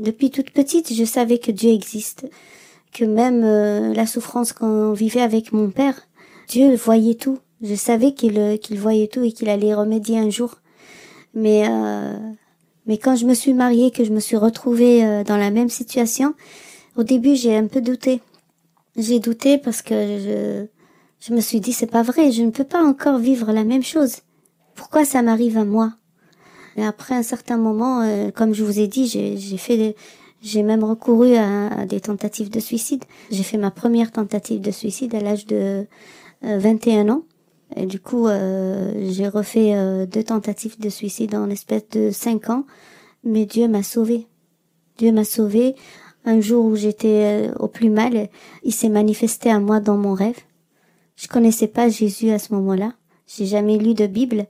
Depuis 0.00 0.30
toute 0.30 0.50
petite, 0.50 0.92
je 0.94 1.04
savais 1.04 1.38
que 1.38 1.52
Dieu 1.52 1.70
existe, 1.70 2.26
que 2.92 3.04
même 3.04 3.92
la 3.92 4.06
souffrance 4.06 4.52
qu'on 4.52 4.92
vivait 4.92 5.20
avec 5.20 5.52
mon 5.52 5.68
père, 5.70 6.06
Dieu 6.48 6.74
voyait 6.74 7.14
tout. 7.14 7.38
Je 7.62 7.74
savais 7.76 8.12
qu'il 8.12 8.38
euh, 8.38 8.56
qu'il 8.56 8.78
voyait 8.78 9.06
tout 9.06 9.22
et 9.22 9.32
qu'il 9.32 9.48
allait 9.48 9.74
remédier 9.74 10.18
un 10.18 10.30
jour. 10.30 10.56
Mais 11.34 11.64
euh, 11.68 12.18
mais 12.86 12.98
quand 12.98 13.14
je 13.14 13.24
me 13.24 13.34
suis 13.34 13.54
mariée, 13.54 13.90
que 13.90 14.04
je 14.04 14.10
me 14.12 14.20
suis 14.20 14.36
retrouvée 14.36 15.04
euh, 15.04 15.22
dans 15.24 15.36
la 15.36 15.50
même 15.50 15.68
situation, 15.68 16.34
au 16.96 17.04
début 17.04 17.36
j'ai 17.36 17.56
un 17.56 17.68
peu 17.68 17.80
douté. 17.80 18.20
J'ai 18.96 19.20
douté 19.20 19.58
parce 19.58 19.80
que 19.80 19.94
je 19.94 20.66
je 21.20 21.34
me 21.34 21.40
suis 21.40 21.60
dit 21.60 21.72
c'est 21.72 21.86
pas 21.86 22.02
vrai, 22.02 22.32
je 22.32 22.42
ne 22.42 22.50
peux 22.50 22.64
pas 22.64 22.82
encore 22.82 23.18
vivre 23.18 23.52
la 23.52 23.64
même 23.64 23.84
chose. 23.84 24.16
Pourquoi 24.74 25.04
ça 25.04 25.22
m'arrive 25.22 25.56
à 25.56 25.64
moi? 25.64 25.94
Et 26.76 26.84
après 26.84 27.14
un 27.14 27.22
certain 27.22 27.58
moment, 27.58 28.02
comme 28.34 28.54
je 28.54 28.64
vous 28.64 28.80
ai 28.80 28.88
dit, 28.88 29.06
j'ai 29.06 29.56
fait 29.58 29.94
J'ai 30.42 30.62
même 30.64 30.82
recouru 30.82 31.36
à, 31.36 31.86
des 31.86 32.00
tentatives 32.00 32.50
de 32.50 32.58
suicide. 32.58 33.04
J'ai 33.30 33.44
fait 33.44 33.58
ma 33.58 33.70
première 33.70 34.10
tentative 34.10 34.60
de 34.60 34.72
suicide 34.72 35.14
à 35.14 35.20
l'âge 35.20 35.46
de 35.46 35.86
21 36.42 37.08
ans. 37.08 37.22
Et 37.76 37.86
du 37.86 38.00
coup, 38.00 38.26
j'ai 38.28 39.28
refait 39.28 40.06
deux 40.06 40.24
tentatives 40.24 40.78
de 40.78 40.88
suicide 40.88 41.34
en 41.34 41.48
espèce 41.48 41.88
de 41.90 42.10
5 42.10 42.50
ans. 42.50 42.66
Mais 43.24 43.46
Dieu 43.46 43.68
m'a 43.68 43.82
sauvé. 43.82 44.26
Dieu 44.98 45.12
m'a 45.12 45.24
sauvé. 45.24 45.74
Un 46.24 46.40
jour 46.40 46.64
où 46.64 46.76
j'étais 46.76 47.50
au 47.58 47.66
plus 47.66 47.90
mal, 47.90 48.28
il 48.62 48.72
s'est 48.72 48.88
manifesté 48.88 49.50
à 49.50 49.58
moi 49.58 49.80
dans 49.80 49.96
mon 49.96 50.14
rêve. 50.14 50.38
Je 51.16 51.28
connaissais 51.28 51.68
pas 51.68 51.88
Jésus 51.88 52.30
à 52.30 52.38
ce 52.38 52.52
moment-là. 52.54 52.94
J'ai 53.26 53.46
jamais 53.46 53.78
lu 53.78 53.94
de 53.94 54.06
Bible, 54.06 54.46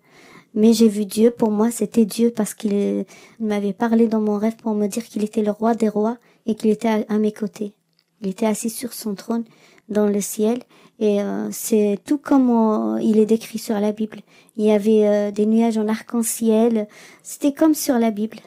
mais 0.55 0.72
j'ai 0.72 0.88
vu 0.88 1.07
Dieu. 1.07 1.31
Pour 1.31 1.50
moi, 1.50 1.70
c'était 1.70 2.05
Dieu 2.05 2.31
parce 2.35 2.55
qu'il 2.55 3.05
m'avait 3.40 3.72
parlé 3.72 4.07
dans 4.07 4.20
mon 4.20 4.38
rêve 4.38 4.57
pour 4.57 4.74
me 4.74 4.87
dire 4.87 5.05
qu'il 5.05 5.24
était 5.24 5.42
le 5.42 5.50
roi 5.50 5.74
des 5.74 5.88
rois 5.88 6.18
et 6.46 6.55
qu'il 6.55 6.70
était 6.70 7.05
à, 7.09 7.18
mes 7.18 7.33
côtés. 7.33 7.74
Il 8.20 8.28
était 8.28 8.46
assis 8.46 8.70
sur 8.70 8.92
son 8.92 9.14
trône 9.14 9.44
dans 9.88 10.07
le 10.07 10.20
ciel 10.20 10.61
et 11.02 11.20
euh, 11.20 11.48
c'est 11.50 11.98
tout 12.04 12.18
comme 12.18 12.98
il 13.02 13.18
est 13.18 13.26
décrit 13.26 13.58
sur 13.58 13.78
la 13.78 13.92
Bible. 13.92 14.20
Il 14.56 14.64
y 14.64 14.70
avait 14.70 15.06
euh, 15.06 15.30
des 15.30 15.46
nuages 15.46 15.76
en 15.76 15.88
arc-en-ciel. 15.88 16.86
C'était 17.22 17.52
comme 17.52 17.74
sur 17.74 17.98
la 17.98 18.10
Bible. 18.10 18.38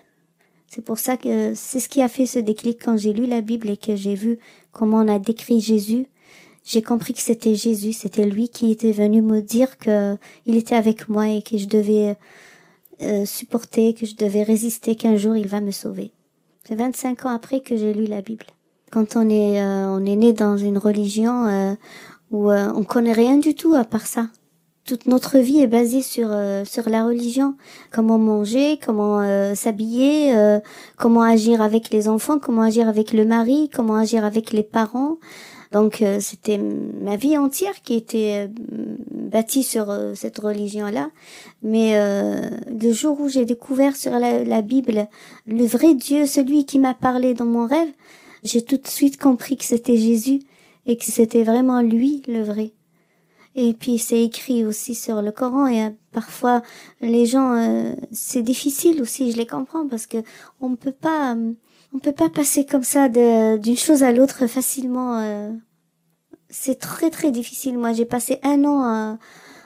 C'est 0.67 0.83
pour 0.83 0.97
ça 0.97 1.17
que 1.17 1.53
c'est 1.53 1.79
ce 1.79 1.89
qui 1.89 2.01
a 2.01 2.07
fait 2.07 2.25
ce 2.25 2.39
déclic 2.39 2.83
quand 2.83 2.97
j'ai 2.97 3.13
lu 3.13 3.25
la 3.27 3.41
Bible 3.41 3.69
et 3.69 3.77
que 3.77 3.95
j'ai 3.95 4.15
vu 4.15 4.39
comment 4.71 4.97
on 4.97 5.07
a 5.07 5.19
décrit 5.19 5.59
Jésus 5.59 6.07
j'ai 6.65 6.81
compris 6.81 7.13
que 7.13 7.21
c'était 7.21 7.53
Jésus, 7.53 7.93
c'était 7.93 8.25
lui 8.25 8.49
qui 8.49 8.71
était 8.71 8.91
venu 8.91 9.21
me 9.21 9.41
dire 9.41 9.77
que 9.77 10.17
il 10.47 10.55
était 10.55 10.75
avec 10.75 11.07
moi 11.07 11.29
et 11.29 11.43
que 11.43 11.59
je 11.59 11.67
devais 11.67 12.17
euh, 13.03 13.23
supporter, 13.25 13.93
que 13.93 14.07
je 14.07 14.15
devais 14.15 14.41
résister, 14.41 14.95
qu'un 14.95 15.15
jour 15.15 15.35
il 15.35 15.47
va 15.47 15.61
me 15.61 15.69
sauver. 15.69 16.11
C'est 16.67 16.75
25 16.75 17.27
ans 17.27 17.29
après 17.29 17.59
que 17.59 17.77
j'ai 17.77 17.93
lu 17.93 18.07
la 18.07 18.21
Bible. 18.21 18.47
Quand 18.91 19.15
on 19.15 19.29
est 19.29 19.61
euh, 19.61 19.89
on 19.89 20.03
est 20.05 20.15
né 20.15 20.33
dans 20.33 20.57
une 20.57 20.79
religion 20.79 21.45
euh, 21.45 21.75
où 22.31 22.51
on 22.51 22.83
connaît 22.83 23.13
rien 23.13 23.37
du 23.37 23.55
tout 23.55 23.75
à 23.75 23.83
part 23.83 24.07
ça. 24.07 24.27
Toute 24.85 25.07
notre 25.07 25.39
vie 25.39 25.61
est 25.61 25.67
basée 25.67 26.01
sur 26.01 26.29
sur 26.65 26.89
la 26.89 27.05
religion, 27.05 27.55
comment 27.91 28.19
manger, 28.19 28.79
comment 28.83 29.55
s'habiller, 29.55 30.59
comment 30.97 31.23
agir 31.23 31.61
avec 31.61 31.89
les 31.89 32.07
enfants, 32.07 32.37
comment 32.39 32.61
agir 32.61 32.87
avec 32.87 33.13
le 33.13 33.25
mari, 33.25 33.69
comment 33.73 33.95
agir 33.95 34.25
avec 34.25 34.51
les 34.51 34.63
parents. 34.63 35.17
Donc 35.75 36.01
euh, 36.01 36.19
c'était 36.21 36.57
ma 36.57 37.17
vie 37.17 37.37
entière 37.37 37.81
qui 37.83 37.95
était 37.95 38.47
euh, 38.47 38.87
bâtie 39.11 39.61
sur 39.61 39.89
euh, 39.89 40.13
cette 40.15 40.39
religion-là. 40.39 41.09
Mais 41.63 41.99
le 41.99 42.93
jour 42.93 43.19
où 43.19 43.27
j'ai 43.27 43.43
découvert 43.43 43.95
sur 43.95 44.11
la, 44.17 44.61
Bible 44.61 45.07
le 45.47 45.65
vrai 45.65 45.95
Dieu, 45.95 46.27
celui 46.27 46.65
qui 46.65 46.79
m'a 46.79 46.93
parlé 46.93 47.33
dans 47.33 47.45
mon 47.45 47.67
rêve, 47.67 47.89
j'ai 48.43 48.61
tout 48.61 48.77
de 48.77 48.87
suite 48.87 49.19
compris 49.19 49.57
que 49.57 49.65
c'était 49.65 49.97
Jésus 49.97 50.39
et 50.85 50.97
que 50.97 51.05
c'était 51.05 51.43
vraiment 51.43 51.81
lui 51.81 52.21
le 52.27 52.43
vrai. 52.43 52.73
Et 53.55 53.73
puis 53.73 53.97
c'est 53.97 54.21
écrit 54.21 54.65
aussi 54.65 54.95
sur 54.95 55.21
le 55.21 55.31
Coran 55.31 55.67
et 55.67 55.95
parfois 56.11 56.61
les 56.99 57.25
gens 57.25 57.95
c'est 58.11 58.41
difficile 58.41 59.01
aussi, 59.01 59.31
je 59.31 59.37
les 59.37 59.45
comprends 59.45 59.87
parce 59.87 60.07
que 60.07 60.17
on 60.59 60.75
peut 60.75 60.91
pas 60.91 61.37
on 61.95 61.99
peut 61.99 62.11
pas 62.11 62.29
passer 62.29 62.65
comme 62.65 62.83
ça 62.83 63.07
d'une 63.07 63.77
chose 63.77 64.03
à 64.03 64.11
l'autre 64.11 64.47
facilement. 64.47 65.17
Euh. 65.19 65.51
C'est 66.49 66.77
très 66.77 67.09
très 67.09 67.31
difficile. 67.31 67.77
Moi, 67.77 67.93
j'ai 67.93 68.03
passé 68.05 68.39
un 68.43 68.65
an 68.65 68.83
à, 68.83 69.17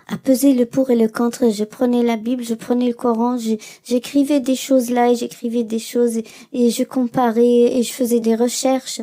à, 0.07 0.17
peser 0.17 0.53
le 0.53 0.67
pour 0.67 0.91
et 0.91 0.95
le 0.95 1.07
contre. 1.07 1.49
Je 1.51 1.63
prenais 1.63 2.03
la 2.03 2.17
Bible, 2.17 2.43
je 2.43 2.53
prenais 2.53 2.87
le 2.87 2.93
Coran, 2.93 3.37
j'écrivais 3.83 4.39
des 4.41 4.55
choses 4.55 4.91
là 4.91 5.11
et 5.11 5.15
j'écrivais 5.15 5.63
des 5.63 5.79
choses 5.79 6.19
et, 6.53 6.69
je 6.69 6.83
comparais 6.83 7.77
et 7.77 7.81
je 7.81 7.93
faisais 7.93 8.19
des 8.19 8.35
recherches. 8.35 9.01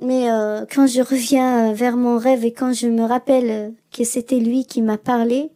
Mais 0.00 0.30
euh, 0.30 0.64
quand 0.72 0.86
je 0.86 1.00
reviens 1.00 1.72
vers 1.72 1.96
mon 1.96 2.18
rêve 2.18 2.44
et 2.44 2.52
quand 2.52 2.72
je 2.72 2.86
me 2.86 3.04
rappelle 3.04 3.74
que 3.92 4.04
c'était 4.04 4.38
lui 4.38 4.64
qui 4.64 4.80
m'a 4.80 4.98
parlé, 4.98 5.50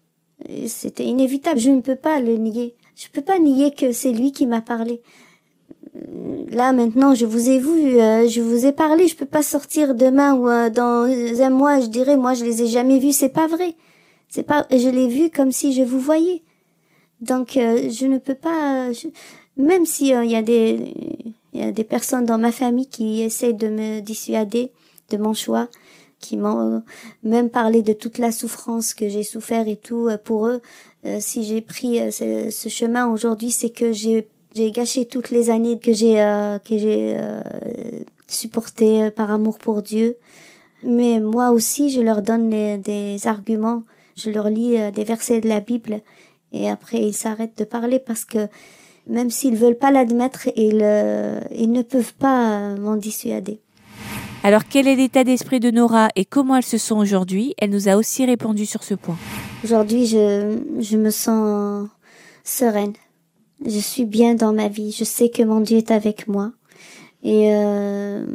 c'était 0.66 1.04
inévitable. 1.04 1.60
Je 1.60 1.70
ne 1.70 1.80
peux 1.80 1.96
pas 1.96 2.20
le 2.20 2.36
nier. 2.36 2.74
Je 2.96 3.08
peux 3.08 3.22
pas 3.22 3.38
nier 3.38 3.72
que 3.72 3.92
c'est 3.92 4.12
lui 4.12 4.32
qui 4.32 4.46
m'a 4.46 4.60
parlé 4.60 5.00
là 6.50 6.72
maintenant 6.72 7.14
je 7.14 7.26
vous 7.26 7.50
ai 7.50 7.58
vu, 7.58 8.00
euh, 8.00 8.28
je 8.28 8.40
vous 8.40 8.66
ai 8.66 8.72
parlé, 8.72 9.08
je 9.08 9.16
peux 9.16 9.26
pas 9.26 9.42
sortir 9.42 9.94
demain 9.94 10.34
ou 10.34 10.48
euh, 10.48 10.70
dans 10.70 11.06
un 11.06 11.50
mois, 11.50 11.80
je 11.80 11.86
dirais 11.86 12.16
moi 12.16 12.34
je 12.34 12.44
les 12.44 12.62
ai 12.62 12.66
jamais 12.66 12.98
vus, 12.98 13.12
c'est 13.12 13.28
pas 13.28 13.46
vrai. 13.46 13.74
C'est 14.28 14.44
pas 14.44 14.66
je 14.70 14.88
l'ai 14.88 15.08
vu 15.08 15.30
comme 15.30 15.52
si 15.52 15.72
je 15.74 15.82
vous 15.82 16.00
voyais. 16.00 16.42
Donc 17.20 17.56
euh, 17.56 17.90
je 17.90 18.06
ne 18.06 18.18
peux 18.18 18.34
pas 18.34 18.88
même 19.56 19.84
si 19.84 20.08
il 20.08 20.30
y 20.30 20.36
a 20.36 20.42
des 20.42 20.94
il 21.52 21.60
y 21.60 21.64
a 21.64 21.72
des 21.72 21.84
personnes 21.84 22.24
dans 22.24 22.38
ma 22.38 22.52
famille 22.52 22.88
qui 22.88 23.22
essaient 23.22 23.52
de 23.52 23.68
me 23.68 24.00
dissuader 24.00 24.72
de 25.10 25.16
mon 25.16 25.34
choix, 25.34 25.68
qui 26.18 26.36
m'ont 26.36 26.82
même 27.22 27.50
parlé 27.50 27.82
de 27.82 27.92
toute 27.92 28.18
la 28.18 28.32
souffrance 28.32 28.94
que 28.94 29.08
j'ai 29.08 29.22
souffert 29.22 29.68
et 29.68 29.76
tout 29.76 30.08
pour 30.24 30.46
eux. 30.46 30.62
si 31.18 31.44
j'ai 31.44 31.60
pris 31.60 32.12
ce 32.12 32.68
chemin 32.68 33.08
aujourd'hui, 33.08 33.50
c'est 33.50 33.70
que 33.70 33.92
j'ai 33.92 34.26
gâché 34.70 35.06
toutes 35.06 35.30
les 35.30 35.50
années 35.50 35.78
que 35.78 35.92
j'ai 35.92 36.20
euh, 36.22 36.58
que 36.58 36.78
j'ai 36.78 37.16
euh, 37.18 37.42
supportées 38.28 39.10
par 39.10 39.30
amour 39.30 39.58
pour 39.58 39.82
Dieu. 39.82 40.16
Mais 40.84 41.20
moi 41.20 41.50
aussi, 41.50 41.90
je 41.90 42.00
leur 42.00 42.22
donne 42.22 42.50
des 42.82 43.26
arguments. 43.26 43.84
Je 44.16 44.30
leur 44.30 44.50
lis 44.50 44.78
euh, 44.78 44.90
des 44.90 45.04
versets 45.04 45.40
de 45.40 45.48
la 45.48 45.60
Bible 45.60 46.00
et 46.52 46.68
après 46.68 46.98
ils 46.98 47.14
s'arrêtent 47.14 47.58
de 47.58 47.64
parler 47.64 47.98
parce 47.98 48.24
que 48.24 48.48
même 49.06 49.30
s'ils 49.30 49.56
veulent 49.56 49.78
pas 49.78 49.90
l'admettre, 49.90 50.48
ils, 50.56 50.84
ils 51.54 51.72
ne 51.72 51.82
peuvent 51.82 52.14
pas 52.14 52.74
m'en 52.76 52.96
dissuader. 52.96 53.60
Alors 54.44 54.62
quel 54.68 54.88
est 54.88 54.96
l'état 54.96 55.22
d'esprit 55.22 55.60
de 55.60 55.70
Nora 55.70 56.08
et 56.16 56.24
comment 56.24 56.56
elles 56.56 56.64
se 56.64 56.78
sont 56.78 56.96
aujourd'hui? 56.96 57.54
Elle 57.58 57.70
nous 57.70 57.88
a 57.88 57.96
aussi 57.96 58.26
répondu 58.26 58.66
sur 58.66 58.82
ce 58.82 58.94
point. 58.94 59.16
Aujourd'hui, 59.62 60.06
je, 60.06 60.58
je 60.80 60.96
me 60.96 61.10
sens 61.10 61.88
sereine. 62.42 62.94
Je 63.64 63.78
suis 63.78 64.04
bien 64.04 64.34
dans 64.34 64.52
ma 64.52 64.66
vie. 64.66 64.90
Je 64.90 65.04
sais 65.04 65.28
que 65.28 65.44
mon 65.44 65.60
Dieu 65.60 65.78
est 65.78 65.92
avec 65.92 66.26
moi. 66.26 66.50
Et 67.22 67.54
euh, 67.54 68.26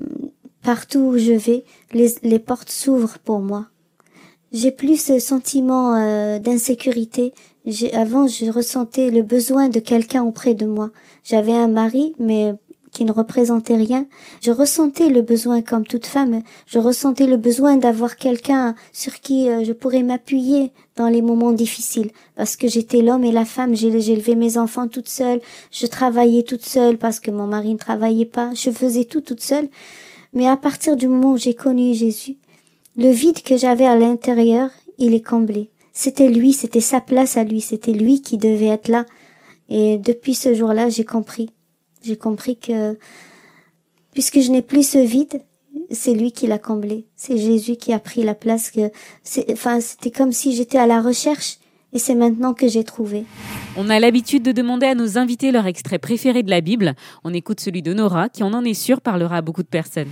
partout 0.63 0.99
où 0.99 1.17
je 1.17 1.33
vais, 1.33 1.65
les, 1.91 2.15
les 2.23 2.39
portes 2.39 2.69
s'ouvrent 2.69 3.19
pour 3.19 3.39
moi. 3.39 3.65
J'ai 4.53 4.71
plus 4.71 5.01
ce 5.03 5.19
sentiment 5.19 5.95
euh, 5.95 6.39
d'insécurité. 6.39 7.33
Avant, 7.91 8.27
je 8.27 8.49
ressentais 8.49 9.11
le 9.11 9.23
besoin 9.23 9.67
de 9.67 9.79
quelqu'un 9.79 10.23
auprès 10.23 10.53
de 10.53 10.65
moi. 10.65 10.91
J'avais 11.25 11.51
un 11.51 11.67
mari, 11.67 12.13
mais 12.17 12.53
qui 12.91 13.03
ne 13.03 13.11
représentait 13.11 13.75
rien, 13.75 14.07
je 14.41 14.51
ressentais 14.51 15.09
le 15.09 15.21
besoin 15.21 15.61
comme 15.61 15.85
toute 15.85 16.05
femme, 16.05 16.41
je 16.65 16.79
ressentais 16.79 17.27
le 17.27 17.37
besoin 17.37 17.75
d'avoir 17.75 18.15
quelqu'un 18.15 18.73
sur 18.93 19.19
qui 19.19 19.49
euh, 19.49 19.63
je 19.63 19.73
pourrais 19.73 20.01
m'appuyer 20.01 20.71
dans 20.95 21.07
les 21.07 21.21
moments 21.21 21.51
difficiles, 21.51 22.09
parce 22.35 22.55
que 22.55 22.67
j'étais 22.67 23.01
l'homme 23.01 23.25
et 23.25 23.31
la 23.31 23.45
femme, 23.45 23.75
j'ai 23.75 23.89
élevé 23.89 24.35
mes 24.35 24.57
enfants 24.57 24.87
toute 24.87 25.09
seule, 25.09 25.41
je 25.69 25.85
travaillais 25.85 26.43
toute 26.43 26.65
seule 26.65 26.97
parce 26.97 27.19
que 27.19 27.29
mon 27.29 27.45
mari 27.45 27.73
ne 27.73 27.77
travaillait 27.77 28.25
pas, 28.25 28.51
je 28.55 28.71
faisais 28.71 29.03
tout 29.03 29.21
toute 29.21 29.41
seule, 29.41 29.67
mais 30.33 30.47
à 30.47 30.57
partir 30.57 30.95
du 30.95 31.07
moment 31.07 31.33
où 31.33 31.37
j'ai 31.37 31.53
connu 31.53 31.93
Jésus, 31.93 32.37
le 32.95 33.11
vide 33.11 33.43
que 33.43 33.57
j'avais 33.57 33.85
à 33.85 33.95
l'intérieur, 33.95 34.71
il 34.97 35.13
est 35.13 35.21
comblé. 35.21 35.69
C'était 35.99 36.29
lui, 36.29 36.53
c'était 36.53 36.79
sa 36.79 37.01
place 37.01 37.37
à 37.37 37.43
lui, 37.43 37.59
c'était 37.59 37.91
lui 37.91 38.21
qui 38.21 38.37
devait 38.37 38.67
être 38.67 38.87
là. 38.87 39.05
Et 39.67 39.97
depuis 39.97 40.35
ce 40.35 40.53
jour-là, 40.53 40.89
j'ai 40.89 41.05
compris 41.05 41.49
j'ai 42.03 42.15
compris 42.15 42.55
que 42.55 42.97
puisque 44.13 44.39
je 44.39 44.51
n'ai 44.51 44.61
plus 44.61 44.87
ce 44.87 44.97
vide, 44.97 45.41
c'est 45.91 46.13
lui 46.13 46.31
qui 46.31 46.47
l'a 46.47 46.59
comblé. 46.59 47.07
C'est 47.15 47.37
Jésus 47.37 47.75
qui 47.75 47.93
a 47.93 47.99
pris 47.99 48.23
la 48.23 48.35
place 48.35 48.71
que 48.71 48.91
enfin 49.51 49.79
c'était 49.81 50.11
comme 50.11 50.31
si 50.31 50.55
j'étais 50.55 50.77
à 50.77 50.87
la 50.87 51.01
recherche 51.01 51.57
et 51.93 51.99
c'est 51.99 52.15
maintenant 52.15 52.53
que 52.53 52.67
j'ai 52.67 52.83
trouvé. 52.83 53.25
On 53.75 53.89
a 53.89 53.99
l'habitude 53.99 54.43
de 54.43 54.51
demander 54.51 54.85
à 54.85 54.95
nos 54.95 55.17
invités 55.17 55.51
leur 55.51 55.65
extrait 55.65 55.99
préféré 55.99 56.43
de 56.43 56.49
la 56.49 56.61
Bible. 56.61 56.93
On 57.23 57.33
écoute 57.33 57.59
celui 57.59 57.81
de 57.81 57.93
Nora 57.93 58.29
qui 58.29 58.43
on 58.43 58.53
en 58.53 58.63
est 58.63 58.73
sûr 58.73 59.01
parlera 59.01 59.37
à 59.37 59.41
beaucoup 59.41 59.63
de 59.63 59.67
personnes. 59.67 60.09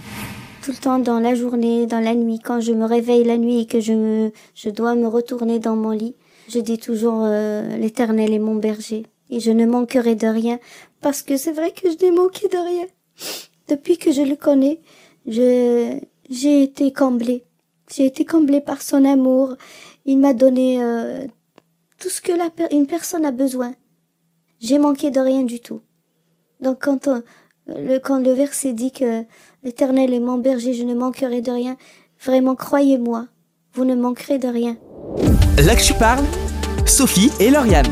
Tout 0.66 0.72
le 0.72 0.78
temps 0.78 0.98
dans 0.98 1.20
la 1.20 1.36
journée, 1.36 1.86
dans 1.86 2.00
la 2.00 2.16
nuit, 2.16 2.40
quand 2.40 2.60
je 2.60 2.72
me 2.72 2.86
réveille 2.86 3.24
la 3.24 3.38
nuit 3.38 3.60
et 3.60 3.66
que 3.68 3.80
je 3.80 3.94
me 3.94 4.32
je 4.56 4.72
dois 4.72 4.96
me 4.96 5.06
retourner 5.06 5.60
dans 5.60 5.76
mon 5.76 5.92
lit, 5.92 6.16
je 6.50 6.58
dis 6.58 6.80
toujours 6.80 7.22
euh, 7.24 7.78
l'Éternel 7.78 8.34
est 8.34 8.40
mon 8.40 8.56
berger 8.56 9.06
et 9.30 9.40
je 9.40 9.52
ne 9.52 9.68
manquerai 9.68 10.16
de 10.16 10.26
rien 10.26 10.58
parce 11.02 11.22
que 11.22 11.38
c'est 11.38 11.52
vrai 11.52 11.70
que 11.70 11.92
je 11.92 12.04
n'ai 12.04 12.10
manqué 12.10 12.48
de 12.48 12.58
rien. 12.58 12.88
Depuis 13.68 14.00
que 14.00 14.12
je 14.12 14.24
le 14.24 14.36
connais, 14.36 14.82
je, 15.28 16.00
j'ai 16.32 16.64
été 16.64 16.92
comblée. 16.92 17.44
J'ai 17.94 18.08
été 18.08 18.26
comblée 18.26 18.60
par 18.60 18.82
son 18.82 19.06
amour. 19.06 19.56
Il 20.06 20.18
m'a 20.18 20.34
donné 20.34 20.84
euh, 20.84 21.28
tout 22.00 22.10
ce 22.10 22.22
que 22.22 22.32
la 22.32 22.50
une 22.72 22.88
personne 22.88 23.24
a 23.24 23.32
besoin. 23.32 23.76
J'ai 24.62 24.80
manqué 24.80 25.12
de 25.12 25.20
rien 25.20 25.44
du 25.44 25.60
tout. 25.60 25.82
Donc 26.60 26.82
quand, 26.82 27.08
le, 27.68 28.00
quand 28.00 28.18
le 28.18 28.32
verset 28.32 28.74
dit 28.74 28.92
que 28.92 29.26
l'Éternel 29.66 30.14
est 30.14 30.20
mon 30.20 30.38
berger, 30.38 30.74
je 30.74 30.84
ne 30.84 30.94
manquerai 30.94 31.42
de 31.42 31.52
rien, 31.52 31.76
vraiment 32.24 32.56
croyez-moi, 32.56 33.26
vous 33.74 33.84
ne 33.84 33.96
manquerez 33.96 34.38
de 34.38 34.48
rien. 34.48 34.78
Là 35.58 35.76
que 35.76 35.82
je 35.82 35.94
parle, 35.94 36.24
Sophie 36.86 37.32
et 37.40 37.50
Lauriane. 37.50 37.88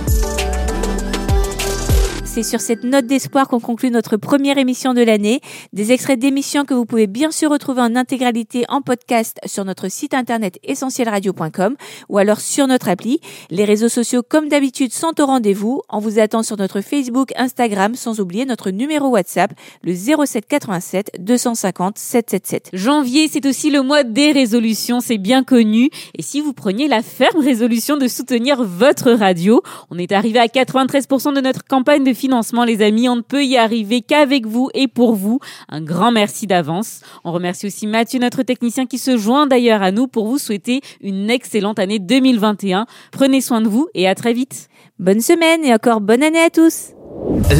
C'est 2.34 2.41
sur 2.41 2.61
cette 2.61 2.84
note 2.84 3.05
d'espoir 3.05 3.47
qu'on 3.47 3.59
conclut 3.59 3.91
notre 3.91 4.17
première 4.17 4.57
émission 4.57 4.95
de 4.95 5.03
l'année. 5.03 5.39
Des 5.71 5.91
extraits 5.91 6.17
d'émissions 6.17 6.65
que 6.65 6.73
vous 6.73 6.88
pouvez 6.88 7.05
bien 7.05 7.29
sûr 7.29 7.51
retrouver 7.51 7.81
en 7.84 7.95
intégralité 7.95 8.65
en 8.69 8.81
podcast 8.81 9.38
sur 9.45 9.65
notre 9.65 9.88
site 9.88 10.15
internet 10.15 10.57
essentielradio.com 10.63 11.75
ou 12.09 12.17
alors 12.17 12.39
sur 12.39 12.65
notre 12.65 12.89
appli. 12.89 13.19
Les 13.51 13.65
réseaux 13.65 13.88
sociaux, 13.88 14.23
comme 14.27 14.49
d'habitude, 14.49 14.91
sont 14.91 15.21
au 15.21 15.27
rendez-vous. 15.27 15.84
On 15.89 15.99
vous 15.99 16.17
attend 16.17 16.41
sur 16.41 16.57
notre 16.57 16.81
Facebook, 16.81 17.29
Instagram, 17.36 17.93
sans 17.93 18.19
oublier 18.19 18.45
notre 18.45 18.71
numéro 18.71 19.09
WhatsApp, 19.09 19.53
le 19.84 19.93
07 19.93 20.47
87 20.47 21.11
250 21.19 21.99
777. 21.99 22.69
Janvier, 22.73 23.27
c'est 23.31 23.45
aussi 23.45 23.69
le 23.69 23.84
mois 23.84 24.03
des 24.03 24.31
résolutions, 24.31 25.01
c'est 25.01 25.19
bien 25.19 25.43
connu. 25.43 25.91
Et 26.17 26.23
si 26.23 26.41
vous 26.41 26.53
preniez 26.53 26.88
la 26.88 27.03
ferme 27.03 27.41
résolution 27.41 27.95
de 27.95 28.07
soutenir 28.07 28.63
votre 28.63 29.11
radio, 29.11 29.61
on 29.91 29.99
est 29.99 30.11
arrivé 30.11 30.39
à 30.39 30.47
93% 30.47 31.36
de 31.36 31.41
notre 31.41 31.63
campagne 31.63 32.03
de 32.03 32.13
financement, 32.24 32.63
les 32.63 32.82
amis. 32.82 33.09
On 33.09 33.17
ne 33.17 33.21
peut 33.21 33.43
y 33.43 33.57
arriver 33.57 34.01
qu'avec 34.01 34.45
vous 34.47 34.69
et 34.74 34.88
pour 34.88 35.13
vous. 35.13 35.39
Un 35.67 35.82
grand 35.82 36.13
merci 36.13 36.47
d'avance. 36.47 37.01
On 37.26 37.34
remercie 37.34 37.67
aussi 37.67 37.86
Mathieu, 37.86 38.17
notre 38.17 38.43
technicien, 38.43 38.86
qui 38.86 38.97
se 38.97 39.17
joint 39.17 39.45
d'ailleurs 39.45 39.82
à 39.82 39.91
nous 39.91 40.07
pour 40.07 40.26
vous 40.26 40.38
souhaiter 40.38 40.80
une 41.01 41.30
excellente 41.30 41.80
année 41.80 41.99
2021. 41.99 42.86
Prenez 43.11 43.41
soin 43.41 43.59
de 43.59 43.67
vous 43.67 43.89
et 43.93 44.07
à 44.07 44.15
très 44.15 44.32
vite. 44.32 44.69
Bonne 44.99 45.19
semaine 45.19 45.65
et 45.65 45.74
encore 45.74 45.99
bonne 45.99 46.24
année 46.24 46.39
à 46.39 46.49
tous. 46.49 46.91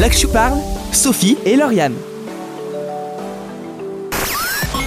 Là 0.00 0.08
que 0.08 0.16
je 0.16 0.26
parle, 0.26 0.58
Sophie 0.92 1.36
et 1.44 1.56
Lauriane. 1.56 1.94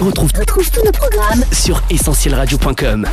On 0.00 0.06
retrouve, 0.06 0.32
tous 0.32 0.72
nos 0.84 0.92
programmes 0.92 1.44
sur 1.52 1.80
essentielradio.com. 1.88 3.06